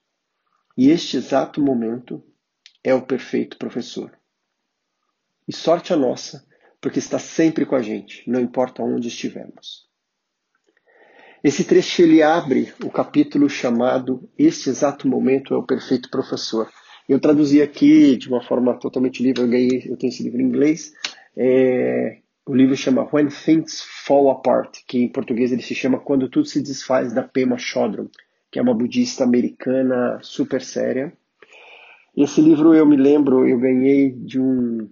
E 0.76 0.90
este 0.90 1.16
exato 1.16 1.61
momento 1.61 2.22
é 2.84 2.94
o 2.94 3.05
perfeito 3.05 3.59
professor. 3.59 4.16
E 5.49 5.53
sorte 5.53 5.92
a 5.92 5.97
nossa, 5.97 6.47
porque 6.80 7.01
está 7.01 7.18
sempre 7.18 7.66
com 7.66 7.74
a 7.74 7.82
gente, 7.82 8.22
não 8.30 8.40
importa 8.40 8.82
onde 8.82 9.09
estivermos. 9.09 9.86
Esse 11.47 11.62
trecho 11.62 12.03
ele 12.03 12.24
abre 12.24 12.72
o 12.84 12.90
capítulo 12.90 13.49
chamado 13.49 14.28
Este 14.36 14.68
exato 14.68 15.07
momento 15.07 15.55
é 15.55 15.57
o 15.57 15.62
perfeito 15.62 16.11
professor. 16.11 16.68
Eu 17.09 17.20
traduzi 17.20 17.62
aqui 17.62 18.16
de 18.16 18.28
uma 18.28 18.42
forma 18.42 18.74
totalmente 18.74 19.22
livre, 19.22 19.42
eu, 19.42 19.49
ganhei, 19.49 19.86
eu 19.88 19.97
tenho 19.97 20.11
esse 20.11 20.24
livro 20.24 20.40
em 20.40 20.44
inglês, 20.44 20.92
é, 21.36 22.18
o 22.44 22.53
livro 22.53 22.76
chama 22.76 23.09
When 23.12 23.28
Things 23.28 23.80
Fall 23.80 24.28
Apart, 24.28 24.78
que 24.88 24.99
em 24.99 25.09
português 25.09 25.53
ele 25.53 25.62
se 25.62 25.72
chama 25.72 26.01
Quando 26.01 26.28
Tudo 26.28 26.49
Se 26.49 26.61
Desfaz, 26.61 27.12
da 27.12 27.22
Pema 27.22 27.57
Chodron, 27.57 28.09
que 28.51 28.59
é 28.59 28.62
uma 28.62 28.74
budista 28.74 29.22
americana 29.22 30.18
super 30.22 30.61
séria. 30.61 31.12
Esse 32.16 32.40
livro 32.40 32.74
eu 32.74 32.84
me 32.84 32.97
lembro, 32.97 33.47
eu 33.47 33.61
ganhei 33.61 34.11
de 34.11 34.40
um 34.40 34.90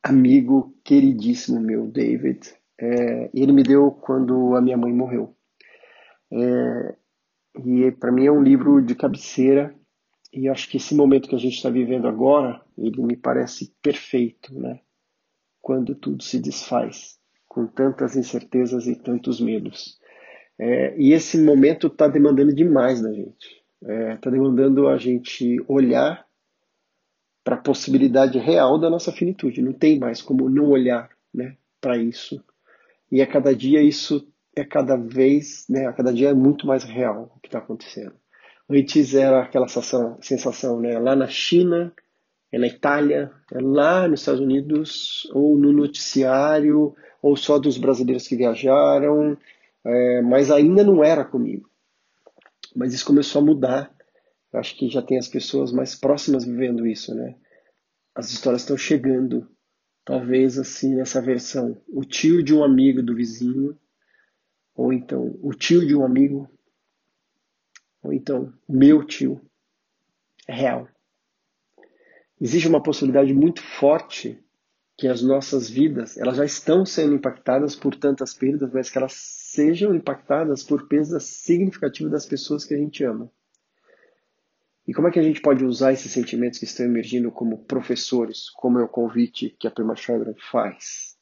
amigo 0.00 0.72
queridíssimo 0.84 1.58
meu, 1.58 1.88
David, 1.88 2.54
é, 2.80 3.30
e 3.32 3.42
ele 3.42 3.52
me 3.52 3.62
deu 3.62 3.90
quando 3.90 4.54
a 4.54 4.60
minha 4.60 4.76
mãe 4.76 4.92
morreu. 4.92 5.34
É, 6.32 6.96
e 7.64 7.92
para 7.92 8.12
mim 8.12 8.26
é 8.26 8.32
um 8.32 8.42
livro 8.42 8.82
de 8.82 8.94
cabeceira, 8.94 9.74
e 10.32 10.48
acho 10.48 10.68
que 10.68 10.78
esse 10.78 10.94
momento 10.94 11.28
que 11.28 11.34
a 11.34 11.38
gente 11.38 11.54
está 11.54 11.70
vivendo 11.70 12.08
agora, 12.08 12.60
ele 12.76 13.00
me 13.02 13.16
parece 13.16 13.72
perfeito, 13.80 14.52
né? 14.52 14.80
quando 15.64 15.94
tudo 15.94 16.22
se 16.22 16.38
desfaz, 16.38 17.18
com 17.48 17.66
tantas 17.66 18.16
incertezas 18.16 18.86
e 18.86 18.94
tantos 18.94 19.40
medos. 19.40 19.98
É, 20.58 20.94
e 20.98 21.14
esse 21.14 21.38
momento 21.42 21.86
está 21.86 22.06
demandando 22.06 22.54
demais 22.54 23.00
da 23.00 23.10
gente. 23.10 23.64
Está 23.80 24.28
é, 24.28 24.32
demandando 24.32 24.88
a 24.88 24.98
gente 24.98 25.56
olhar 25.66 26.26
para 27.42 27.54
a 27.54 27.60
possibilidade 27.60 28.38
real 28.38 28.78
da 28.78 28.90
nossa 28.90 29.10
finitude. 29.10 29.62
Não 29.62 29.72
tem 29.72 29.98
mais 29.98 30.20
como 30.20 30.50
não 30.50 30.68
olhar 30.68 31.08
né, 31.32 31.56
para 31.80 31.96
isso. 31.96 32.44
E 33.10 33.22
a 33.22 33.26
cada 33.26 33.54
dia 33.54 33.82
isso 33.82 34.26
é 34.56 34.64
cada 34.64 34.96
vez, 34.96 35.66
né, 35.68 35.86
a 35.86 35.92
cada 35.92 36.12
dia 36.12 36.30
é 36.30 36.34
muito 36.34 36.66
mais 36.66 36.84
real 36.84 37.32
o 37.36 37.40
que 37.40 37.48
está 37.48 37.58
acontecendo. 37.58 38.14
Antes 38.68 39.14
era 39.14 39.42
aquela 39.42 39.68
sensação, 39.68 40.18
sensação 40.22 40.80
né, 40.80 40.98
lá 40.98 41.14
na 41.14 41.28
China 41.28 41.92
é 42.54 42.58
na 42.58 42.68
Itália, 42.68 43.32
é 43.52 43.58
lá 43.60 44.06
nos 44.06 44.20
Estados 44.20 44.40
Unidos, 44.40 45.28
ou 45.34 45.58
no 45.58 45.72
noticiário, 45.72 46.94
ou 47.20 47.36
só 47.36 47.58
dos 47.58 47.76
brasileiros 47.76 48.28
que 48.28 48.36
viajaram, 48.36 49.36
é, 49.84 50.22
mas 50.22 50.52
ainda 50.52 50.84
não 50.84 51.02
era 51.02 51.24
comigo. 51.24 51.68
Mas 52.76 52.94
isso 52.94 53.04
começou 53.04 53.42
a 53.42 53.44
mudar. 53.44 53.92
Eu 54.52 54.60
acho 54.60 54.76
que 54.76 54.88
já 54.88 55.02
tem 55.02 55.18
as 55.18 55.26
pessoas 55.26 55.72
mais 55.72 55.96
próximas 55.96 56.44
vivendo 56.44 56.86
isso, 56.86 57.12
né? 57.12 57.34
As 58.14 58.30
histórias 58.30 58.62
estão 58.62 58.76
chegando, 58.76 59.48
talvez 60.04 60.58
assim 60.58 60.94
nessa 60.94 61.20
versão, 61.20 61.80
o 61.88 62.04
tio 62.04 62.42
de 62.42 62.54
um 62.54 62.62
amigo 62.62 63.02
do 63.02 63.14
vizinho, 63.14 63.78
ou 64.74 64.92
então 64.92 65.38
o 65.42 65.52
tio 65.52 65.86
de 65.86 65.94
um 65.94 66.04
amigo, 66.04 66.48
ou 68.02 68.12
então 68.12 68.52
meu 68.68 69.04
tio, 69.04 69.40
é 70.46 70.54
real 70.54 70.88
existe 72.40 72.68
uma 72.68 72.82
possibilidade 72.82 73.32
muito 73.32 73.62
forte 73.62 74.38
que 74.96 75.08
as 75.08 75.22
nossas 75.22 75.68
vidas 75.68 76.16
elas 76.18 76.36
já 76.36 76.44
estão 76.44 76.84
sendo 76.84 77.14
impactadas 77.14 77.74
por 77.74 77.96
tantas 77.96 78.34
perdas, 78.34 78.70
mas 78.72 78.90
que 78.90 78.98
elas 78.98 79.14
sejam 79.14 79.94
impactadas 79.94 80.62
por 80.62 80.86
perdas 80.86 81.24
significativas 81.24 82.12
das 82.12 82.26
pessoas 82.26 82.64
que 82.64 82.74
a 82.74 82.78
gente 82.78 83.02
ama. 83.02 83.30
E 84.86 84.92
como 84.92 85.08
é 85.08 85.10
que 85.10 85.18
a 85.18 85.22
gente 85.22 85.40
pode 85.40 85.64
usar 85.64 85.92
esses 85.92 86.12
sentimentos 86.12 86.58
que 86.58 86.66
estão 86.66 86.84
emergindo 86.84 87.30
como 87.30 87.64
professores, 87.64 88.50
como 88.50 88.78
é 88.78 88.84
o 88.84 88.88
convite 88.88 89.56
que 89.58 89.66
a 89.66 89.70
Prima 89.70 89.96
Chagra 89.96 90.34
faz? 90.50 91.14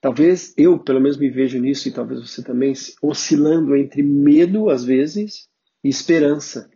Talvez 0.00 0.54
eu, 0.56 0.78
pelo 0.78 1.00
menos, 1.00 1.16
me 1.16 1.28
vejo 1.28 1.58
nisso, 1.58 1.88
e 1.88 1.92
talvez 1.92 2.20
você 2.20 2.44
também, 2.44 2.72
oscilando 3.02 3.74
entre 3.74 4.02
medo, 4.02 4.70
às 4.70 4.84
vezes, 4.84 5.48
e 5.82 5.88
esperança. 5.88 6.70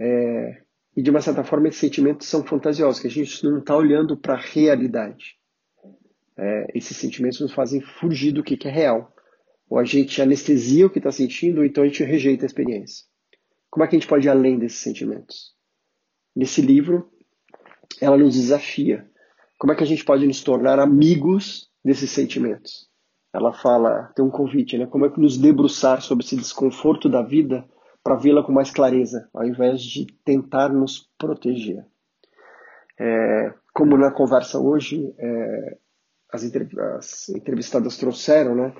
É, 0.00 0.62
e 0.96 1.02
de 1.02 1.10
uma 1.10 1.20
certa 1.20 1.44
forma 1.44 1.68
esses 1.68 1.80
sentimentos 1.80 2.26
são 2.26 2.42
fantasiosos, 2.42 3.00
que 3.00 3.08
a 3.08 3.10
gente 3.10 3.44
não 3.44 3.58
está 3.58 3.76
olhando 3.76 4.16
para 4.16 4.34
a 4.34 4.40
realidade. 4.40 5.36
É, 6.38 6.66
esses 6.74 6.96
sentimentos 6.96 7.40
nos 7.40 7.52
fazem 7.52 7.82
fugir 7.82 8.32
do 8.32 8.42
que, 8.42 8.56
que 8.56 8.68
é 8.68 8.70
real. 8.70 9.14
Ou 9.68 9.78
a 9.78 9.84
gente 9.84 10.20
anestesia 10.22 10.86
o 10.86 10.90
que 10.90 10.98
está 10.98 11.12
sentindo, 11.12 11.58
ou 11.58 11.66
então 11.66 11.84
a 11.84 11.86
gente 11.86 12.02
rejeita 12.02 12.44
a 12.44 12.46
experiência. 12.46 13.11
Como 13.72 13.82
é 13.82 13.88
que 13.88 13.96
a 13.96 13.98
gente 13.98 14.08
pode 14.08 14.26
ir 14.26 14.30
além 14.30 14.58
desses 14.58 14.80
sentimentos? 14.80 15.54
Nesse 16.36 16.60
livro, 16.60 17.10
ela 17.98 18.18
nos 18.18 18.34
desafia. 18.34 19.10
Como 19.58 19.72
é 19.72 19.76
que 19.76 19.82
a 19.82 19.86
gente 19.86 20.04
pode 20.04 20.26
nos 20.26 20.44
tornar 20.44 20.78
amigos 20.78 21.70
desses 21.82 22.10
sentimentos? 22.10 22.90
Ela 23.32 23.50
fala, 23.50 24.12
tem 24.14 24.22
um 24.22 24.30
convite, 24.30 24.76
né? 24.76 24.86
Como 24.86 25.06
é 25.06 25.10
que 25.10 25.18
nos 25.18 25.38
debruçar 25.38 26.02
sobre 26.02 26.22
esse 26.22 26.36
desconforto 26.36 27.08
da 27.08 27.22
vida 27.22 27.66
para 28.04 28.16
vê-la 28.16 28.42
com 28.42 28.52
mais 28.52 28.70
clareza, 28.70 29.26
ao 29.32 29.46
invés 29.46 29.80
de 29.80 30.04
tentar 30.22 30.68
nos 30.68 31.08
proteger. 31.16 31.82
É, 33.00 33.54
como 33.72 33.96
na 33.96 34.10
conversa 34.10 34.58
hoje, 34.58 35.14
é, 35.16 35.78
as, 36.30 36.44
as, 36.44 37.28
entrevistadas 37.30 37.96
trouxeram, 37.96 38.54
né, 38.54 38.74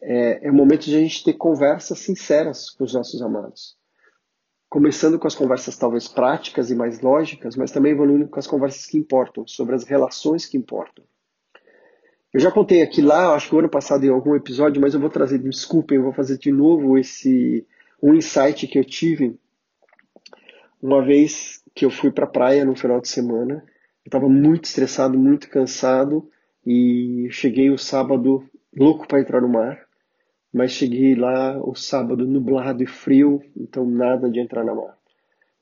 é, 0.00 0.46
é 0.46 0.50
o 0.52 0.54
momento 0.54 0.84
de 0.84 0.94
a 0.94 1.00
gente 1.00 1.24
ter 1.24 1.32
conversas 1.32 1.98
sinceras 1.98 2.70
com 2.70 2.84
os 2.84 2.94
nossos 2.94 3.20
amados. 3.20 3.76
Começando 4.76 5.18
com 5.18 5.26
as 5.26 5.34
conversas 5.34 5.74
talvez 5.74 6.06
práticas 6.06 6.70
e 6.70 6.74
mais 6.74 7.00
lógicas, 7.00 7.56
mas 7.56 7.72
também 7.72 7.92
evoluindo 7.92 8.28
com 8.28 8.38
as 8.38 8.46
conversas 8.46 8.84
que 8.84 8.98
importam, 8.98 9.46
sobre 9.46 9.74
as 9.74 9.84
relações 9.84 10.44
que 10.44 10.58
importam. 10.58 11.02
Eu 12.30 12.40
já 12.40 12.52
contei 12.52 12.82
aqui 12.82 13.00
lá, 13.00 13.34
acho 13.34 13.48
que 13.48 13.54
o 13.54 13.58
ano 13.58 13.70
passado 13.70 14.04
em 14.04 14.10
algum 14.10 14.36
episódio, 14.36 14.78
mas 14.78 14.92
eu 14.92 15.00
vou 15.00 15.08
trazer, 15.08 15.38
desculpem, 15.38 15.96
eu 15.96 16.04
vou 16.04 16.12
fazer 16.12 16.36
de 16.36 16.52
novo 16.52 16.98
esse, 16.98 17.66
um 18.02 18.12
insight 18.12 18.66
que 18.66 18.78
eu 18.78 18.84
tive 18.84 19.40
uma 20.82 21.02
vez 21.02 21.62
que 21.74 21.86
eu 21.86 21.90
fui 21.90 22.10
para 22.10 22.26
a 22.26 22.30
praia 22.30 22.62
no 22.62 22.76
final 22.76 23.00
de 23.00 23.08
semana. 23.08 23.64
Eu 24.04 24.08
estava 24.10 24.28
muito 24.28 24.66
estressado, 24.66 25.18
muito 25.18 25.48
cansado 25.48 26.30
e 26.66 27.28
cheguei 27.30 27.70
o 27.70 27.78
sábado 27.78 28.44
louco 28.76 29.08
para 29.08 29.22
entrar 29.22 29.40
no 29.40 29.48
mar, 29.48 29.85
mas 30.56 30.72
cheguei 30.72 31.14
lá 31.14 31.58
o 31.62 31.74
sábado 31.74 32.26
nublado 32.26 32.82
e 32.82 32.86
frio, 32.86 33.42
então 33.54 33.84
nada 33.84 34.30
de 34.30 34.40
entrar 34.40 34.64
na 34.64 34.74
mar. 34.74 34.96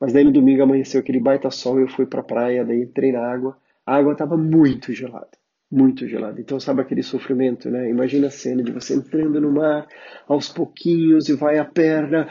Mas 0.01 0.13
daí 0.13 0.23
no 0.23 0.31
domingo 0.31 0.63
amanheceu 0.63 1.01
aquele 1.01 1.19
baita 1.19 1.51
sol, 1.51 1.81
eu 1.81 1.89
fui 1.89 2.07
para 2.07 2.21
a 2.21 2.25
praia, 2.25 2.65
daí 2.65 2.83
entrei 2.83 3.11
na 3.11 3.27
água. 3.27 3.59
A 3.85 3.97
água 3.97 4.13
estava 4.13 4.37
muito 4.37 4.93
gelada 4.93 5.31
muito 5.71 6.07
gelado. 6.07 6.41
Então, 6.41 6.61
sabe 6.61 6.83
aquele 6.83 7.03
sofrimento, 7.03 7.69
né? 7.69 7.91
Imagina 7.91 8.29
a 8.29 8.31
cena 8.31 8.63
de 8.63 8.71
você 8.71 8.95
entrando 8.95 9.41
no 9.41 9.51
mar 9.51 9.89
aos 10.29 10.49
pouquinhos 10.49 11.29
e 11.29 11.35
vai 11.35 11.59
a 11.59 11.65
perna 11.65 12.29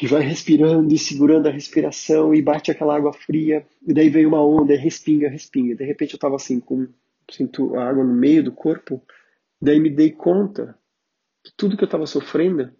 e 0.00 0.06
vai 0.06 0.20
respirando 0.20 0.92
e 0.92 0.98
segurando 0.98 1.48
a 1.48 1.50
respiração 1.50 2.34
e 2.34 2.42
bate 2.42 2.70
aquela 2.70 2.94
água 2.94 3.14
fria 3.14 3.64
e 3.86 3.94
daí 3.94 4.10
vem 4.10 4.26
uma 4.26 4.44
onda 4.44 4.74
e 4.74 4.76
respinga, 4.76 5.30
respinga. 5.30 5.74
De 5.74 5.84
repente 5.84 6.12
eu 6.12 6.18
estava 6.18 6.36
assim 6.36 6.60
com 6.60 6.86
sinto 7.30 7.74
a 7.74 7.88
água 7.88 8.04
no 8.04 8.12
meio 8.12 8.44
do 8.44 8.52
corpo, 8.52 9.00
daí 9.62 9.80
me 9.80 9.88
dei 9.88 10.10
conta 10.10 10.76
que 11.44 11.52
tudo 11.54 11.76
que 11.76 11.84
eu 11.84 11.86
estava 11.86 12.06
sofrendo, 12.06 12.72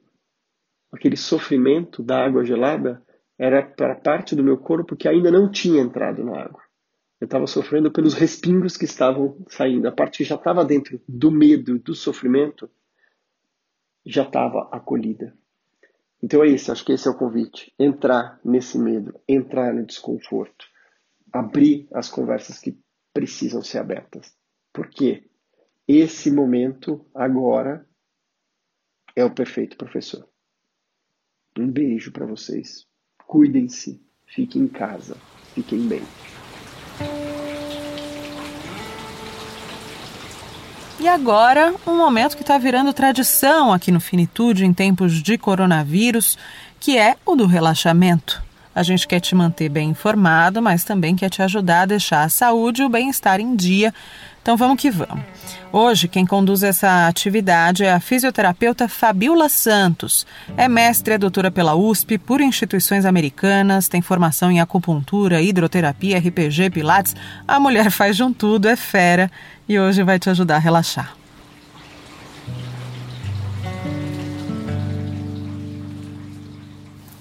aquele 0.91 1.17
sofrimento 1.17 2.03
da 2.03 2.25
água 2.25 2.43
gelada, 2.45 3.05
era 3.39 3.63
para 3.63 3.95
parte 3.95 4.35
do 4.35 4.43
meu 4.43 4.57
corpo 4.57 4.97
que 4.97 5.07
ainda 5.07 5.31
não 5.31 5.51
tinha 5.51 5.83
entrado 5.83 6.25
na 6.25 6.41
água. 6.41 6.63
Eu 7.21 7.27
estava 7.27 7.47
sofrendo 7.47 7.93
pelos 7.93 8.15
respingos 8.15 8.77
que 8.77 8.87
estavam 8.87 9.45
saindo. 9.49 9.87
A 9.87 9.93
parte 9.93 10.19
que 10.19 10.25
já 10.25 10.37
estava 10.37 10.65
dentro 10.65 11.01
do 11.07 11.31
medo, 11.31 11.79
do 11.79 11.95
sofrimento, 11.95 12.71
já 14.05 14.23
estava 14.23 14.69
acolhida. 14.73 15.37
Então 16.23 16.43
é 16.43 16.49
isso, 16.49 16.73
acho 16.73 16.85
que 16.85 16.93
esse 16.93 17.07
é 17.07 17.11
o 17.11 17.19
convite. 17.19 17.73
Entrar 17.79 18.41
nesse 18.45 18.79
medo, 18.79 19.15
entrar 19.29 19.75
no 19.75 19.85
desconforto, 19.85 20.67
abrir 21.33 21.87
as 21.93 22.09
conversas 22.09 22.59
que 22.59 22.79
precisam 23.13 23.63
ser 23.63 23.79
abertas. 23.79 24.35
Porque 24.73 25.29
esse 25.87 26.31
momento 26.31 27.05
agora 27.15 27.87
é 29.17 29.25
o 29.25 29.31
perfeito 29.31 29.77
professor. 29.77 30.27
Um 31.59 31.71
beijo 31.71 32.11
para 32.11 32.27
vocês. 32.27 32.87
Cuidem-se, 33.27 34.01
fiquem 34.27 34.63
em 34.63 34.69
casa, 34.69 35.17
fiquem 35.55 35.87
bem. 35.87 36.03
E 40.99 41.09
agora, 41.09 41.75
um 41.87 41.97
momento 41.97 42.37
que 42.37 42.43
está 42.43 42.57
virando 42.57 42.93
tradição 42.93 43.73
aqui 43.73 43.93
no 43.93 44.01
Finitude 44.01 44.65
em 44.65 44.73
tempos 44.73 45.23
de 45.23 45.37
coronavírus, 45.37 46.39
que 46.81 46.97
é 46.97 47.17
o 47.27 47.37
do 47.37 47.47
relaxamento. 47.47 48.43
A 48.75 48.83
gente 48.83 49.07
quer 49.07 49.21
te 49.21 49.35
manter 49.35 49.69
bem 49.69 49.91
informado, 49.91 50.61
mas 50.61 50.83
também 50.83 51.15
quer 51.15 51.31
te 51.31 51.43
ajudar 51.43 51.83
a 51.83 51.87
deixar 51.87 52.25
a 52.25 52.29
saúde 52.29 52.83
e 52.83 52.85
o 52.85 52.89
bem-estar 52.89 53.39
em 53.39 53.55
dia. 53.55 53.95
Então 54.45 54.59
vamos 54.59 54.77
que 54.77 54.91
vamos. 54.91 55.25
Hoje, 55.73 56.07
quem 56.07 56.27
conduz 56.27 56.63
essa 56.63 57.09
atividade 57.09 57.83
é 57.83 57.91
a 57.91 57.99
fisioterapeuta 57.99 58.87
Fabiola 58.87 59.49
Santos. 59.49 60.27
É 60.55 60.69
mestre, 60.69 61.15
é 61.15 61.19
doutora 61.19 61.51
pela 61.51 61.75
USP, 61.75 62.19
por 62.19 62.43
instituições 62.43 63.07
americanas, 63.07 63.89
tem 63.89 64.03
formação 64.03 64.51
em 64.51 64.61
acupuntura, 64.61 65.41
hidroterapia, 65.41 66.19
RPG, 66.19 66.69
pilates. 66.69 67.17
A 67.49 67.59
mulher 67.59 67.89
faz 67.91 68.19
de 68.19 68.23
um 68.23 68.35
tudo, 68.35 68.69
é 68.69 68.77
fera 68.77 69.31
e 69.67 69.81
hoje 69.81 70.03
vai 70.03 70.19
te 70.19 70.29
ajudar 70.29 70.57
a 70.57 70.59
relaxar. 70.59 71.17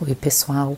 Oi, 0.02 0.14
pessoal. 0.14 0.76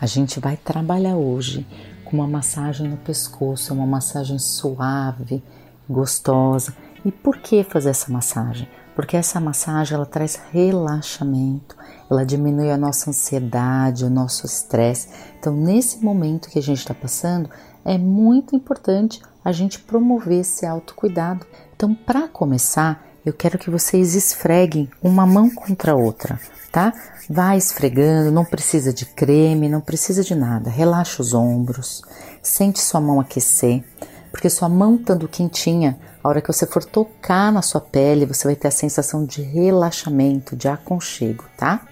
A 0.00 0.06
gente 0.06 0.38
vai 0.38 0.56
trabalhar 0.56 1.16
hoje 1.16 1.66
com 2.04 2.18
uma 2.18 2.28
massagem 2.28 2.86
no 2.86 2.96
pescoço, 2.98 3.74
uma 3.74 3.84
massagem 3.84 4.38
suave, 4.38 5.42
gostosa. 5.88 6.74
E 7.04 7.12
por 7.12 7.38
que 7.38 7.64
fazer 7.64 7.90
essa 7.90 8.12
massagem? 8.12 8.68
Porque 8.94 9.16
essa 9.16 9.38
massagem 9.38 9.94
ela 9.94 10.04
traz 10.04 10.40
relaxamento, 10.50 11.76
ela 12.10 12.26
diminui 12.26 12.70
a 12.70 12.76
nossa 12.76 13.10
ansiedade, 13.10 14.04
o 14.04 14.10
nosso 14.10 14.44
estresse. 14.44 15.08
Então, 15.38 15.54
nesse 15.54 16.04
momento 16.04 16.48
que 16.48 16.58
a 16.58 16.62
gente 16.62 16.78
está 16.78 16.92
passando, 16.92 17.48
é 17.84 17.96
muito 17.96 18.56
importante 18.56 19.22
a 19.44 19.52
gente 19.52 19.78
promover 19.78 20.40
esse 20.40 20.66
autocuidado. 20.66 21.46
Então, 21.76 21.94
para 21.94 22.26
começar, 22.26 23.04
eu 23.24 23.32
quero 23.32 23.58
que 23.58 23.70
vocês 23.70 24.14
esfreguem 24.14 24.90
uma 25.02 25.24
mão 25.24 25.48
contra 25.48 25.92
a 25.92 25.96
outra, 25.96 26.40
tá? 26.72 26.92
Vai 27.30 27.56
esfregando, 27.56 28.32
não 28.32 28.44
precisa 28.44 28.92
de 28.92 29.06
creme, 29.06 29.68
não 29.68 29.80
precisa 29.80 30.24
de 30.24 30.34
nada. 30.34 30.70
Relaxa 30.70 31.22
os 31.22 31.34
ombros, 31.34 32.02
sente 32.42 32.80
sua 32.80 33.00
mão 33.00 33.20
aquecer, 33.20 33.84
porque 34.30 34.50
sua 34.50 34.68
mão 34.68 34.96
estando 34.96 35.28
quentinha, 35.28 35.98
a 36.22 36.28
hora 36.28 36.40
que 36.40 36.52
você 36.52 36.66
for 36.66 36.84
tocar 36.84 37.52
na 37.52 37.62
sua 37.62 37.80
pele, 37.80 38.26
você 38.26 38.46
vai 38.46 38.56
ter 38.56 38.68
a 38.68 38.72
sensação 38.72 39.24
de 39.24 39.42
relaxamento, 39.42 40.56
de 40.56 40.68
aconchego, 40.68 41.44
tá? 41.56 41.86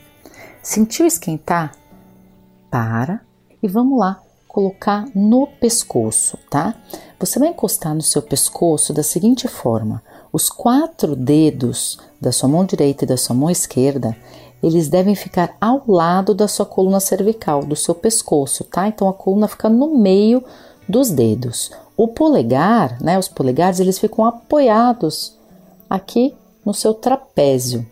Sentiu 0.63 1.07
esquentar? 1.07 1.73
Para 2.71 3.21
e 3.63 3.69
vamos 3.69 3.99
lá 3.99 4.21
colocar 4.47 5.05
no 5.15 5.47
pescoço, 5.47 6.39
tá? 6.51 6.75
Você 7.21 7.39
vai 7.39 7.49
encostar 7.49 7.95
no 7.95 8.01
seu 8.01 8.23
pescoço 8.23 8.93
da 8.93 9.03
seguinte 9.03 9.47
forma: 9.49 10.03
os 10.33 10.49
quatro 10.49 11.15
dedos 11.15 11.99
da 12.21 12.33
sua 12.33 12.49
mão 12.49 12.65
direita 12.65 13.05
e 13.05 13.07
da 13.07 13.17
sua 13.17 13.37
mão 13.37 13.51
esquerda, 13.51 14.17
eles 14.63 14.89
devem 14.89 15.15
ficar 15.15 15.55
ao 15.61 15.83
lado 15.87 16.35
da 16.35 16.49
sua 16.49 16.67
coluna 16.67 17.01
cervical, 17.01 17.65
do 17.65 17.77
seu 17.77 17.95
pescoço, 17.95 18.65
tá? 18.65 18.89
Então 18.89 19.09
a 19.09 19.13
coluna 19.13 19.47
fica 19.47 19.69
no 19.69 19.99
meio 19.99 20.43
dos 20.89 21.11
dedos. 21.11 21.71
O 21.97 22.09
polegar, 22.09 23.01
né, 23.03 23.19
os 23.19 23.29
polegares, 23.29 23.81
eles 23.81 23.99
ficam 23.99 24.25
apoiados 24.25 25.37
aqui 25.89 26.35
no 26.65 26.75
seu 26.75 26.93
trapézio. 26.93 27.87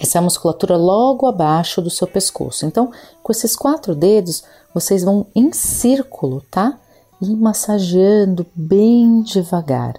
Essa 0.00 0.18
é 0.18 0.20
a 0.20 0.22
musculatura 0.22 0.76
logo 0.76 1.26
abaixo 1.26 1.82
do 1.82 1.90
seu 1.90 2.06
pescoço. 2.06 2.64
Então, 2.64 2.92
com 3.22 3.32
esses 3.32 3.56
quatro 3.56 3.94
dedos, 3.94 4.44
vocês 4.72 5.02
vão 5.02 5.26
em 5.34 5.52
círculo, 5.52 6.42
tá? 6.50 6.78
E 7.20 7.34
massageando 7.34 8.46
bem 8.54 9.22
devagar. 9.22 9.94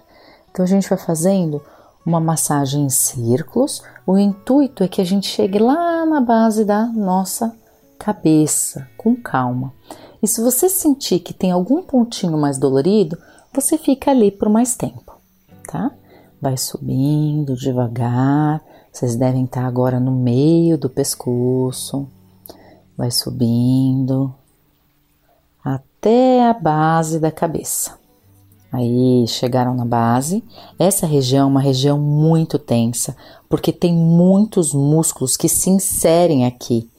Então, 0.49 0.63
a 0.63 0.67
gente 0.67 0.87
vai 0.87 0.97
fazendo 0.97 1.61
uma 2.05 2.21
massagem 2.21 2.85
em 2.85 2.89
círculos. 2.89 3.83
O 4.07 4.17
intuito 4.17 4.83
é 4.83 4.87
que 4.87 5.01
a 5.01 5.05
gente 5.05 5.27
chegue 5.27 5.59
lá 5.59 6.05
na 6.05 6.21
base 6.21 6.63
da 6.63 6.85
nossa 6.85 7.53
cabeça, 7.97 8.87
com 8.97 9.15
calma. 9.15 9.73
E 10.21 10.27
se 10.27 10.41
você 10.41 10.67
sentir 10.67 11.19
que 11.19 11.33
tem 11.33 11.51
algum 11.51 11.81
pontinho 11.81 12.37
mais 12.37 12.57
dolorido, 12.57 13.17
você 13.53 13.77
fica 13.77 14.11
ali 14.11 14.31
por 14.31 14.49
mais 14.49 14.75
tempo, 14.75 15.13
tá? 15.67 15.91
Vai 16.41 16.57
subindo 16.57 17.55
devagar. 17.55 18.61
Vocês 18.91 19.15
devem 19.15 19.45
estar 19.45 19.65
agora 19.65 19.99
no 19.99 20.11
meio 20.11 20.77
do 20.77 20.89
pescoço. 20.89 22.07
Vai 22.97 23.11
subindo 23.11 24.33
até 25.63 26.47
a 26.47 26.53
base 26.53 27.19
da 27.19 27.31
cabeça. 27.31 27.97
Aí 28.71 29.25
chegaram 29.27 29.73
na 29.73 29.85
base. 29.85 30.43
Essa 30.77 31.07
região 31.07 31.47
é 31.47 31.51
uma 31.51 31.61
região 31.61 31.99
muito 31.99 32.59
tensa, 32.59 33.15
porque 33.49 33.73
tem 33.73 33.93
muitos 33.93 34.73
músculos 34.73 35.35
que 35.35 35.49
se 35.49 35.69
inserem 35.69 36.45
aqui, 36.45 36.89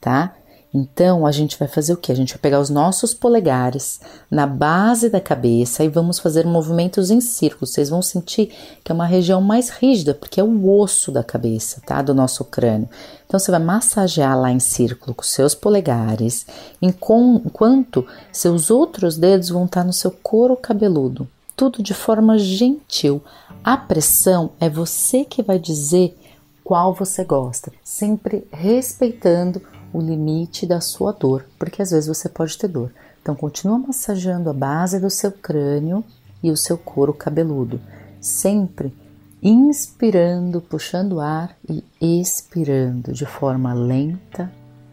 tá? 0.00 0.34
Então 0.72 1.26
a 1.26 1.32
gente 1.32 1.58
vai 1.58 1.66
fazer 1.66 1.94
o 1.94 1.96
que? 1.96 2.12
A 2.12 2.14
gente 2.14 2.34
vai 2.34 2.38
pegar 2.40 2.60
os 2.60 2.68
nossos 2.68 3.14
polegares 3.14 4.00
na 4.30 4.46
base 4.46 5.08
da 5.08 5.20
cabeça 5.20 5.82
e 5.82 5.88
vamos 5.88 6.18
fazer 6.18 6.44
movimentos 6.46 7.10
em 7.10 7.22
círculos. 7.22 7.70
Vocês 7.72 7.88
vão 7.88 8.02
sentir 8.02 8.52
que 8.84 8.92
é 8.92 8.94
uma 8.94 9.06
região 9.06 9.40
mais 9.40 9.70
rígida, 9.70 10.12
porque 10.12 10.38
é 10.40 10.44
o 10.44 10.70
osso 10.78 11.10
da 11.10 11.24
cabeça, 11.24 11.80
tá? 11.86 12.02
Do 12.02 12.14
nosso 12.14 12.44
crânio. 12.44 12.88
Então 13.26 13.40
você 13.40 13.50
vai 13.50 13.60
massagear 13.60 14.38
lá 14.38 14.50
em 14.50 14.60
círculo 14.60 15.14
com 15.14 15.22
seus 15.22 15.54
polegares, 15.54 16.46
enquanto 16.82 18.06
seus 18.30 18.70
outros 18.70 19.16
dedos 19.16 19.48
vão 19.48 19.64
estar 19.64 19.84
no 19.84 19.92
seu 19.92 20.10
couro 20.10 20.54
cabeludo. 20.54 21.26
Tudo 21.56 21.82
de 21.82 21.94
forma 21.94 22.38
gentil. 22.38 23.22
A 23.64 23.76
pressão 23.76 24.50
é 24.60 24.68
você 24.68 25.24
que 25.24 25.42
vai 25.42 25.58
dizer 25.58 26.16
qual 26.62 26.92
você 26.92 27.24
gosta, 27.24 27.72
sempre 27.82 28.46
respeitando 28.52 29.62
o 29.92 30.00
limite 30.00 30.66
da 30.66 30.80
sua 30.80 31.12
dor, 31.12 31.44
porque 31.58 31.82
às 31.82 31.90
vezes 31.90 32.08
você 32.08 32.28
pode 32.28 32.56
ter 32.56 32.68
dor. 32.68 32.92
Então 33.22 33.34
continua 33.34 33.78
massageando 33.78 34.50
a 34.50 34.52
base 34.52 34.98
do 34.98 35.10
seu 35.10 35.32
crânio 35.32 36.04
e 36.42 36.50
o 36.50 36.56
seu 36.56 36.78
couro 36.78 37.12
cabeludo, 37.12 37.80
sempre 38.20 38.94
inspirando, 39.42 40.60
puxando 40.60 41.20
ar 41.20 41.56
e 41.68 41.84
expirando 42.20 43.12
de 43.12 43.24
forma 43.24 43.72
lenta 43.72 44.50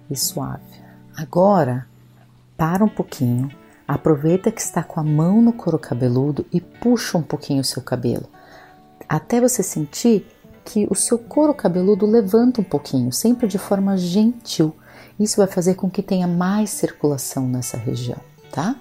e 0.10 0.16
suave. 0.16 0.64
Agora, 1.16 1.88
para 2.58 2.84
um 2.84 2.90
pouquinho, 2.90 3.50
aproveita 3.88 4.52
que 4.52 4.62
está 4.62 4.84
com 4.84 5.00
a 5.00 5.04
mão 5.04 5.42
no 5.42 5.54
couro 5.54 5.80
cabeludo 5.80 6.46
e 6.52 6.60
puxa 6.60 7.18
um 7.18 7.24
pouquinho 7.24 7.62
o 7.62 7.66
seu 7.66 7.82
cabelo, 7.82 8.26
até 9.08 9.40
você 9.40 9.64
sentir 9.64 10.28
que 10.64 10.88
o 10.90 10.96
seu 10.96 11.18
couro 11.20 11.54
cabeludo 11.54 12.06
levanta 12.06 12.60
um 12.60 12.64
pouquinho, 12.64 13.12
sempre 13.12 13.48
de 13.48 13.58
forma 13.58 13.98
gentil, 13.98 14.76
isso 15.20 15.38
vai 15.38 15.48
fazer 15.48 15.76
com 15.76 15.90
que 15.90 16.02
tenha 16.02 16.28
mais 16.28 16.70
circulação 16.70 17.48
nessa 17.48 17.78
região, 17.78 18.20
tá? 18.52 18.76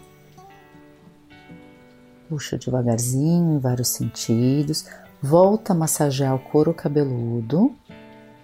Puxa 2.29 2.59
devagarzinho 2.59 3.57
em 3.57 3.59
vários 3.59 3.89
sentidos, 3.89 4.87
volta 5.23 5.73
a 5.73 5.77
massagear 5.77 6.35
o 6.35 6.39
couro 6.39 6.75
cabeludo, 6.75 7.75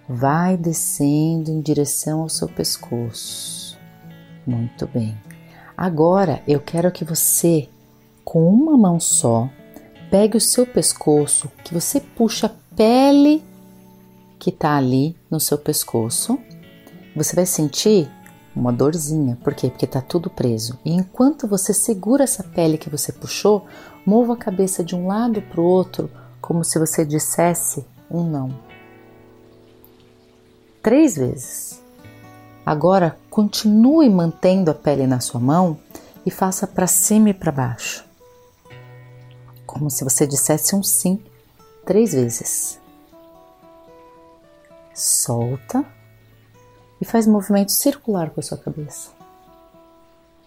vai 0.07 0.55
descendo 0.55 1.51
em 1.51 1.61
direção 1.61 2.21
ao 2.21 2.29
seu 2.29 2.47
pescoço. 2.47 3.77
Muito 4.47 4.87
bem. 4.87 5.17
Agora 5.75 6.41
eu 6.47 6.59
quero 6.59 6.91
que 6.91 7.03
você, 7.03 7.67
com 8.23 8.47
uma 8.53 8.77
mão 8.77 8.99
só, 8.99 9.49
pegue 10.09 10.37
o 10.37 10.41
seu 10.41 10.65
pescoço, 10.65 11.51
que 11.63 11.73
você 11.73 11.99
puxa 11.99 12.47
a 12.47 12.75
pele 12.75 13.43
que 14.39 14.49
está 14.49 14.77
ali 14.77 15.15
no 15.29 15.39
seu 15.39 15.57
pescoço 15.57 16.39
você 17.15 17.35
vai 17.35 17.45
sentir 17.45 18.09
uma 18.55 18.71
dorzinha. 18.71 19.37
Por 19.43 19.53
quê? 19.53 19.69
Porque 19.69 19.85
está 19.85 20.01
tudo 20.01 20.29
preso. 20.29 20.77
E 20.83 20.93
enquanto 20.93 21.47
você 21.47 21.73
segura 21.73 22.23
essa 22.23 22.43
pele 22.43 22.77
que 22.77 22.89
você 22.89 23.11
puxou, 23.11 23.65
mova 24.05 24.33
a 24.33 24.37
cabeça 24.37 24.83
de 24.83 24.95
um 24.95 25.07
lado 25.07 25.41
para 25.41 25.61
o 25.61 25.65
outro, 25.65 26.09
como 26.41 26.63
se 26.63 26.77
você 26.79 27.05
dissesse 27.05 27.85
um 28.09 28.23
não. 28.23 28.49
Três 30.81 31.15
vezes. 31.15 31.81
Agora 32.65 33.17
continue 33.29 34.09
mantendo 34.09 34.71
a 34.71 34.73
pele 34.73 35.07
na 35.07 35.19
sua 35.19 35.39
mão 35.39 35.77
e 36.25 36.31
faça 36.31 36.67
para 36.67 36.87
cima 36.87 37.29
e 37.29 37.33
para 37.33 37.51
baixo. 37.51 38.05
Como 39.65 39.89
se 39.89 40.03
você 40.03 40.27
dissesse 40.27 40.75
um 40.75 40.83
sim 40.83 41.23
três 41.85 42.13
vezes. 42.13 42.79
Solta 44.93 45.85
e 47.01 47.05
faz 47.05 47.25
movimento 47.25 47.71
circular 47.71 48.29
com 48.29 48.39
a 48.39 48.43
sua 48.43 48.57
cabeça. 48.59 49.09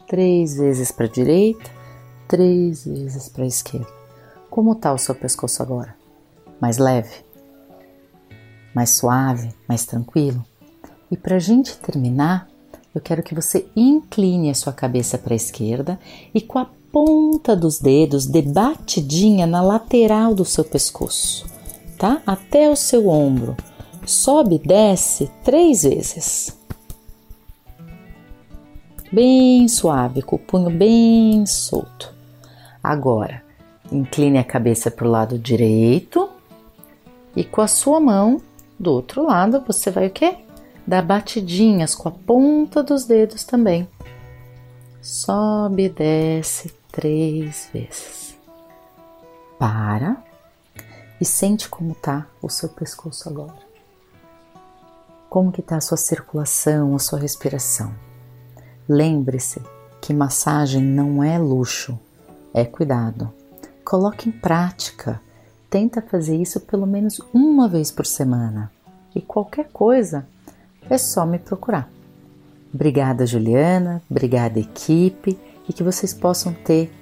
Três 0.06 0.56
vezes 0.56 0.92
para 0.92 1.06
a 1.06 1.10
direita, 1.10 1.68
três 2.28 2.84
vezes 2.84 3.28
para 3.28 3.42
a 3.42 3.48
esquerda. 3.48 3.92
Como 4.48 4.72
está 4.72 4.92
o 4.92 4.98
seu 4.98 5.14
pescoço 5.14 5.60
agora? 5.60 5.96
Mais 6.60 6.78
leve? 6.78 7.24
Mais 8.72 8.90
suave? 8.90 9.52
Mais 9.68 9.84
tranquilo? 9.84 10.44
E 11.10 11.16
para 11.16 11.36
a 11.36 11.40
gente 11.40 11.76
terminar, 11.78 12.48
eu 12.94 13.00
quero 13.00 13.22
que 13.22 13.34
você 13.34 13.66
incline 13.74 14.50
a 14.50 14.54
sua 14.54 14.72
cabeça 14.72 15.18
para 15.18 15.34
a 15.34 15.36
esquerda 15.36 15.98
e 16.32 16.40
com 16.40 16.60
a 16.60 16.70
ponta 16.92 17.56
dos 17.56 17.80
dedos 17.80 18.26
dê 18.26 18.42
batidinha 18.42 19.46
na 19.48 19.60
lateral 19.60 20.32
do 20.32 20.44
seu 20.44 20.64
pescoço, 20.64 21.44
tá? 21.98 22.22
Até 22.24 22.70
o 22.70 22.76
seu 22.76 23.08
ombro 23.08 23.56
sobe 24.06 24.56
e 24.56 24.58
desce 24.58 25.30
três 25.42 25.82
vezes. 25.82 26.56
bem 29.14 29.68
suave, 29.68 30.22
com 30.22 30.34
o 30.34 30.38
punho 30.38 30.70
bem 30.70 31.46
solto. 31.46 32.12
Agora, 32.82 33.44
incline 33.92 34.38
a 34.38 34.44
cabeça 34.44 34.90
para 34.90 35.06
o 35.06 35.10
lado 35.10 35.38
direito 35.38 36.28
e 37.36 37.44
com 37.44 37.60
a 37.60 37.68
sua 37.68 38.00
mão 38.00 38.42
do 38.78 38.92
outro 38.92 39.24
lado 39.24 39.62
você 39.64 39.90
vai 39.90 40.08
o 40.08 40.10
quê? 40.10 40.38
Dar 40.86 41.02
batidinhas 41.02 41.94
com 41.94 42.08
a 42.08 42.12
ponta 42.12 42.82
dos 42.82 43.04
dedos 43.04 43.44
também. 43.44 43.88
Sobe 45.00 45.84
e 45.84 45.88
desce 45.88 46.74
três 46.90 47.70
vezes. 47.72 48.36
Para 49.58 50.16
e 51.20 51.24
sente 51.24 51.68
como 51.68 51.94
tá 51.94 52.26
o 52.42 52.50
seu 52.50 52.68
pescoço 52.68 53.28
agora. 53.28 53.73
Como 55.34 55.50
que 55.50 55.62
tá 55.62 55.78
a 55.78 55.80
sua 55.80 55.96
circulação, 55.96 56.94
a 56.94 56.98
sua 57.00 57.18
respiração. 57.18 57.92
Lembre-se 58.88 59.60
que 60.00 60.14
massagem 60.14 60.80
não 60.80 61.24
é 61.24 61.36
luxo, 61.36 61.98
é 62.54 62.64
cuidado. 62.64 63.32
Coloque 63.84 64.28
em 64.28 64.32
prática. 64.32 65.20
Tenta 65.68 66.00
fazer 66.00 66.36
isso 66.36 66.60
pelo 66.60 66.86
menos 66.86 67.20
uma 67.34 67.68
vez 67.68 67.90
por 67.90 68.06
semana. 68.06 68.70
E 69.12 69.20
qualquer 69.20 69.70
coisa, 69.72 70.24
é 70.88 70.96
só 70.96 71.26
me 71.26 71.40
procurar. 71.40 71.90
Obrigada, 72.72 73.26
Juliana. 73.26 74.00
Obrigada, 74.08 74.60
equipe. 74.60 75.36
E 75.68 75.72
que 75.72 75.82
vocês 75.82 76.14
possam 76.14 76.54
ter 76.54 76.92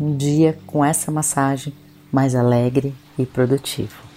um 0.00 0.16
dia 0.16 0.58
com 0.66 0.84
essa 0.84 1.12
massagem 1.12 1.72
mais 2.10 2.34
alegre 2.34 2.92
e 3.16 3.24
produtivo. 3.24 4.07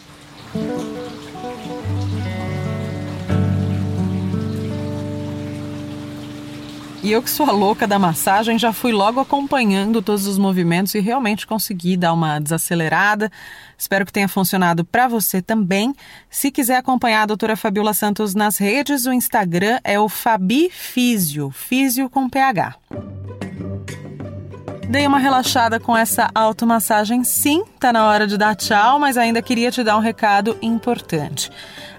E 7.04 7.12
eu 7.12 7.24
que 7.24 7.32
sou 7.32 7.48
a 7.48 7.52
louca 7.52 7.88
da 7.88 7.98
massagem, 7.98 8.60
já 8.60 8.72
fui 8.72 8.92
logo 8.92 9.20
acompanhando 9.20 10.04
todos 10.04 10.28
os 10.28 10.38
movimentos 10.38 10.94
e 10.94 11.00
realmente 11.00 11.48
consegui 11.48 11.98
dar 11.98 12.14
uma 12.14 12.38
desacelerada. 12.38 13.32
Espero 13.76 14.06
que 14.06 14.14
tenha 14.14 14.28
funcionado 14.28 14.86
para 14.86 15.08
você 15.08 15.42
também. 15.42 15.96
Se 16.30 16.52
quiser 16.52 16.78
acompanhar 16.78 17.24
a 17.24 17.26
doutora 17.26 17.56
Fabiola 17.58 17.96
Santos 17.96 18.36
nas 18.36 18.58
redes, 18.58 19.08
o 19.08 19.14
Instagram 19.14 19.80
é 19.84 20.00
o 20.00 20.08
Fabi 20.08 20.70
Físio, 20.70 21.50
Físio 21.50 22.08
com 22.08 22.30
PH. 22.30 22.76
Dei 24.92 25.08
uma 25.08 25.20
relaxada 25.20 25.80
com 25.80 25.96
essa 25.96 26.30
automassagem, 26.36 27.24
sim, 27.24 27.64
tá 27.80 27.94
na 27.94 28.06
hora 28.06 28.28
de 28.28 28.38
dar 28.38 28.56
tchau, 28.56 29.00
mas 29.00 29.16
ainda 29.16 29.42
queria 29.42 29.72
te 29.72 29.86
dar 29.86 29.96
um 29.96 30.02
recado 30.02 30.58
importante. 30.62 31.50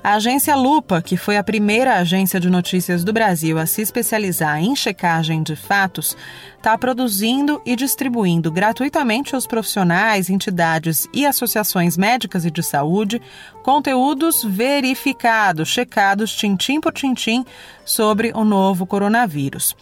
A 0.04 0.16
agência 0.16 0.54
Lupa, 0.54 1.00
que 1.00 1.16
foi 1.16 1.38
a 1.38 1.42
primeira 1.42 1.94
agência 1.94 2.38
de 2.38 2.50
notícias 2.50 3.02
do 3.02 3.10
Brasil 3.10 3.58
a 3.58 3.64
se 3.64 3.80
especializar 3.80 4.62
em 4.62 4.76
checagem 4.76 5.42
de 5.42 5.56
fatos, 5.56 6.14
está 6.54 6.76
produzindo 6.76 7.62
e 7.64 7.74
distribuindo 7.74 8.52
gratuitamente 8.52 9.34
aos 9.34 9.46
profissionais, 9.46 10.28
entidades 10.28 11.08
e 11.14 11.24
associações 11.24 11.96
médicas 11.96 12.44
e 12.44 12.50
de 12.50 12.62
saúde 12.62 13.22
conteúdos 13.62 14.44
verificados, 14.44 15.70
checados 15.70 16.30
tintim 16.30 16.78
por 16.78 16.92
tintim 16.92 17.42
sobre 17.86 18.32
o 18.34 18.44
novo 18.44 18.84
coronavírus. 18.84 19.74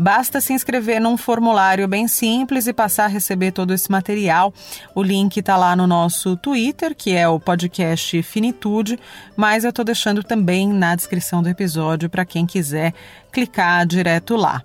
Basta 0.00 0.40
se 0.40 0.52
inscrever 0.52 1.00
num 1.00 1.16
formulário 1.16 1.88
bem 1.88 2.06
simples 2.06 2.68
e 2.68 2.72
passar 2.72 3.06
a 3.06 3.08
receber 3.08 3.50
todo 3.50 3.74
esse 3.74 3.90
material. 3.90 4.54
O 4.94 5.02
link 5.02 5.38
está 5.38 5.56
lá 5.56 5.74
no 5.74 5.88
nosso 5.88 6.36
Twitter, 6.36 6.94
que 6.94 7.16
é 7.16 7.28
o 7.28 7.40
podcast 7.40 8.22
Finitude, 8.22 8.96
mas 9.36 9.64
eu 9.64 9.70
estou 9.70 9.84
deixando 9.84 10.22
também 10.22 10.68
na 10.68 10.94
descrição 10.94 11.42
do 11.42 11.48
episódio 11.48 12.08
para 12.08 12.24
quem 12.24 12.46
quiser 12.46 12.94
clicar 13.38 13.86
direto 13.86 14.34
lá. 14.34 14.62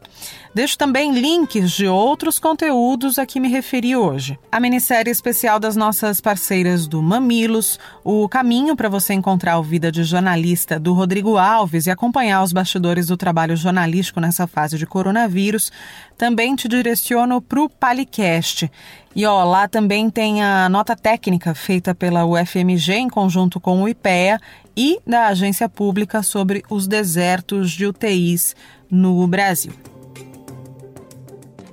Deixo 0.56 0.78
também 0.78 1.12
links 1.12 1.72
de 1.72 1.88
outros 1.88 2.38
conteúdos 2.38 3.18
a 3.18 3.26
que 3.26 3.40
me 3.40 3.48
referi 3.48 3.96
hoje. 3.96 4.38
A 4.52 4.60
minissérie 4.60 5.12
especial 5.12 5.60
das 5.60 5.76
nossas 5.76 6.22
parceiras 6.22 6.88
do 6.88 7.02
Mamilos, 7.02 7.80
o 8.04 8.28
caminho 8.30 8.76
para 8.76 8.90
você 8.90 9.14
encontrar 9.14 9.58
o 9.58 9.64
Vida 9.64 9.92
de 9.92 10.04
Jornalista 10.04 10.80
do 10.80 10.94
Rodrigo 10.94 11.38
Alves 11.38 11.88
e 11.88 11.92
acompanhar 11.92 12.44
os 12.44 12.54
bastidores 12.54 13.08
do 13.08 13.18
trabalho 13.18 13.56
jornalístico 13.56 14.20
nessa 14.20 14.46
fase 14.46 14.78
de 14.78 14.86
coronavírus, 14.86 15.72
também 16.18 16.56
te 16.56 16.68
direciono 16.68 17.42
para 17.42 17.62
o 17.62 17.70
Palicast. 17.70 18.72
E 19.16 19.26
ó, 19.26 19.44
lá 19.44 19.68
também 19.68 20.10
tem 20.10 20.42
a 20.42 20.68
nota 20.70 20.96
técnica 20.96 21.54
feita 21.54 21.94
pela 21.94 22.26
UFMG 22.26 22.94
em 22.94 23.10
conjunto 23.10 23.60
com 23.60 23.84
o 23.84 23.90
IPEA 23.90 24.40
e 24.76 25.00
da 25.06 25.28
agência 25.28 25.70
pública 25.70 26.24
sobre 26.24 26.64
os 26.70 26.88
desertos 26.88 27.72
de 27.72 27.86
UTIs 27.86 28.56
no 28.90 29.26
Brasil. 29.28 29.74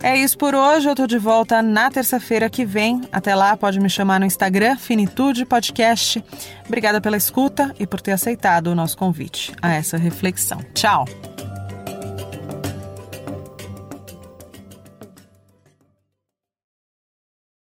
É 0.03 0.17
isso 0.17 0.39
por 0.39 0.55
hoje. 0.55 0.89
Eu 0.89 0.95
tô 0.95 1.07
de 1.07 1.19
volta 1.19 1.61
na 1.61 1.91
terça-feira 1.91 2.49
que 2.49 2.65
vem. 2.65 3.03
Até 3.13 3.35
lá, 3.35 3.57
pode 3.57 3.79
me 3.79 3.91
chamar 3.91 4.19
no 4.19 4.27
Instagram, 4.27 4.77
Finitude 4.77 5.45
Podcast. 5.45 6.25
Obrigada 6.67 7.01
pela 7.01 7.17
escuta 7.17 7.75
e 7.79 7.87
por 7.87 8.01
ter 8.01 8.13
aceitado 8.13 8.69
o 8.69 8.75
nosso 8.75 8.97
convite 8.97 9.53
a 9.61 9.75
essa 9.75 9.99
reflexão. 9.99 10.59
Tchau! 10.75 11.05